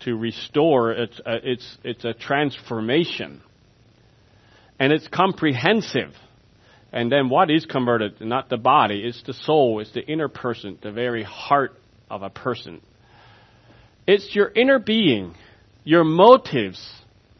to 0.00 0.16
restore. 0.16 0.92
It's, 0.92 1.18
uh, 1.20 1.38
it's, 1.42 1.78
it's 1.82 2.04
a 2.04 2.12
transformation 2.14 3.42
and 4.84 4.92
it's 4.92 5.08
comprehensive. 5.08 6.12
And 6.92 7.10
then 7.10 7.30
what 7.30 7.50
is 7.50 7.64
converted? 7.64 8.20
Not 8.20 8.50
the 8.50 8.58
body, 8.58 9.00
it's 9.00 9.22
the 9.22 9.32
soul, 9.32 9.80
it's 9.80 9.92
the 9.92 10.02
inner 10.06 10.28
person, 10.28 10.78
the 10.82 10.92
very 10.92 11.22
heart 11.22 11.72
of 12.10 12.20
a 12.20 12.28
person. 12.28 12.82
It's 14.06 14.34
your 14.34 14.52
inner 14.54 14.78
being, 14.78 15.36
your 15.84 16.04
motives, 16.04 16.86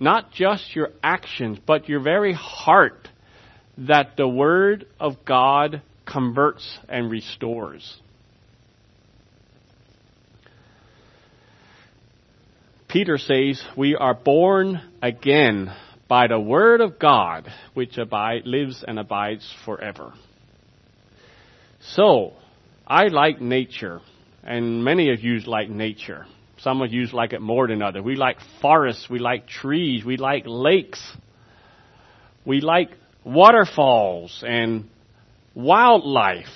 not 0.00 0.32
just 0.32 0.74
your 0.74 0.92
actions, 1.02 1.58
but 1.66 1.86
your 1.86 2.00
very 2.00 2.32
heart. 2.32 3.10
that 3.76 4.16
the 4.16 4.28
Word 4.28 4.86
of 4.98 5.24
God 5.26 5.82
converts 6.06 6.78
and 6.88 7.10
restores. 7.10 8.00
Peter 12.88 13.18
says, 13.18 13.62
We 13.76 13.96
are 13.96 14.14
born 14.14 14.80
again 15.02 15.74
by 16.14 16.28
the 16.28 16.38
Word 16.38 16.80
of 16.80 16.96
God, 17.00 17.52
which 17.72 17.98
abide, 17.98 18.42
lives 18.46 18.84
and 18.86 19.00
abides 19.00 19.52
forever. 19.64 20.12
So, 21.80 22.34
I 22.86 23.08
like 23.08 23.40
nature, 23.40 24.00
and 24.44 24.84
many 24.84 25.12
of 25.12 25.24
you 25.24 25.40
like 25.40 25.68
nature. 25.68 26.24
Some 26.58 26.82
of 26.82 26.92
you 26.92 27.04
like 27.06 27.32
it 27.32 27.40
more 27.40 27.66
than 27.66 27.82
others. 27.82 28.04
We 28.04 28.14
like 28.14 28.36
forests, 28.62 29.10
we 29.10 29.18
like 29.18 29.48
trees, 29.48 30.04
we 30.04 30.16
like 30.16 30.44
lakes, 30.46 31.02
we 32.44 32.60
like 32.60 32.90
waterfalls 33.24 34.44
and 34.46 34.88
wildlife 35.52 36.54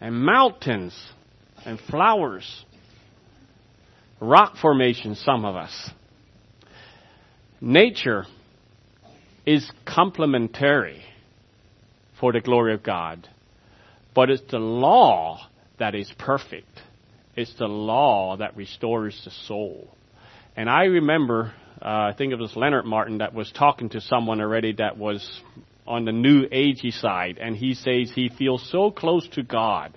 and 0.00 0.14
mountains 0.14 0.96
and 1.64 1.80
flowers, 1.90 2.64
rock 4.20 4.58
formations, 4.62 5.20
some 5.24 5.44
of 5.44 5.56
us. 5.56 5.90
Nature 7.60 8.26
is 9.46 9.70
complementary 9.86 11.02
for 12.20 12.32
the 12.32 12.40
glory 12.40 12.74
of 12.74 12.82
God, 12.82 13.28
but 14.14 14.28
it's 14.28 14.42
the 14.50 14.58
law 14.58 15.48
that 15.78 15.94
is 15.94 16.12
perfect. 16.18 16.82
It's 17.36 17.54
the 17.54 17.66
law 17.66 18.36
that 18.38 18.56
restores 18.56 19.20
the 19.24 19.30
soul. 19.30 19.88
And 20.56 20.68
I 20.68 20.84
remember, 20.84 21.52
uh, 21.80 21.84
I 21.84 22.14
think 22.16 22.32
it 22.32 22.38
was 22.38 22.56
Leonard 22.56 22.86
Martin 22.86 23.18
that 23.18 23.34
was 23.34 23.52
talking 23.52 23.90
to 23.90 24.00
someone 24.00 24.40
already 24.40 24.72
that 24.74 24.96
was 24.96 25.42
on 25.86 26.04
the 26.04 26.12
new 26.12 26.48
agey 26.48 26.92
side, 26.92 27.38
and 27.40 27.54
he 27.54 27.74
says 27.74 28.10
he 28.14 28.30
feels 28.36 28.68
so 28.70 28.90
close 28.90 29.28
to 29.34 29.42
God 29.42 29.96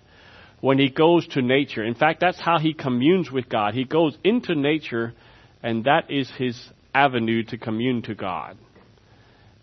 when 0.61 0.77
he 0.77 0.89
goes 0.89 1.25
to 1.29 1.41
nature. 1.41 1.83
In 1.83 1.95
fact, 1.95 2.19
that's 2.19 2.39
how 2.39 2.59
he 2.59 2.73
communes 2.73 3.31
with 3.31 3.49
God. 3.49 3.73
He 3.73 3.85
goes 3.85 4.17
into 4.23 4.53
nature, 4.53 5.13
and 5.63 5.85
that 5.85 6.11
is 6.11 6.29
his 6.37 6.61
avenue 6.93 7.43
to 7.43 7.57
commune 7.57 8.01
to 8.03 8.15
God. 8.15 8.57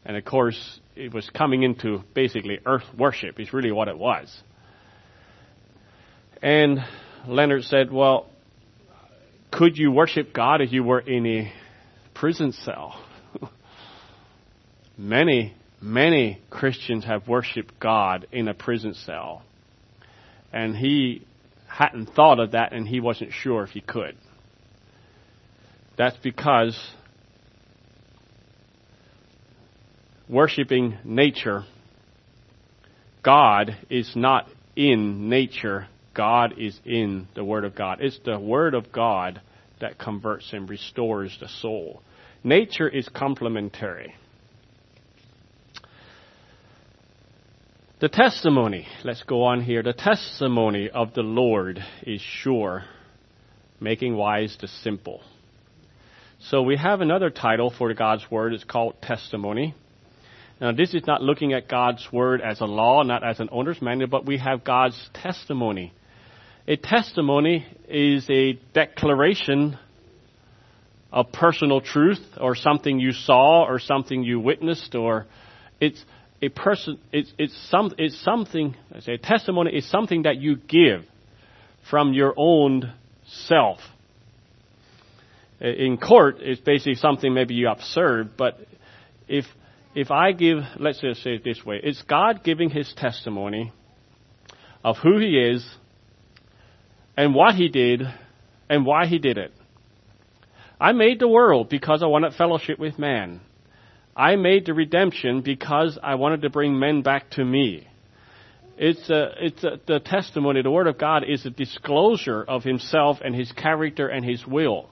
And 0.07 0.17
of 0.17 0.25
course, 0.25 0.81
it 0.95 1.13
was 1.13 1.29
coming 1.31 1.65
into 1.65 2.05
basically 2.15 2.61
earth 2.65 2.85
worship, 2.97 3.41
is 3.41 3.53
really 3.53 3.73
what 3.73 3.89
it 3.89 3.99
was. 3.99 4.33
And 6.41 6.79
Leonard 7.27 7.65
said, 7.65 7.93
Well, 7.93 8.29
could 9.51 9.77
you 9.77 9.91
worship 9.91 10.33
God 10.33 10.61
if 10.61 10.73
you 10.73 10.85
were 10.85 11.01
in 11.01 11.27
a 11.27 11.53
prison 12.15 12.53
cell? 12.53 13.05
many, 14.97 15.55
many 15.81 16.41
Christians 16.51 17.05
have 17.05 17.27
worshiped 17.27 17.81
God 17.81 18.29
in 18.31 18.47
a 18.47 18.55
prison 18.55 18.95
cell. 18.95 19.43
And 20.53 20.77
he 20.77 21.27
hadn't 21.67 22.15
thought 22.15 22.39
of 22.39 22.53
that 22.53 22.73
and 22.73 22.87
he 22.87 23.01
wasn't 23.01 23.33
sure 23.33 23.65
if 23.65 23.71
he 23.71 23.81
could. 23.81 24.17
That's 25.99 26.17
because 26.19 26.79
worshiping 30.29 30.99
nature, 31.05 31.65
God 33.23 33.77
is 33.91 34.13
not 34.15 34.49
in 34.75 35.29
nature, 35.29 35.89
God 36.15 36.55
is 36.59 36.79
in 36.85 37.29
the 37.35 37.45
Word 37.45 37.65
of 37.65 37.75
God. 37.75 37.99
It's 38.01 38.19
the 38.25 38.39
Word 38.39 38.75
of 38.75 38.93
God 38.93 39.41
that 39.81 39.99
converts 39.99 40.53
and 40.53 40.69
restores 40.69 41.37
the 41.41 41.49
soul. 41.49 42.03
Nature 42.43 42.89
is 42.89 43.09
complementary. 43.09 44.15
The 47.99 48.09
testimony, 48.09 48.87
let's 49.05 49.23
go 49.23 49.45
on 49.45 49.63
here. 49.63 49.83
The 49.83 49.95
testimony 49.95 50.91
of 50.91 51.15
the 51.15 51.23
Lord 51.23 51.83
is 52.03 52.21
sure, 52.21 52.85
making 53.81 54.15
wise 54.17 54.57
the 54.61 54.69
simple. 54.69 55.23
So 56.39 56.63
we 56.63 56.77
have 56.77 57.01
another 57.01 57.31
title 57.31 57.73
for 57.77 57.93
God's 57.95 58.31
Word. 58.31 58.53
It's 58.53 58.65
called 58.65 59.01
Testimony. 59.01 59.75
Now, 60.61 60.73
this 60.73 60.95
is 60.95 61.07
not 61.07 61.21
looking 61.23 61.53
at 61.53 61.69
God's 61.69 62.07
Word 62.11 62.41
as 62.41 62.61
a 62.61 62.65
law, 62.65 63.03
not 63.03 63.23
as 63.23 63.41
an 63.41 63.51
owner's 63.53 63.83
manual, 63.83 64.09
but 64.09 64.25
we 64.25 64.39
have 64.39 64.65
God's 64.65 64.99
testimony. 65.13 65.93
A 66.67 66.77
testimony 66.77 67.67
is 67.89 68.29
a 68.31 68.59
declaration 68.73 69.79
of 71.13 71.31
personal 71.31 71.81
truth 71.81 72.25
or 72.41 72.55
something 72.55 72.99
you 72.99 73.13
saw 73.13 73.65
or 73.65 73.79
something 73.79 74.23
you 74.23 74.41
witnessed 74.41 74.95
or 74.95 75.27
it's 75.81 76.03
a 76.43 76.49
person 76.49 76.99
it's 77.13 77.33
it's 77.39 77.57
some 77.71 77.95
it's 77.97 78.21
something 78.23 78.75
I 78.95 79.01
say 79.01 79.17
testimony 79.17 79.77
is 79.77 79.89
something 79.89 80.23
that 80.23 80.37
you 80.37 80.57
give 80.57 81.05
from 81.89 82.13
your 82.13 82.35
own 82.37 82.93
self. 83.47 83.79
In 85.61 85.97
court 85.97 86.39
it's 86.41 86.61
basically 86.61 86.97
something 86.97 87.33
maybe 87.33 87.55
you 87.55 87.69
observed, 87.69 88.31
but 88.37 88.59
if 89.29 89.45
if 89.97 90.11
I 90.11 90.33
give 90.33 90.59
let's 90.79 91.01
just 91.01 91.23
say 91.23 91.37
it 91.37 91.45
this 91.45 91.65
way, 91.65 91.81
it's 91.83 92.03
God 92.03 92.45
giving 92.45 92.69
his 92.69 92.93
testimony 92.95 93.73
of 94.85 94.99
who 94.99 95.19
he 95.19 95.39
is 95.39 95.67
and 97.17 97.35
what 97.35 97.55
he 97.55 97.69
did 97.71 98.03
and 98.69 98.85
why 98.85 99.07
he 99.07 99.19
did 99.19 99.39
it. 99.39 99.53
I 100.79 100.93
made 100.93 101.19
the 101.19 101.29
world 101.29 101.71
because 101.71 102.03
I 102.03 102.07
wanted 102.07 102.35
fellowship 102.35 102.79
with 102.79 102.99
man. 102.99 103.41
I 104.15 104.37
made 104.37 104.67
the 104.67 104.75
redemption 104.75 105.41
because 105.41 105.99
I 106.03 106.17
wanted 106.17 106.43
to 106.43 106.51
bring 106.51 106.79
men 106.79 107.01
back 107.01 107.31
to 107.33 107.45
me. 107.45 107.89
It's 108.77 109.09
a, 109.09 109.31
it's 109.41 109.65
a, 109.65 109.81
the 109.87 110.01
testimony, 110.01 110.61
the 110.61 110.71
Word 110.71 110.87
of 110.87 110.99
God 110.99 111.25
is 111.27 111.47
a 111.47 111.51
disclosure 111.51 112.43
of 112.43 112.63
Himself 112.63 113.19
and 113.25 113.35
His 113.35 113.51
character 113.53 114.09
and 114.09 114.23
His 114.23 114.47
will. 114.47 114.91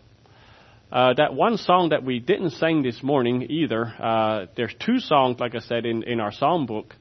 Uh, 0.94 1.12
that 1.12 1.34
one 1.34 1.56
song 1.56 1.88
that 1.88 2.04
we 2.04 2.20
didn't 2.20 2.50
sing 2.50 2.84
this 2.84 3.02
morning 3.02 3.44
either, 3.50 3.84
uh, 4.00 4.46
there's 4.56 4.72
two 4.78 5.00
songs, 5.00 5.40
like 5.40 5.56
I 5.56 5.58
said, 5.58 5.86
in, 5.86 6.04
in 6.04 6.20
our 6.20 6.30
psalm 6.30 6.66
book 6.66 6.94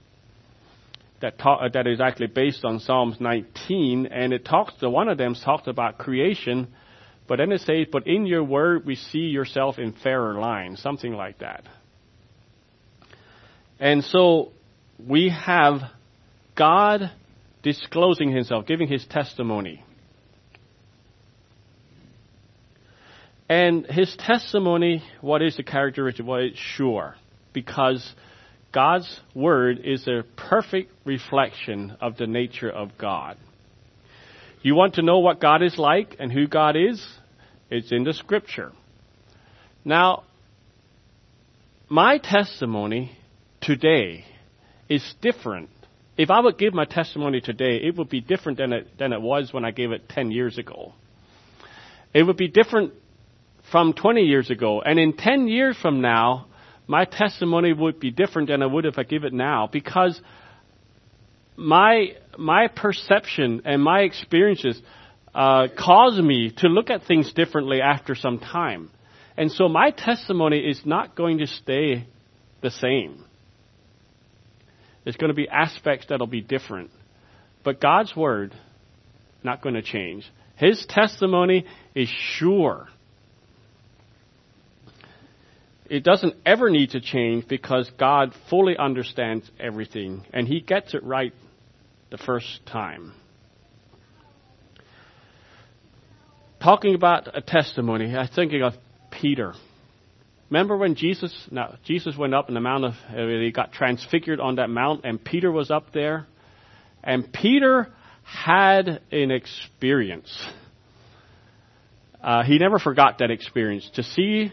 that 1.21 1.35
uh, 1.45 1.69
that 1.71 1.85
is 1.85 2.01
actually 2.01 2.27
based 2.27 2.65
on 2.65 2.79
Psalms 2.79 3.17
19, 3.19 4.07
and 4.07 4.33
it 4.33 4.45
talks. 4.45 4.73
The 4.81 4.89
one 4.89 5.09
of 5.09 5.19
them 5.19 5.35
talks 5.35 5.67
about 5.67 5.99
creation, 5.99 6.69
but 7.27 7.37
then 7.37 7.51
it 7.51 7.61
says, 7.61 7.85
"But 7.91 8.07
in 8.07 8.25
your 8.25 8.43
word 8.43 8.83
we 8.83 8.95
see 8.95 9.19
yourself 9.19 9.77
in 9.77 9.93
fairer 9.93 10.39
lines," 10.39 10.81
something 10.81 11.13
like 11.13 11.37
that. 11.39 11.63
And 13.79 14.03
so 14.03 14.53
we 14.97 15.29
have 15.29 15.81
God 16.55 17.11
disclosing 17.61 18.31
Himself, 18.31 18.65
giving 18.65 18.87
His 18.87 19.05
testimony. 19.05 19.83
And 23.53 23.85
His 23.85 24.15
testimony, 24.17 25.03
what 25.21 25.43
is 25.43 25.57
the 25.57 25.63
characteristic? 25.63 26.25
Well, 26.25 26.39
it's 26.39 26.57
sure, 26.57 27.15
because 27.53 28.03
God's 28.71 29.19
Word 29.35 29.77
is 29.83 30.07
a 30.07 30.23
perfect 30.35 30.91
reflection 31.05 31.95
of 32.01 32.17
the 32.17 32.25
nature 32.25 32.71
of 32.71 32.97
God. 32.97 33.37
You 34.63 34.73
want 34.73 34.95
to 34.95 35.03
know 35.03 35.19
what 35.19 35.39
God 35.39 35.61
is 35.61 35.77
like 35.77 36.15
and 36.17 36.31
who 36.31 36.47
God 36.47 36.75
is? 36.75 37.05
It's 37.69 37.91
in 37.91 38.03
the 38.05 38.13
Scripture. 38.13 38.71
Now, 39.85 40.23
my 41.89 42.17
testimony 42.17 43.15
today 43.61 44.25
is 44.89 45.13
different. 45.21 45.69
If 46.17 46.31
I 46.31 46.39
would 46.39 46.57
give 46.57 46.73
my 46.73 46.85
testimony 46.85 47.39
today, 47.39 47.81
it 47.83 47.97
would 47.97 48.09
be 48.09 48.19
different 48.19 48.57
than 48.57 48.73
it, 48.73 48.97
than 48.97 49.13
it 49.13 49.21
was 49.21 49.53
when 49.53 49.63
I 49.63 49.69
gave 49.69 49.91
it 49.91 50.09
10 50.09 50.31
years 50.31 50.57
ago. 50.57 50.93
It 52.15 52.23
would 52.23 52.37
be 52.37 52.47
different 52.47 52.93
from 53.71 53.93
20 53.93 54.21
years 54.21 54.49
ago. 54.49 54.81
And 54.81 54.99
in 54.99 55.13
10 55.13 55.47
years 55.47 55.77
from 55.81 56.01
now, 56.01 56.47
my 56.87 57.05
testimony 57.05 57.73
would 57.73 57.99
be 57.99 58.11
different 58.11 58.49
than 58.49 58.61
I 58.61 58.65
would 58.65 58.85
if 58.85 58.97
I 58.97 59.03
give 59.03 59.23
it 59.23 59.33
now 59.33 59.69
because 59.71 60.19
my 61.55 62.15
my 62.37 62.67
perception 62.67 63.61
and 63.65 63.81
my 63.81 64.01
experiences 64.01 64.81
uh, 65.33 65.67
cause 65.77 66.19
me 66.19 66.51
to 66.57 66.67
look 66.67 66.89
at 66.89 67.03
things 67.03 67.31
differently 67.33 67.79
after 67.81 68.15
some 68.15 68.39
time, 68.39 68.89
and 69.37 69.51
so 69.51 69.67
my 69.69 69.91
testimony 69.91 70.59
is 70.59 70.81
not 70.85 71.15
going 71.15 71.39
to 71.39 71.47
stay 71.47 72.07
the 72.61 72.71
same. 72.71 73.23
There's 75.03 75.15
going 75.15 75.29
to 75.29 75.35
be 75.35 75.47
aspects 75.47 76.07
that'll 76.09 76.27
be 76.27 76.41
different, 76.41 76.91
but 77.63 77.79
God's 77.79 78.15
word 78.15 78.53
not 79.43 79.61
going 79.61 79.75
to 79.75 79.81
change. 79.81 80.25
His 80.55 80.85
testimony 80.87 81.65
is 81.93 82.09
sure 82.09 82.87
it 85.93 86.03
doesn't 86.03 86.33
ever 86.43 86.71
need 86.71 86.89
to 86.89 86.99
change 86.99 87.47
because 87.47 87.87
God 87.99 88.33
fully 88.49 88.75
understands 88.75 89.47
everything 89.59 90.25
and 90.33 90.47
He 90.47 90.59
gets 90.59 90.95
it 90.95 91.03
right 91.03 91.33
the 92.09 92.17
first 92.17 92.65
time. 92.65 93.13
Talking 96.59 96.95
about 96.95 97.37
a 97.37 97.41
testimony, 97.41 98.15
I'm 98.15 98.27
thinking 98.27 98.63
of 98.63 98.73
Peter. 99.11 99.53
Remember 100.49 100.75
when 100.77 100.95
Jesus, 100.95 101.31
now, 101.51 101.75
Jesus 101.85 102.17
went 102.17 102.33
up 102.33 102.47
in 102.47 102.55
the 102.55 102.61
mount 102.61 102.85
of, 102.85 102.93
uh, 103.15 103.27
he 103.27 103.51
got 103.51 103.71
transfigured 103.71 104.39
on 104.39 104.55
that 104.55 104.71
mount 104.71 105.01
and 105.03 105.23
Peter 105.23 105.51
was 105.51 105.69
up 105.69 105.93
there. 105.93 106.25
And 107.03 107.31
Peter 107.31 107.93
had 108.23 108.99
an 109.11 109.29
experience. 109.29 110.43
Uh, 112.19 112.41
he 112.41 112.57
never 112.57 112.79
forgot 112.79 113.19
that 113.19 113.29
experience. 113.29 113.87
To 113.93 114.01
see 114.01 114.51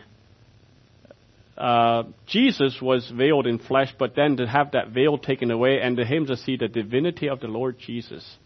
uh, 1.61 2.04
Jesus 2.26 2.78
was 2.80 3.11
veiled 3.14 3.46
in 3.46 3.58
flesh, 3.58 3.94
but 3.98 4.16
then 4.16 4.38
to 4.38 4.46
have 4.46 4.72
that 4.72 4.88
veil 4.88 5.18
taken 5.18 5.50
away 5.50 5.80
and 5.82 5.98
to 5.98 6.06
him 6.06 6.24
to 6.26 6.36
see 6.36 6.56
the 6.56 6.68
divinity 6.68 7.28
of 7.28 7.40
the 7.40 7.48
Lord 7.48 7.78
Jesus 7.78 8.38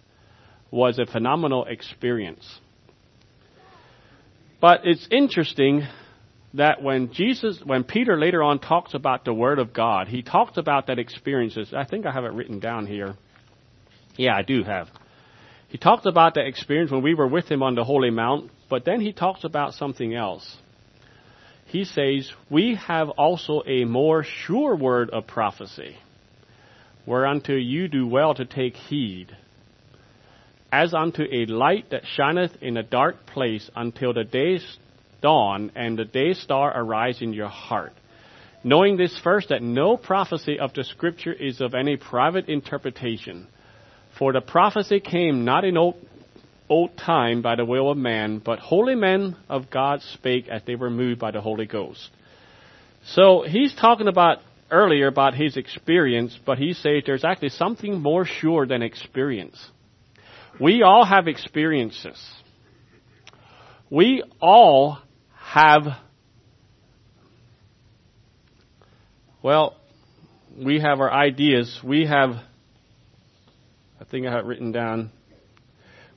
was 0.73 0.99
a 0.99 1.07
phenomenal 1.07 1.65
experience. 1.67 2.59
But 4.61 4.81
it's 4.83 5.07
interesting 5.13 5.87
that 6.55 6.83
when 6.83 7.13
Jesus, 7.13 7.61
when 7.65 7.85
Peter 7.85 8.19
later 8.19 8.43
on 8.43 8.59
talks 8.59 8.95
about 8.95 9.25
the 9.25 9.33
Word 9.33 9.61
of 9.61 9.73
God, 9.73 10.09
he 10.09 10.23
talks 10.23 10.57
about 10.57 10.89
that 10.89 10.99
experiences. 10.99 11.73
I 11.73 11.85
think 11.85 12.07
I 12.07 12.13
have 12.13 12.25
it 12.25 12.33
written 12.33 12.59
down 12.59 12.89
here. 12.89 13.15
Yeah, 14.17 14.35
I 14.35 14.43
do 14.43 14.65
have. 14.65 14.89
He 15.69 15.79
talks 15.79 16.05
about 16.07 16.35
that 16.35 16.47
experience 16.47 16.91
when 16.91 17.03
we 17.03 17.15
were 17.15 17.29
with 17.29 17.47
him 17.47 17.63
on 17.63 17.77
the 17.77 17.85
Holy 17.85 18.11
Mount, 18.11 18.51
but 18.69 18.85
then 18.85 19.01
he 19.01 19.13
talks 19.13 19.45
about 19.45 19.75
something 19.75 20.15
else 20.15 20.57
he 21.67 21.85
says, 21.85 22.31
We 22.51 22.77
have 22.87 23.11
also 23.11 23.63
a 23.67 23.85
more 23.85 24.25
sure 24.25 24.77
word 24.77 25.11
of 25.11 25.27
prophecy, 25.27 25.97
whereunto 27.07 27.55
you 27.55 27.89
do 27.89 28.07
well 28.07 28.35
to 28.35 28.45
take 28.45 28.77
heed, 28.77 29.37
as 30.71 30.95
unto 30.95 31.23
a 31.23 31.47
light 31.47 31.91
that 31.91 32.03
shineth 32.05 32.53
in 32.61 32.77
a 32.77 32.83
dark 32.83 33.27
place 33.27 33.71
until 33.77 34.13
the 34.13 34.25
day 34.25 34.59
dawn 35.21 35.73
and 35.75 35.99
the 35.99 36.05
day 36.05 36.35
star 36.35 36.71
arise 36.77 37.23
in 37.23 37.33
your 37.33 37.49
heart. 37.49 37.93
Knowing 38.63 38.97
this 38.97 39.19
first, 39.23 39.51
that 39.51 39.63
no 39.63 39.97
prophecy 39.97 40.59
of 40.59 40.73
the 40.75 40.85
Scripture 40.85 41.33
is 41.33 41.61
of 41.61 41.75
any 41.75 41.97
private 41.97 42.49
interpretation. 42.49 43.47
For 44.19 44.33
the 44.33 44.41
prophecy 44.41 45.01
came 45.01 45.45
not 45.45 45.65
in 45.65 45.77
old 45.77 45.97
old 46.69 46.97
time 46.97 47.43
by 47.43 47.57
the 47.57 47.65
will 47.65 47.91
of 47.91 47.97
man, 47.97 48.39
but 48.39 48.59
holy 48.59 48.95
men 48.95 49.37
of 49.49 49.71
God 49.71 50.01
spake 50.03 50.49
as 50.49 50.63
they 50.67 50.75
were 50.75 50.91
moved 50.91 51.21
by 51.21 51.31
the 51.31 51.41
Holy 51.41 51.67
Ghost. 51.67 52.11
So 53.07 53.45
he's 53.47 53.75
talking 53.75 54.09
about 54.09 54.39
earlier 54.71 55.07
about 55.07 55.35
his 55.35 55.57
experience, 55.57 56.39
but 56.45 56.59
he 56.59 56.73
says 56.73 57.03
there's 57.07 57.25
actually 57.25 57.51
something 57.51 58.01
more 58.01 58.25
sure 58.25 58.67
than 58.67 58.83
experience. 58.83 59.71
We 60.61 60.83
all 60.83 61.05
have 61.05 61.29
experiences. 61.29 62.19
We 63.91 64.23
all 64.41 64.99
have, 65.37 65.83
well, 69.43 69.77
we 70.57 70.81
have 70.81 71.01
our 71.01 71.13
ideas. 71.13 71.81
We 71.85 72.07
have, 72.07 72.31
I 74.01 74.05
think 74.11 74.27
I 74.27 74.33
have 74.33 74.47
written 74.47 74.73
down, 74.73 75.11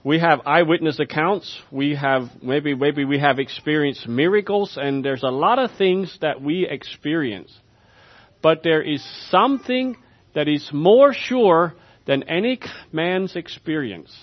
we 0.03 0.19
have 0.19 0.41
eyewitness 0.45 0.99
accounts. 0.99 1.59
We 1.71 1.95
have 1.95 2.29
maybe 2.41 2.75
maybe 2.75 3.05
we 3.05 3.19
have 3.19 3.39
experienced 3.39 4.07
miracles, 4.07 4.77
and 4.79 5.03
there's 5.03 5.23
a 5.23 5.29
lot 5.29 5.59
of 5.59 5.71
things 5.77 6.17
that 6.21 6.41
we 6.41 6.67
experience. 6.67 7.51
But 8.41 8.61
there 8.63 8.81
is 8.81 9.03
something 9.29 9.97
that 10.33 10.47
is 10.47 10.69
more 10.71 11.13
sure 11.13 11.73
than 12.05 12.23
any 12.23 12.59
man's 12.91 13.35
experience. 13.35 14.15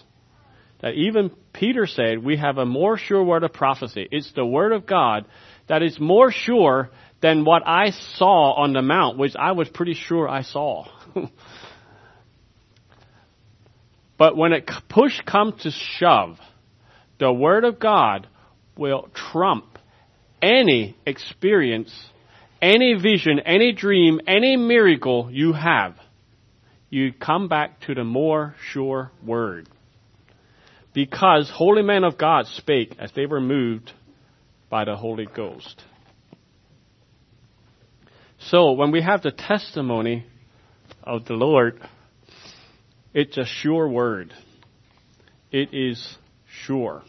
That 0.81 0.95
even 0.95 1.31
Peter 1.53 1.87
said, 1.87 2.23
we 2.23 2.37
have 2.37 2.59
a 2.59 2.67
more 2.67 2.99
sure 2.99 3.23
word 3.25 3.43
of 3.43 3.53
prophecy. 3.53 4.07
It's 4.11 4.33
the 4.33 4.45
word 4.45 4.73
of 4.73 4.87
God 4.87 5.27
that 5.69 5.83
is 5.83 5.99
more 5.99 6.31
sure 6.31 6.91
than 7.21 7.45
what 7.45 7.67
I 7.67 7.91
saw 8.17 8.53
on 8.53 8.75
the 8.75 8.83
mount, 8.83 9.19
which 9.19 9.35
I 9.35 9.53
was 9.53 9.69
pretty 9.69 9.95
sure 9.95 10.29
I 10.29 10.43
saw. 10.43 10.87
But 14.17 14.37
when 14.37 14.53
it 14.53 14.71
push 14.89 15.21
comes 15.23 15.63
to 15.63 15.71
shove, 15.71 16.39
the 17.19 17.33
Word 17.33 17.65
of 17.65 17.79
God 17.79 18.29
will 18.77 19.09
trump 19.15 19.79
any 20.41 20.97
experience, 21.07 21.93
any 22.61 22.95
vision, 22.95 23.41
any 23.41 23.73
dream, 23.73 24.21
any 24.27 24.57
miracle 24.57 25.29
you 25.33 25.53
have. 25.53 25.97
You 26.91 27.13
come 27.13 27.49
back 27.49 27.81
to 27.83 27.95
the 27.95 28.05
more 28.05 28.55
sure 28.71 29.11
Word. 29.25 29.69
Because 30.93 31.51
holy 31.53 31.83
men 31.83 32.05
of 32.05 32.17
God 32.17 32.47
spake 32.47 32.95
as 33.01 33.11
they 33.13 33.27
were 33.27 33.41
moved 33.41 33.93
by 34.71 34.85
the 34.85 34.97
Holy 34.97 35.27
Ghost. 35.27 35.83
So 38.39 38.73
when 38.73 38.93
we 38.93 39.03
have 39.03 39.23
the 39.23 39.33
testimony 39.33 40.27
of 41.03 41.25
the 41.25 41.33
Lord, 41.33 41.81
it's 43.15 43.39
a 43.39 43.47
sure 43.47 43.89
word. 43.89 44.35
It 45.53 45.73
is 45.73 46.19
sure. 46.67 47.03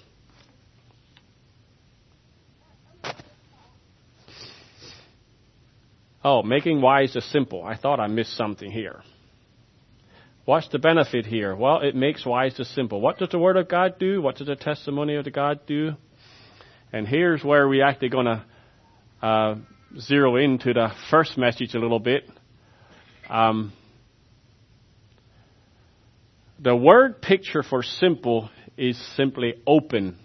Oh, 6.23 6.41
making 6.41 6.81
wise 6.81 7.15
is 7.15 7.25
simple. 7.31 7.63
I 7.63 7.75
thought 7.75 7.99
I 7.99 8.07
missed 8.07 8.35
something 8.37 8.71
here. 8.71 9.01
What's 10.45 10.67
the 10.69 10.79
benefit 10.79 11.25
here? 11.25 11.55
Well, 11.55 11.81
it 11.81 11.95
makes 11.95 12.23
wise 12.23 12.53
to 12.55 12.65
simple. 12.65 13.01
What 13.01 13.17
does 13.17 13.29
the 13.29 13.39
Word 13.39 13.57
of 13.57 13.67
God 13.67 13.97
do? 13.97 14.21
What 14.21 14.35
does 14.35 14.47
the 14.47 14.55
testimony 14.55 15.15
of 15.15 15.23
the 15.23 15.31
God 15.31 15.61
do? 15.65 15.93
And 16.93 17.07
here's 17.07 17.43
where 17.43 17.67
we 17.67 17.81
actually 17.81 18.09
going 18.09 18.25
to 18.25 18.45
uh, 19.23 19.55
zero 19.99 20.35
into 20.35 20.73
the 20.73 20.89
first 21.09 21.35
message 21.37 21.73
a 21.73 21.79
little 21.79 21.99
bit. 21.99 22.29
Um, 23.27 23.73
the 26.65 26.75
word 26.75 27.21
picture 27.21 27.61
for 27.61 27.83
simple 27.83 28.49
is 28.75 28.99
simply 29.15 29.53
open 29.67 30.17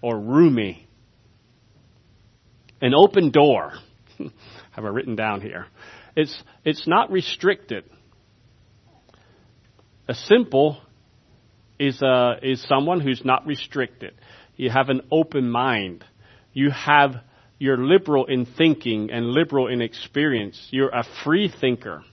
or 0.00 0.16
roomy. 0.16 0.86
An 2.80 2.92
open 2.94 3.32
door. 3.32 3.72
have 4.70 4.84
it 4.84 4.88
written 4.88 5.16
down 5.16 5.40
here. 5.40 5.66
It's, 6.14 6.40
it's 6.64 6.86
not 6.86 7.10
restricted. 7.10 7.82
A 10.06 10.14
simple 10.14 10.78
is, 11.80 12.00
a, 12.00 12.34
is 12.40 12.64
someone 12.68 13.00
who's 13.00 13.22
not 13.24 13.44
restricted. 13.44 14.14
You 14.54 14.70
have 14.70 14.88
an 14.88 15.00
open 15.10 15.50
mind. 15.50 16.04
You 16.52 16.70
have, 16.70 17.16
you're 17.58 17.84
liberal 17.84 18.26
in 18.26 18.46
thinking 18.46 19.10
and 19.10 19.32
liberal 19.32 19.66
in 19.66 19.82
experience. 19.82 20.64
You're 20.70 20.90
a 20.90 21.04
free 21.24 21.52
thinker. 21.60 22.04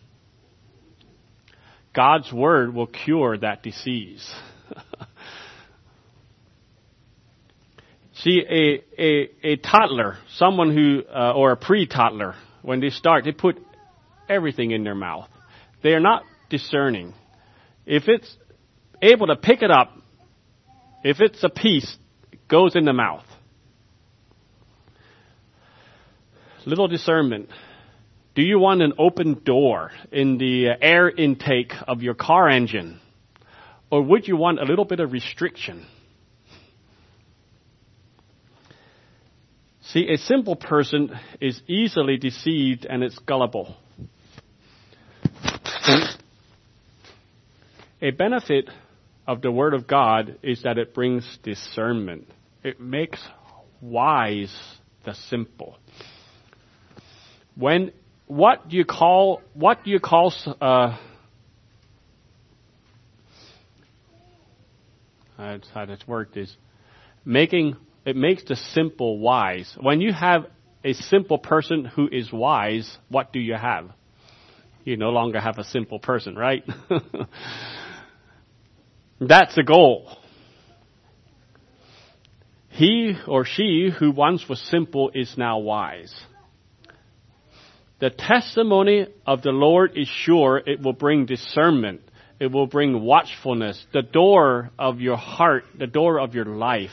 God's 1.93 2.31
word 2.31 2.73
will 2.73 2.87
cure 2.87 3.37
that 3.37 3.63
disease. 3.63 4.29
See, 8.15 8.41
a, 8.47 8.83
a, 9.01 9.29
a 9.43 9.55
toddler, 9.57 10.17
someone 10.35 10.75
who, 10.75 11.03
uh, 11.09 11.31
or 11.33 11.51
a 11.51 11.57
pre-toddler, 11.57 12.35
when 12.61 12.81
they 12.81 12.89
start, 12.89 13.23
they 13.23 13.31
put 13.31 13.57
everything 14.27 14.71
in 14.71 14.83
their 14.83 14.95
mouth. 14.95 15.29
They 15.81 15.91
are 15.91 16.01
not 16.01 16.23
discerning. 16.49 17.13
If 17.85 18.07
it's 18.07 18.37
able 19.01 19.27
to 19.27 19.37
pick 19.37 19.61
it 19.61 19.71
up, 19.71 19.93
if 21.03 21.21
it's 21.21 21.43
a 21.43 21.49
piece, 21.49 21.97
it 22.31 22.47
goes 22.47 22.75
in 22.75 22.83
the 22.83 22.93
mouth. 22.93 23.23
Little 26.65 26.89
discernment. 26.89 27.49
Do 28.39 28.45
you 28.45 28.57
want 28.57 28.81
an 28.81 28.93
open 28.97 29.41
door 29.43 29.91
in 30.13 30.37
the 30.37 30.69
air 30.81 31.09
intake 31.09 31.73
of 31.85 32.01
your 32.01 32.13
car 32.13 32.47
engine? 32.47 33.01
Or 33.91 34.01
would 34.01 34.29
you 34.29 34.37
want 34.37 34.61
a 34.61 34.63
little 34.63 34.85
bit 34.85 35.01
of 35.01 35.11
restriction? 35.11 35.85
See, 39.81 40.07
a 40.07 40.17
simple 40.17 40.55
person 40.55 41.19
is 41.41 41.61
easily 41.67 42.15
deceived 42.15 42.85
and 42.85 43.03
it's 43.03 43.19
gullible. 43.19 43.75
a 48.01 48.11
benefit 48.11 48.69
of 49.27 49.41
the 49.41 49.51
Word 49.51 49.73
of 49.73 49.85
God 49.85 50.39
is 50.43 50.63
that 50.63 50.77
it 50.77 50.93
brings 50.93 51.39
discernment. 51.43 52.29
It 52.63 52.79
makes 52.79 53.19
wise 53.81 54.57
the 55.03 55.13
simple. 55.13 55.77
When 57.55 57.91
what 58.29 58.69
do 58.69 58.77
you 58.77 58.85
call 58.85 59.41
what 59.53 59.83
do 59.83 59.89
you 59.89 59.99
call 59.99 60.31
uh, 60.61 60.95
how 65.35 65.85
this 65.87 65.99
worked 66.07 66.37
is 66.37 66.55
making 67.25 67.75
it 68.05 68.15
makes 68.15 68.43
the 68.43 68.55
simple 68.55 69.19
wise. 69.19 69.75
When 69.79 69.99
you 69.99 70.13
have 70.13 70.45
a 70.83 70.93
simple 70.93 71.39
person 71.39 71.85
who 71.85 72.07
is 72.11 72.31
wise, 72.31 72.97
what 73.09 73.33
do 73.33 73.39
you 73.39 73.55
have? 73.55 73.89
You 74.83 74.95
no 74.95 75.09
longer 75.09 75.39
have 75.39 75.57
a 75.57 75.63
simple 75.63 75.99
person, 75.99 76.35
right? 76.35 76.63
That's 79.19 79.55
the 79.55 79.63
goal. 79.63 80.17
He 82.69 83.15
or 83.27 83.43
she 83.43 83.91
who 83.99 84.11
once 84.11 84.47
was 84.47 84.61
simple 84.61 85.11
is 85.13 85.33
now 85.35 85.59
wise. 85.59 86.13
The 87.99 88.09
testimony 88.09 89.07
of 89.25 89.41
the 89.41 89.51
Lord 89.51 89.97
is 89.97 90.07
sure. 90.07 90.57
It 90.57 90.81
will 90.81 90.93
bring 90.93 91.25
discernment. 91.25 92.01
It 92.39 92.47
will 92.47 92.67
bring 92.67 93.01
watchfulness. 93.01 93.85
The 93.91 94.01
door 94.01 94.71
of 94.79 95.01
your 95.01 95.17
heart, 95.17 95.65
the 95.77 95.87
door 95.87 96.19
of 96.19 96.33
your 96.33 96.45
life, 96.45 96.91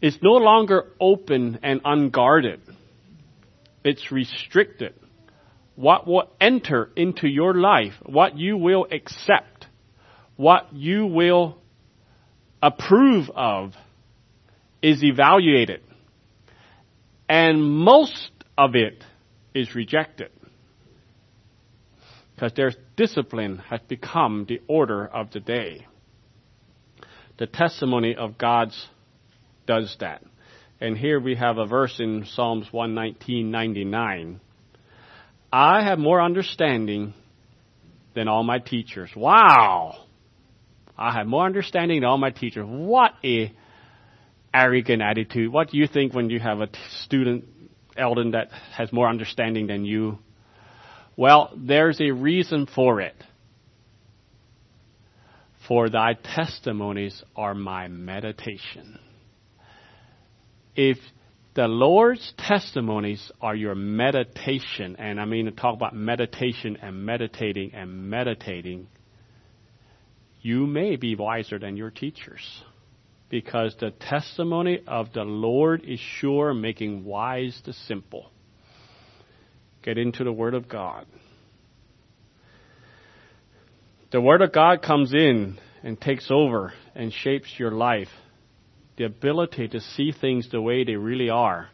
is 0.00 0.16
no 0.22 0.34
longer 0.34 0.84
open 1.00 1.58
and 1.64 1.80
unguarded. 1.84 2.60
It's 3.82 4.12
restricted. 4.12 4.94
What 5.74 6.06
will 6.06 6.30
enter 6.40 6.90
into 6.96 7.26
your 7.26 7.54
life, 7.54 7.94
what 8.04 8.38
you 8.38 8.56
will 8.56 8.86
accept, 8.90 9.66
what 10.36 10.72
you 10.72 11.06
will 11.06 11.58
approve 12.62 13.28
of, 13.34 13.72
is 14.80 15.02
evaluated. 15.02 15.82
And 17.28 17.62
most 17.62 18.30
of 18.56 18.76
it 18.76 19.02
is 19.56 19.74
rejected. 19.74 20.30
Because 22.34 22.52
their 22.54 22.72
discipline 22.96 23.58
has 23.70 23.80
become 23.88 24.44
the 24.46 24.60
order 24.68 25.06
of 25.06 25.30
the 25.30 25.40
day. 25.40 25.86
The 27.38 27.46
testimony 27.46 28.14
of 28.14 28.36
God's 28.36 28.88
does 29.66 29.96
that. 30.00 30.22
And 30.80 30.96
here 30.96 31.18
we 31.18 31.34
have 31.36 31.56
a 31.56 31.66
verse 31.66 31.98
in 31.98 32.26
Psalms 32.26 32.66
119.99. 32.72 34.40
I 35.50 35.82
have 35.82 35.98
more 35.98 36.20
understanding 36.20 37.14
than 38.14 38.28
all 38.28 38.42
my 38.42 38.58
teachers. 38.58 39.10
Wow! 39.16 40.04
I 40.98 41.12
have 41.12 41.26
more 41.26 41.46
understanding 41.46 42.00
than 42.00 42.08
all 42.08 42.18
my 42.18 42.30
teachers. 42.30 42.66
What 42.68 43.12
a 43.24 43.52
arrogant 44.52 45.02
attitude. 45.02 45.50
What 45.50 45.70
do 45.70 45.78
you 45.78 45.86
think 45.86 46.14
when 46.14 46.28
you 46.30 46.40
have 46.40 46.60
a 46.60 46.66
t- 46.66 46.78
student, 47.04 47.44
Eldon, 47.98 48.32
that 48.32 48.50
has 48.76 48.92
more 48.92 49.08
understanding 49.08 49.66
than 49.66 49.84
you? 49.84 50.18
Well, 51.16 51.52
there's 51.56 52.00
a 52.00 52.10
reason 52.10 52.66
for 52.66 53.00
it. 53.00 53.16
For 55.66 55.88
thy 55.88 56.14
testimonies 56.14 57.22
are 57.34 57.54
my 57.54 57.88
meditation. 57.88 58.98
If 60.76 60.98
the 61.54 61.66
Lord's 61.66 62.34
testimonies 62.36 63.32
are 63.40 63.54
your 63.54 63.74
meditation, 63.74 64.96
and 64.98 65.18
I 65.18 65.24
mean 65.24 65.46
to 65.46 65.50
talk 65.50 65.74
about 65.74 65.96
meditation 65.96 66.76
and 66.82 67.04
meditating 67.04 67.72
and 67.74 68.10
meditating, 68.10 68.88
you 70.42 70.66
may 70.66 70.96
be 70.96 71.16
wiser 71.16 71.58
than 71.58 71.76
your 71.76 71.90
teachers 71.90 72.62
because 73.28 73.74
the 73.80 73.90
testimony 73.90 74.80
of 74.86 75.12
the 75.12 75.24
Lord 75.24 75.84
is 75.84 75.98
sure, 75.98 76.54
making 76.54 77.04
wise 77.04 77.60
the 77.64 77.72
simple. 77.72 78.30
Get 79.82 79.98
into 79.98 80.24
the 80.24 80.32
Word 80.32 80.54
of 80.54 80.68
God. 80.68 81.06
The 84.12 84.20
Word 84.20 84.42
of 84.42 84.52
God 84.52 84.82
comes 84.82 85.12
in 85.12 85.58
and 85.82 86.00
takes 86.00 86.28
over 86.30 86.72
and 86.94 87.12
shapes 87.12 87.48
your 87.58 87.72
life. 87.72 88.08
The 88.96 89.04
ability 89.04 89.68
to 89.68 89.80
see 89.80 90.12
things 90.12 90.48
the 90.50 90.60
way 90.60 90.84
they 90.84 90.96
really 90.96 91.28
are, 91.28 91.68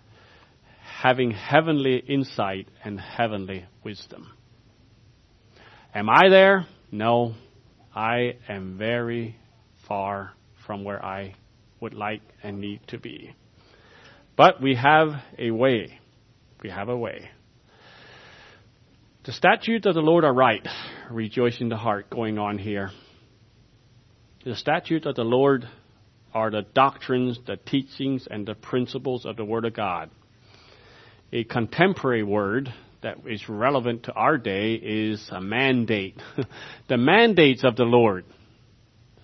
having 0.80 1.30
heavenly 1.30 1.98
insight 1.98 2.68
and 2.82 2.98
heavenly 2.98 3.66
wisdom. 3.84 4.32
Am 5.94 6.08
I 6.08 6.28
there? 6.30 6.66
No. 6.90 7.34
I 7.94 8.36
am 8.48 8.78
very 8.78 9.36
far 9.86 10.32
from 10.66 10.84
where 10.84 11.04
I 11.04 11.34
would 11.82 11.92
like 11.94 12.22
and 12.42 12.60
need 12.60 12.80
to 12.86 12.98
be. 12.98 13.34
But 14.36 14.62
we 14.62 14.76
have 14.76 15.08
a 15.38 15.50
way. 15.50 15.98
We 16.62 16.70
have 16.70 16.88
a 16.88 16.96
way. 16.96 17.28
The 19.24 19.32
statutes 19.32 19.86
of 19.86 19.94
the 19.94 20.00
Lord 20.00 20.24
are 20.24 20.32
right. 20.32 20.66
Rejoice 21.10 21.60
in 21.60 21.68
the 21.68 21.76
heart 21.76 22.08
going 22.08 22.38
on 22.38 22.56
here. 22.56 22.90
The 24.44 24.56
statutes 24.56 25.06
of 25.06 25.16
the 25.16 25.24
Lord 25.24 25.68
are 26.32 26.50
the 26.50 26.62
doctrines, 26.62 27.38
the 27.46 27.56
teachings, 27.56 28.26
and 28.30 28.46
the 28.46 28.54
principles 28.54 29.26
of 29.26 29.36
the 29.36 29.44
Word 29.44 29.64
of 29.64 29.74
God. 29.74 30.10
A 31.32 31.44
contemporary 31.44 32.22
word 32.22 32.72
that 33.02 33.18
is 33.26 33.48
relevant 33.48 34.04
to 34.04 34.12
our 34.12 34.38
day 34.38 34.74
is 34.74 35.28
a 35.30 35.40
mandate. 35.40 36.20
the 36.88 36.96
mandates 36.96 37.64
of 37.64 37.76
the 37.76 37.84
Lord 37.84 38.24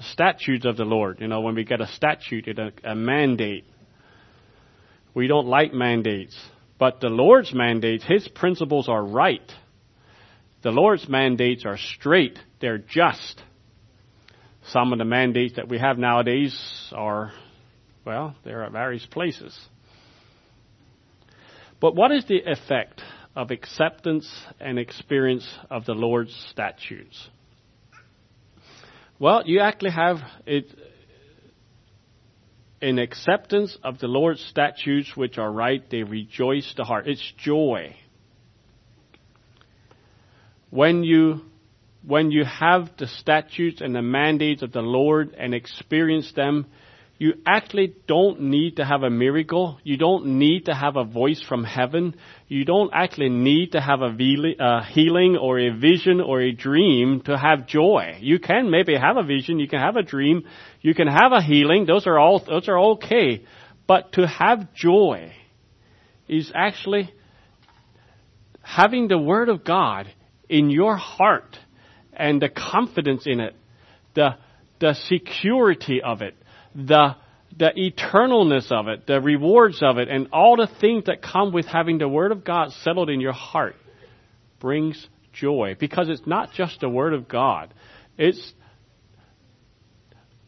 statutes 0.01 0.65
of 0.65 0.77
the 0.77 0.85
Lord. 0.85 1.21
You 1.21 1.29
know, 1.29 1.41
when 1.41 1.55
we 1.55 1.65
get 1.65 1.81
a 1.81 1.87
statute, 1.87 2.49
a, 2.49 2.73
a 2.85 2.95
mandate. 2.95 3.65
We 5.15 5.27
don't 5.27 5.47
like 5.47 5.73
mandates. 5.73 6.37
But 6.79 7.01
the 7.01 7.09
Lord's 7.09 7.53
mandates, 7.53 8.05
His 8.05 8.29
principles 8.29 8.89
are 8.89 9.05
right. 9.05 9.53
The 10.63 10.71
Lord's 10.71 11.09
mandates 11.09 11.65
are 11.65 11.77
straight. 11.77 12.39
They're 12.61 12.79
just. 12.79 13.43
Some 14.69 14.93
of 14.93 14.99
the 14.99 15.05
mandates 15.05 15.57
that 15.57 15.69
we 15.69 15.79
have 15.79 15.99
nowadays 15.99 16.57
are, 16.93 17.33
well, 18.05 18.37
they're 18.45 18.65
at 18.65 18.73
various 18.73 19.07
places. 19.07 19.59
But 21.81 21.95
what 21.95 22.13
is 22.13 22.25
the 22.27 22.41
effect 22.45 23.01
of 23.35 23.51
acceptance 23.51 24.29
and 24.61 24.79
experience 24.79 25.49
of 25.71 25.85
the 25.85 25.95
Lord's 25.95 26.35
statutes? 26.51 27.29
Well, 29.21 29.43
you 29.47 29.61
actually 29.61 29.91
have 29.91 30.19
it 30.47 30.67
in 32.81 33.01
acceptance 33.01 33.77
of 33.83 33.99
the 33.99 34.07
Lord's 34.07 34.41
statutes, 34.45 35.17
which 35.17 35.39
are 35.39 35.51
right, 35.51 35.83
they 35.91 36.05
rejoice 36.05 36.73
the 36.77 36.85
heart. 36.85 37.09
It's 37.09 37.33
joy. 37.37 37.97
When 40.71 41.03
you 41.03 41.41
when 42.07 42.31
you 42.31 42.45
have 42.45 42.91
the 42.97 43.09
statutes 43.09 43.81
and 43.81 43.95
the 43.95 44.03
mandates 44.03 44.63
of 44.63 44.71
the 44.73 44.81
Lord 44.83 45.35
and 45.37 45.53
experience 45.53 46.33
them, 46.33 46.67
you 47.19 47.35
actually 47.45 47.97
don't 48.07 48.43
need 48.43 48.77
to 48.77 48.85
have 48.85 49.03
a 49.03 49.11
miracle. 49.11 49.81
You 49.83 49.97
don't 49.97 50.39
need 50.39 50.67
to 50.67 50.75
have 50.75 50.97
a 50.97 51.03
voice 51.03 51.43
from 51.43 51.65
heaven. 51.65 52.15
You 52.47 52.65
don't 52.65 52.93
actually 52.95 53.29
need 53.29 53.73
to 53.73 53.81
have 53.81 54.03
a 54.03 54.13
healing 54.15 55.37
or 55.37 55.59
a 55.59 55.71
vision 55.71 56.21
or 56.21 56.41
a 56.41 56.53
dream 56.53 57.23
to 57.23 57.37
have 57.37 57.67
joy. 57.67 58.19
You 58.21 58.39
can 58.39 58.71
maybe 58.71 58.95
have 58.95 59.17
a 59.17 59.25
vision, 59.25 59.59
you 59.59 59.67
can 59.67 59.81
have 59.81 59.97
a 59.97 60.03
dream, 60.03 60.45
you 60.81 60.95
can 60.95 61.09
have 61.09 61.33
a 61.33 61.43
healing. 61.43 61.87
Those 61.87 62.07
are 62.07 62.21
all, 62.21 62.39
those 62.39 62.69
are 62.69 62.79
okay. 62.93 63.45
But 63.89 64.13
to 64.13 64.27
have 64.29 64.73
joy 64.73 65.33
is 66.29 66.53
actually 66.55 67.13
having 68.63 69.09
the 69.09 69.19
Word 69.19 69.49
of 69.49 69.65
God 69.65 70.07
in 70.49 70.71
your 70.71 70.97
heart 70.97 71.59
and 72.13 72.41
the 72.41 72.49
confidence 72.49 73.25
in 73.27 73.41
it, 73.41 73.57
the, 74.15 74.37
the 74.79 74.95
security 75.09 76.01
of 76.01 76.23
it, 76.23 76.37
the 76.87 77.17
the 77.57 77.71
eternalness 77.77 78.71
of 78.71 78.89
it, 78.89 79.07
the 79.07 79.21
rewards 79.21 79.83
of 79.83 79.99
it, 79.99 80.09
and 80.09 80.29
all 80.33 80.57
the 80.57 80.69
things 80.81 81.05
that 81.07 81.23
come 81.23 81.51
with 81.53 81.67
having 81.67 81.99
the 81.99 82.09
Word 82.09 82.31
of 82.31 82.45
God 82.45 82.73
settled 82.85 83.09
in 83.09 83.21
your 83.21 83.33
heart 83.33 83.75
brings 84.61 85.09
joy. 85.33 85.75
Because 85.79 86.09
it's 86.11 86.27
not 86.27 86.53
just 86.53 86.81
the 86.81 86.91
Word 86.91 87.15
of 87.15 87.27
God, 87.27 87.73
it's 88.19 88.53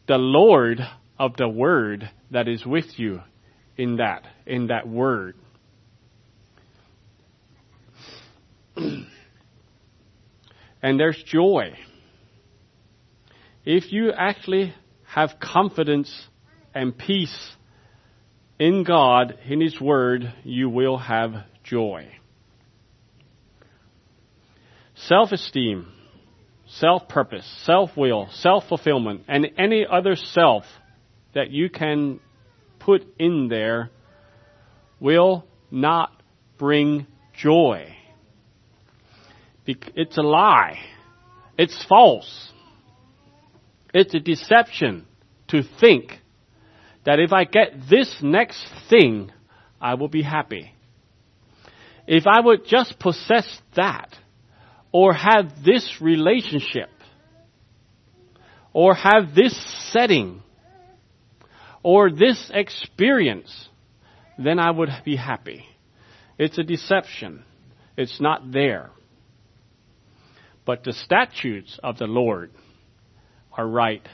the 0.07 0.17
Lord 0.17 0.79
of 1.17 1.35
the 1.37 1.49
Word 1.49 2.09
that 2.29 2.47
is 2.47 2.65
with 2.65 2.97
you 2.97 3.21
in 3.77 3.97
that, 3.97 4.23
in 4.45 4.67
that 4.67 4.87
Word. 4.87 5.35
and 8.75 9.09
there's 10.83 11.21
joy. 11.25 11.73
If 13.65 13.91
you 13.91 14.11
actually 14.11 14.73
have 15.13 15.31
confidence 15.39 16.11
and 16.73 16.97
peace 16.97 17.51
in 18.57 18.83
God, 18.83 19.37
in 19.45 19.59
His 19.59 19.79
Word, 19.81 20.33
you 20.43 20.69
will 20.69 20.97
have 20.97 21.33
joy. 21.63 22.07
Self-esteem, 24.95 25.87
self-purpose, 26.67 27.45
self-will, 27.65 28.29
self-fulfillment, 28.31 29.23
and 29.27 29.47
any 29.57 29.85
other 29.89 30.15
self 30.15 30.63
that 31.33 31.49
you 31.49 31.69
can 31.69 32.19
put 32.79 33.01
in 33.19 33.47
there 33.49 33.89
will 34.99 35.45
not 35.71 36.11
bring 36.57 37.07
joy. 37.35 37.87
It's 39.65 40.17
a 40.17 40.21
lie. 40.21 40.79
It's 41.57 41.85
false. 41.89 42.51
It's 43.93 44.13
a 44.13 44.19
deception 44.19 45.05
to 45.49 45.63
think 45.79 46.19
that 47.05 47.19
if 47.19 47.33
I 47.33 47.43
get 47.43 47.89
this 47.89 48.15
next 48.21 48.65
thing, 48.89 49.31
I 49.79 49.95
will 49.95 50.07
be 50.07 50.21
happy. 50.21 50.73
If 52.07 52.25
I 52.27 52.39
would 52.39 52.65
just 52.65 52.99
possess 52.99 53.61
that, 53.75 54.15
or 54.91 55.13
have 55.13 55.63
this 55.63 55.97
relationship, 56.01 56.89
or 58.73 58.93
have 58.93 59.33
this 59.35 59.55
setting, 59.91 60.41
or 61.83 62.11
this 62.11 62.51
experience, 62.53 63.69
then 64.37 64.59
I 64.59 64.71
would 64.71 64.89
be 65.03 65.15
happy. 65.15 65.65
It's 66.37 66.57
a 66.57 66.63
deception. 66.63 67.43
It's 67.97 68.21
not 68.21 68.51
there. 68.51 68.91
But 70.65 70.83
the 70.83 70.93
statutes 70.93 71.79
of 71.83 71.97
the 71.97 72.07
Lord 72.07 72.51
are 73.57 73.67
right. 73.67 74.07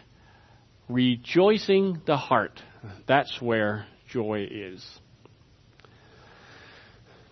Rejoicing 0.89 2.01
the 2.05 2.17
heart. 2.17 2.61
That's 3.07 3.41
where 3.41 3.85
joy 4.09 4.47
is. 4.49 4.85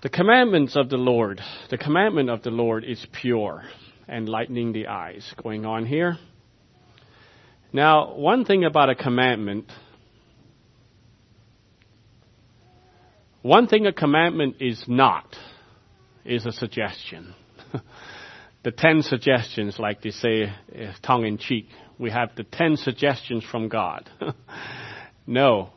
The 0.01 0.09
commandments 0.09 0.75
of 0.75 0.89
the 0.89 0.97
Lord, 0.97 1.41
the 1.71 1.79
commandment 1.79 2.29
of 2.29 2.43
the 2.43 2.51
Lord 2.51 2.83
is 2.83 3.03
pure, 3.11 3.63
enlightening 4.07 4.71
the 4.71 4.87
eyes. 4.87 5.33
Going 5.41 5.65
on 5.65 5.85
here. 5.85 6.17
Now, 7.73 8.13
one 8.13 8.45
thing 8.45 8.65
about 8.65 8.89
a 8.89 8.95
commandment, 8.95 9.71
one 13.41 13.67
thing 13.67 13.87
a 13.87 13.91
commandment 13.91 14.57
is 14.59 14.83
not, 14.87 15.35
is 16.23 16.45
a 16.45 16.51
suggestion. 16.51 17.33
the 18.63 18.71
ten 18.71 19.01
suggestions, 19.01 19.79
like 19.79 20.01
they 20.03 20.11
say, 20.11 20.43
eh, 20.43 20.93
tongue 21.01 21.25
in 21.25 21.37
cheek. 21.37 21.67
We 21.97 22.11
have 22.11 22.31
the 22.35 22.43
ten 22.43 22.77
suggestions 22.77 23.43
from 23.43 23.69
God. 23.69 24.09
no. 25.27 25.69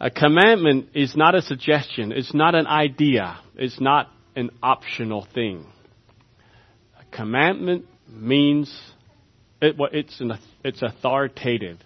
A 0.00 0.10
commandment 0.10 0.90
is 0.94 1.16
not 1.16 1.34
a 1.34 1.42
suggestion. 1.42 2.12
It's 2.12 2.34
not 2.34 2.54
an 2.54 2.66
idea. 2.66 3.38
It's 3.54 3.80
not 3.80 4.10
an 4.34 4.50
optional 4.62 5.26
thing. 5.34 5.66
A 7.00 7.16
commandment 7.16 7.86
means 8.08 8.74
it, 9.60 9.76
well, 9.78 9.90
it's, 9.92 10.20
an, 10.20 10.32
it's 10.62 10.82
authoritative. 10.82 11.78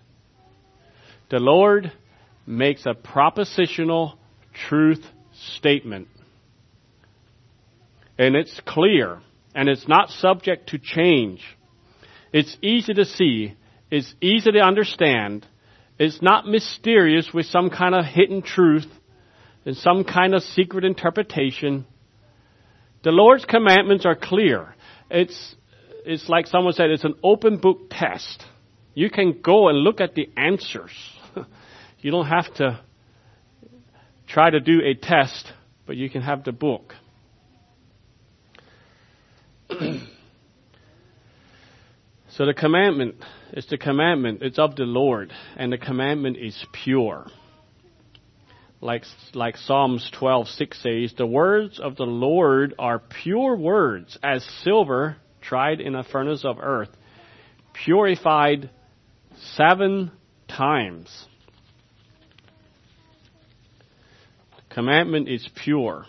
The 1.30 1.38
Lord 1.38 1.92
makes 2.46 2.84
a 2.86 2.94
propositional 2.94 4.16
truth 4.68 5.04
statement. 5.56 6.08
And 8.18 8.34
it's 8.34 8.60
clear, 8.66 9.20
and 9.54 9.68
it's 9.68 9.88
not 9.88 10.10
subject 10.10 10.70
to 10.70 10.78
change. 10.78 11.40
It's 12.32 12.56
easy 12.62 12.94
to 12.94 13.04
see, 13.04 13.56
it's 13.90 14.14
easy 14.20 14.52
to 14.52 14.60
understand, 14.60 15.46
it's 15.98 16.22
not 16.22 16.46
mysterious 16.46 17.28
with 17.34 17.46
some 17.46 17.70
kind 17.70 17.94
of 17.94 18.04
hidden 18.04 18.42
truth 18.42 18.86
and 19.66 19.76
some 19.76 20.04
kind 20.04 20.34
of 20.34 20.42
secret 20.42 20.84
interpretation. 20.84 21.86
The 23.02 23.10
Lord's 23.10 23.44
commandments 23.44 24.06
are 24.06 24.14
clear. 24.14 24.74
It's 25.10 25.56
it's 26.04 26.28
like 26.28 26.46
someone 26.46 26.72
said, 26.72 26.90
it's 26.90 27.04
an 27.04 27.16
open 27.22 27.58
book 27.58 27.90
test. 27.90 28.44
You 28.94 29.10
can 29.10 29.40
go 29.42 29.68
and 29.68 29.78
look 29.78 30.00
at 30.00 30.14
the 30.14 30.30
answers. 30.36 30.92
you 32.00 32.10
don't 32.10 32.26
have 32.26 32.52
to 32.54 32.80
try 34.26 34.50
to 34.50 34.60
do 34.60 34.80
a 34.84 34.94
test, 34.94 35.52
but 35.86 35.96
you 35.96 36.08
can 36.08 36.22
have 36.22 36.44
the 36.44 36.52
book. 36.52 36.94
So 42.40 42.46
the 42.46 42.54
commandment 42.54 43.16
is 43.52 43.66
the 43.66 43.76
commandment. 43.76 44.40
It's 44.40 44.58
of 44.58 44.74
the 44.74 44.84
Lord, 44.84 45.30
and 45.58 45.70
the 45.70 45.76
commandment 45.76 46.38
is 46.38 46.56
pure. 46.72 47.26
Like, 48.80 49.04
like 49.34 49.58
Psalms 49.58 50.10
12:6 50.18 50.74
says, 50.80 51.14
the 51.18 51.26
words 51.26 51.78
of 51.78 51.96
the 51.96 52.06
Lord 52.06 52.72
are 52.78 52.98
pure 52.98 53.56
words, 53.56 54.16
as 54.22 54.42
silver 54.64 55.18
tried 55.42 55.82
in 55.82 55.94
a 55.94 56.02
furnace 56.02 56.46
of 56.46 56.56
earth, 56.62 56.88
purified 57.74 58.70
seven 59.54 60.10
times. 60.48 61.26
The 64.56 64.74
commandment 64.74 65.28
is 65.28 65.46
pure. 65.62 66.06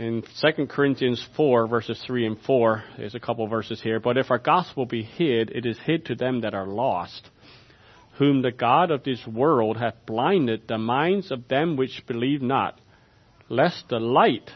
In 0.00 0.22
2 0.40 0.66
Corinthians 0.66 1.22
4, 1.36 1.66
verses 1.66 2.02
3 2.06 2.26
and 2.26 2.40
4, 2.46 2.84
there's 2.96 3.14
a 3.14 3.20
couple 3.20 3.46
verses 3.48 3.82
here. 3.82 4.00
But 4.00 4.16
if 4.16 4.30
our 4.30 4.38
gospel 4.38 4.86
be 4.86 5.02
hid, 5.02 5.50
it 5.50 5.66
is 5.66 5.78
hid 5.84 6.06
to 6.06 6.14
them 6.14 6.40
that 6.40 6.54
are 6.54 6.66
lost, 6.66 7.28
whom 8.16 8.40
the 8.40 8.50
God 8.50 8.90
of 8.90 9.04
this 9.04 9.20
world 9.26 9.76
hath 9.76 10.06
blinded 10.06 10.66
the 10.66 10.78
minds 10.78 11.30
of 11.30 11.48
them 11.48 11.76
which 11.76 12.02
believe 12.06 12.40
not, 12.40 12.80
lest 13.50 13.90
the 13.90 14.00
light 14.00 14.50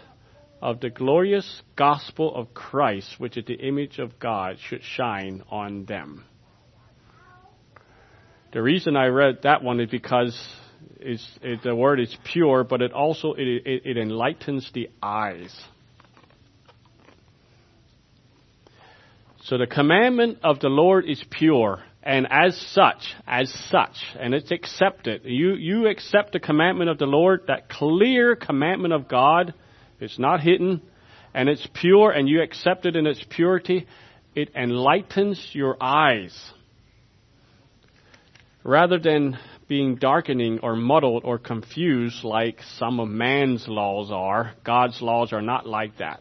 of 0.63 0.81
the 0.81 0.89
glorious 0.89 1.61
gospel 1.77 2.35
of 2.35 2.55
Christ, 2.55 3.17
which 3.19 3.37
is 3.37 3.45
the 3.45 3.53
image 3.53 3.99
of 3.99 4.19
God, 4.19 4.57
should 4.67 4.83
shine 4.83 5.43
on 5.51 5.85
them. 5.85 6.25
The 8.55 8.63
reason 8.63 8.97
I 8.97 9.09
read 9.09 9.41
that 9.43 9.63
one 9.63 9.79
is 9.81 9.91
because 9.91 10.35
it's, 11.05 11.39
it, 11.43 11.63
the 11.63 11.75
word 11.75 12.01
is 12.01 12.17
pure, 12.25 12.65
but 12.65 12.83
it 12.83 12.93
also 12.93 13.35
it, 13.35 13.47
it, 13.47 13.83
it 13.85 13.97
enlightens 13.97 14.71
the 14.73 14.91
eyes. 15.03 15.55
So 19.45 19.59
the 19.59 19.67
commandment 19.67 20.39
of 20.43 20.61
the 20.61 20.71
Lord 20.71 21.05
is 21.05 21.23
pure, 21.31 21.83
and 22.03 22.27
as 22.31 22.59
such, 22.73 23.15
as 23.27 23.53
such, 23.71 23.97
and 24.19 24.33
it's 24.33 24.51
accepted. 24.51 25.23
You, 25.25 25.55
you 25.55 25.87
accept 25.89 26.33
the 26.33 26.41
commandment 26.41 26.89
of 26.89 26.97
the 26.97 27.05
Lord, 27.05 27.43
that 27.49 27.69
clear 27.69 28.37
commandment 28.37 28.95
of 28.95 29.07
God. 29.07 29.53
It's 30.01 30.19
not 30.19 30.41
hidden, 30.41 30.81
and 31.35 31.51
it's 31.51 31.69
pure, 31.75 32.11
and 32.11 32.27
you 32.27 32.43
accept 32.43 32.87
it 32.87 32.97
in 32.97 33.07
its 33.07 33.23
purity. 33.29 33.87
It 34.35 34.51
enlightens 34.57 35.51
your 35.53 35.77
eyes. 35.79 36.35
Rather 38.63 38.99
than 38.99 39.39
being 39.67 39.97
darkening 39.97 40.61
or 40.63 40.77
muddled 40.77 41.25
or 41.25 41.39
confused 41.39 42.23
like 42.25 42.61
some 42.77 43.01
of 43.01 43.09
man's 43.09 43.67
laws 43.67 44.11
are, 44.13 44.53
God's 44.65 45.01
laws 45.01 45.33
are 45.33 45.43
not 45.43 45.67
like 45.67 45.99
that. 45.99 46.21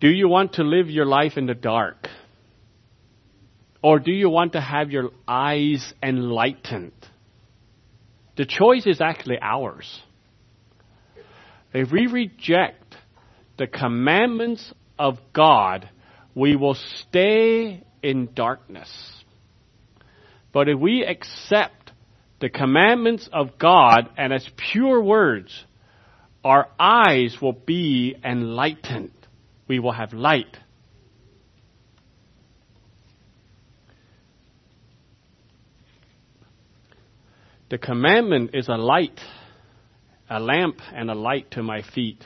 Do 0.00 0.08
you 0.08 0.28
want 0.28 0.54
to 0.54 0.62
live 0.62 0.88
your 0.88 1.06
life 1.06 1.36
in 1.36 1.46
the 1.46 1.54
dark? 1.54 2.08
Or 3.82 3.98
do 3.98 4.12
you 4.12 4.28
want 4.28 4.52
to 4.52 4.60
have 4.60 4.90
your 4.90 5.10
eyes 5.26 5.92
enlightened? 6.02 6.92
The 8.36 8.46
choice 8.46 8.86
is 8.86 9.00
actually 9.00 9.38
ours. 9.40 10.00
If 11.72 11.90
we 11.90 12.06
reject 12.06 12.96
the 13.56 13.66
commandments 13.66 14.72
of 14.98 15.18
God, 15.32 15.88
we 16.38 16.56
will 16.56 16.76
stay 17.00 17.82
in 18.02 18.30
darkness. 18.34 18.88
But 20.52 20.68
if 20.68 20.78
we 20.78 21.04
accept 21.04 21.92
the 22.40 22.48
commandments 22.48 23.28
of 23.32 23.58
God 23.58 24.08
and 24.16 24.32
as 24.32 24.48
pure 24.72 25.02
words, 25.02 25.64
our 26.44 26.68
eyes 26.78 27.36
will 27.42 27.52
be 27.52 28.14
enlightened 28.24 29.12
we 29.68 29.78
will 29.78 29.92
have 29.92 30.14
light. 30.14 30.56
The 37.70 37.76
commandment 37.76 38.52
is 38.54 38.68
a 38.68 38.76
light, 38.76 39.20
a 40.30 40.40
lamp 40.40 40.78
and 40.94 41.10
a 41.10 41.14
light 41.14 41.50
to 41.52 41.62
my 41.62 41.82
feet. 41.82 42.24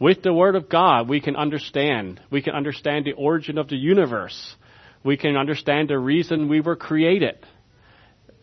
With 0.00 0.22
the 0.22 0.32
Word 0.32 0.54
of 0.54 0.68
God, 0.68 1.08
we 1.08 1.20
can 1.20 1.34
understand. 1.34 2.20
We 2.30 2.42
can 2.42 2.54
understand 2.54 3.04
the 3.04 3.12
origin 3.12 3.58
of 3.58 3.68
the 3.68 3.76
universe. 3.76 4.54
We 5.02 5.16
can 5.16 5.36
understand 5.36 5.88
the 5.88 5.98
reason 5.98 6.48
we 6.48 6.60
were 6.60 6.76
created 6.76 7.38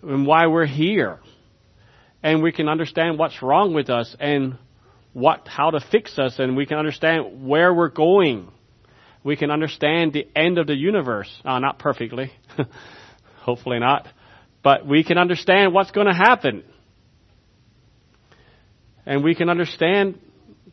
and 0.01 0.25
why 0.25 0.47
we're 0.47 0.65
here. 0.65 1.19
And 2.21 2.41
we 2.41 2.51
can 2.51 2.67
understand 2.67 3.17
what's 3.17 3.41
wrong 3.41 3.73
with 3.73 3.89
us 3.89 4.15
and 4.19 4.57
what, 5.13 5.47
how 5.47 5.71
to 5.71 5.79
fix 5.79 6.19
us 6.19 6.39
and 6.39 6.57
we 6.57 6.65
can 6.65 6.77
understand 6.77 7.47
where 7.47 7.73
we're 7.73 7.89
going. 7.89 8.51
We 9.23 9.37
can 9.37 9.49
understand 9.49 10.13
the 10.13 10.27
end 10.35 10.57
of 10.57 10.67
the 10.67 10.75
universe. 10.75 11.29
Uh, 11.43 11.59
not 11.59 11.79
perfectly. 11.79 12.31
Hopefully 13.41 13.79
not. 13.79 14.07
But 14.63 14.85
we 14.85 15.03
can 15.03 15.17
understand 15.17 15.73
what's 15.73 15.91
going 15.91 16.07
to 16.07 16.13
happen. 16.13 16.63
And 19.05 19.23
we 19.23 19.35
can 19.35 19.49
understand 19.49 20.19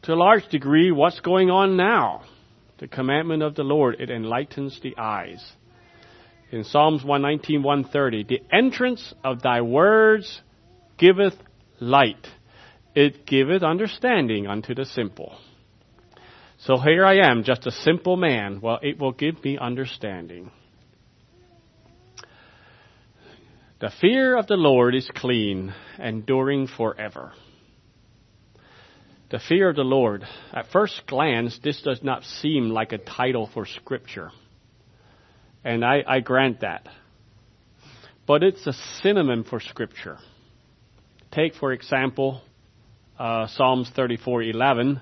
to 0.03 0.13
a 0.13 0.15
large 0.15 0.49
degree 0.49 0.91
what's 0.91 1.21
going 1.21 1.51
on 1.51 1.77
now. 1.77 2.23
The 2.79 2.89
commandment 2.89 3.43
of 3.43 3.55
the 3.55 3.63
Lord, 3.63 4.01
it 4.01 4.11
enlightens 4.11 4.81
the 4.83 4.97
eyes. 4.99 5.53
In 6.51 6.65
Psalms 6.65 7.05
119, 7.05 7.63
130, 7.63 8.25
the 8.25 8.43
entrance 8.55 9.15
of 9.25 9.43
thy 9.43 9.61
words 9.61 10.43
giveth 10.99 11.35
light 11.81 12.27
it 12.95 13.27
giveth 13.27 13.63
understanding 13.63 14.47
unto 14.47 14.75
the 14.75 14.85
simple. 14.85 15.37
So 16.59 16.79
here 16.79 17.05
I 17.05 17.29
am, 17.29 17.43
just 17.43 17.67
a 17.67 17.71
simple 17.71 18.17
man. 18.17 18.61
Well, 18.61 18.79
it 18.83 18.99
will 18.99 19.13
give 19.13 19.43
me 19.43 19.59
understanding. 19.59 20.51
The 23.81 23.91
fear 24.01 24.37
of 24.37 24.47
the 24.47 24.57
Lord 24.57 24.95
is 24.95 25.11
clean, 25.13 25.75
enduring 25.99 26.69
forever. 26.69 27.33
The 29.33 29.39
fear 29.39 29.71
of 29.71 29.77
the 29.77 29.83
Lord. 29.83 30.25
At 30.53 30.67
first 30.73 31.05
glance, 31.07 31.59
this 31.65 31.81
does 31.81 32.03
not 32.03 32.23
seem 32.23 32.69
like 32.69 32.93
a 32.93 32.99
title 32.99 33.49
for 33.55 33.65
Scripture. 33.65 34.31
And 35.65 35.83
I, 35.83 36.05
I 36.07 36.21
grant 36.21 36.61
that. 36.61 36.87
But 38.27 38.43
it's 38.43 38.67
a 38.67 38.75
synonym 39.01 39.45
for 39.45 39.59
Scripture. 39.59 40.19
Take, 41.31 41.55
for 41.55 41.73
example, 41.73 42.43
uh, 43.19 43.47
Psalms 43.47 43.91
34:11. 43.97 45.01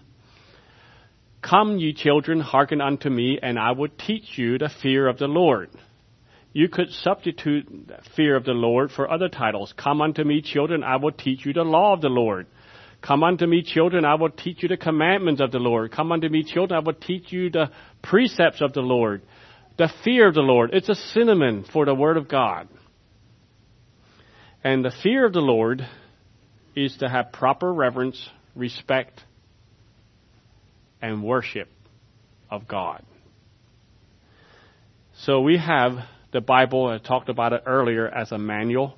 Come, 1.42 1.78
ye 1.78 1.92
children, 1.92 2.38
hearken 2.38 2.80
unto 2.80 3.10
me, 3.10 3.40
and 3.42 3.58
I 3.58 3.72
will 3.72 3.88
teach 3.88 4.38
you 4.38 4.58
the 4.58 4.70
fear 4.80 5.08
of 5.08 5.18
the 5.18 5.26
Lord. 5.26 5.70
You 6.52 6.68
could 6.68 6.90
substitute 6.90 7.66
fear 8.14 8.36
of 8.36 8.44
the 8.44 8.52
Lord 8.52 8.92
for 8.92 9.10
other 9.10 9.28
titles. 9.28 9.74
Come 9.76 10.00
unto 10.00 10.22
me, 10.22 10.40
children, 10.40 10.84
I 10.84 10.96
will 10.96 11.10
teach 11.10 11.44
you 11.44 11.52
the 11.52 11.64
law 11.64 11.94
of 11.94 12.00
the 12.00 12.08
Lord. 12.08 12.46
Come 13.02 13.22
unto 13.22 13.46
me, 13.46 13.62
children, 13.62 14.04
I 14.04 14.14
will 14.14 14.30
teach 14.30 14.62
you 14.62 14.68
the 14.68 14.76
commandments 14.76 15.40
of 15.40 15.52
the 15.52 15.58
Lord. 15.58 15.90
Come 15.92 16.12
unto 16.12 16.28
me, 16.28 16.44
children, 16.44 16.78
I 16.78 16.84
will 16.84 16.94
teach 16.94 17.32
you 17.32 17.50
the 17.50 17.70
precepts 18.02 18.60
of 18.60 18.72
the 18.72 18.82
Lord. 18.82 19.22
The 19.78 19.90
fear 20.04 20.28
of 20.28 20.34
the 20.34 20.42
Lord. 20.42 20.70
It's 20.74 20.90
a 20.90 20.94
synonym 20.94 21.64
for 21.72 21.86
the 21.86 21.94
Word 21.94 22.18
of 22.18 22.28
God. 22.28 22.68
And 24.62 24.84
the 24.84 24.92
fear 25.02 25.24
of 25.24 25.32
the 25.32 25.40
Lord 25.40 25.86
is 26.76 26.96
to 26.98 27.08
have 27.08 27.32
proper 27.32 27.72
reverence, 27.72 28.28
respect, 28.54 29.24
and 31.00 31.24
worship 31.24 31.68
of 32.50 32.68
God. 32.68 33.02
So 35.24 35.40
we 35.40 35.56
have 35.56 35.92
the 36.32 36.40
Bible, 36.40 36.86
I 36.86 36.98
talked 36.98 37.28
about 37.28 37.52
it 37.52 37.62
earlier, 37.66 38.06
as 38.06 38.32
a 38.32 38.38
manual. 38.38 38.96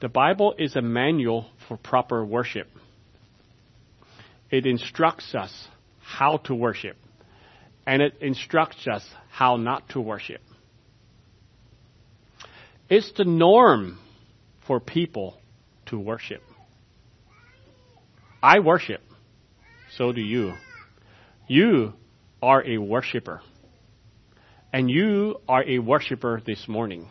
The 0.00 0.08
Bible 0.08 0.54
is 0.58 0.76
a 0.76 0.82
manual 0.82 1.46
for 1.68 1.76
proper 1.76 2.24
worship. 2.24 2.68
It 4.52 4.66
instructs 4.66 5.34
us 5.34 5.52
how 5.98 6.36
to 6.44 6.54
worship, 6.54 6.96
and 7.86 8.02
it 8.02 8.18
instructs 8.20 8.86
us 8.86 9.02
how 9.30 9.56
not 9.56 9.88
to 9.90 10.00
worship. 10.00 10.42
It's 12.90 13.10
the 13.16 13.24
norm 13.24 13.98
for 14.66 14.78
people 14.78 15.40
to 15.86 15.98
worship. 15.98 16.42
I 18.42 18.60
worship. 18.60 19.00
So 19.96 20.12
do 20.12 20.20
you. 20.20 20.52
You 21.48 21.94
are 22.42 22.62
a 22.62 22.76
worshiper. 22.76 23.40
And 24.70 24.90
you 24.90 25.40
are 25.48 25.64
a 25.64 25.78
worshiper 25.78 26.42
this 26.44 26.68
morning. 26.68 27.08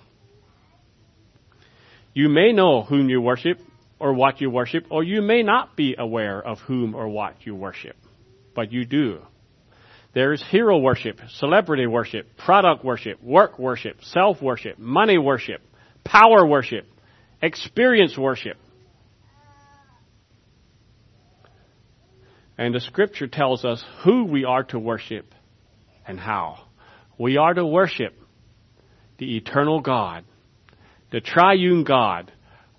You 2.13 2.29
may 2.29 2.53
know 2.53 2.83
whom 2.83 3.09
you 3.09 3.19
worship 3.19 3.57
or 4.01 4.13
what 4.13 4.41
you 4.41 4.49
worship, 4.49 4.87
or 4.89 5.03
you 5.03 5.21
may 5.21 5.43
not 5.43 5.75
be 5.75 5.95
aware 5.97 6.41
of 6.41 6.59
whom 6.61 6.95
or 6.95 7.07
what 7.07 7.35
you 7.45 7.53
worship, 7.53 7.95
but 8.55 8.71
you 8.71 8.83
do. 8.83 9.21
There's 10.13 10.43
hero 10.49 10.79
worship, 10.79 11.19
celebrity 11.35 11.85
worship, 11.85 12.35
product 12.35 12.83
worship, 12.83 13.21
work 13.23 13.59
worship, 13.59 14.03
self 14.03 14.41
worship, 14.41 14.79
money 14.79 15.19
worship, 15.19 15.61
power 16.03 16.45
worship, 16.45 16.87
experience 17.41 18.17
worship. 18.17 18.57
And 22.57 22.73
the 22.73 22.81
scripture 22.81 23.27
tells 23.27 23.63
us 23.63 23.83
who 24.03 24.25
we 24.25 24.45
are 24.45 24.63
to 24.65 24.79
worship 24.79 25.33
and 26.07 26.19
how. 26.19 26.65
We 27.19 27.37
are 27.37 27.53
to 27.53 27.65
worship 27.65 28.15
the 29.19 29.37
eternal 29.37 29.79
God, 29.79 30.25
the 31.11 31.21
triune 31.21 31.83
God. 31.83 32.31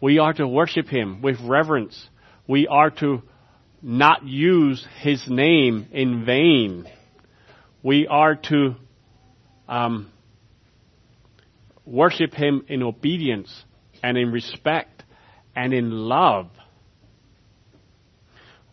We 0.02 0.18
are 0.18 0.32
to 0.32 0.48
worship 0.48 0.88
Him 0.88 1.22
with 1.22 1.40
reverence. 1.40 2.08
We 2.48 2.66
are 2.66 2.90
to 2.90 3.22
not 3.80 4.26
use 4.26 4.84
His 5.00 5.22
name 5.28 5.86
in 5.92 6.24
vain. 6.24 6.88
We 7.84 8.08
are 8.08 8.34
to 8.34 8.74
um, 9.68 10.10
worship 11.86 12.34
Him 12.34 12.64
in 12.66 12.82
obedience 12.82 13.64
and 14.02 14.18
in 14.18 14.32
respect 14.32 15.04
and 15.54 15.72
in 15.72 15.92
love. 15.92 16.48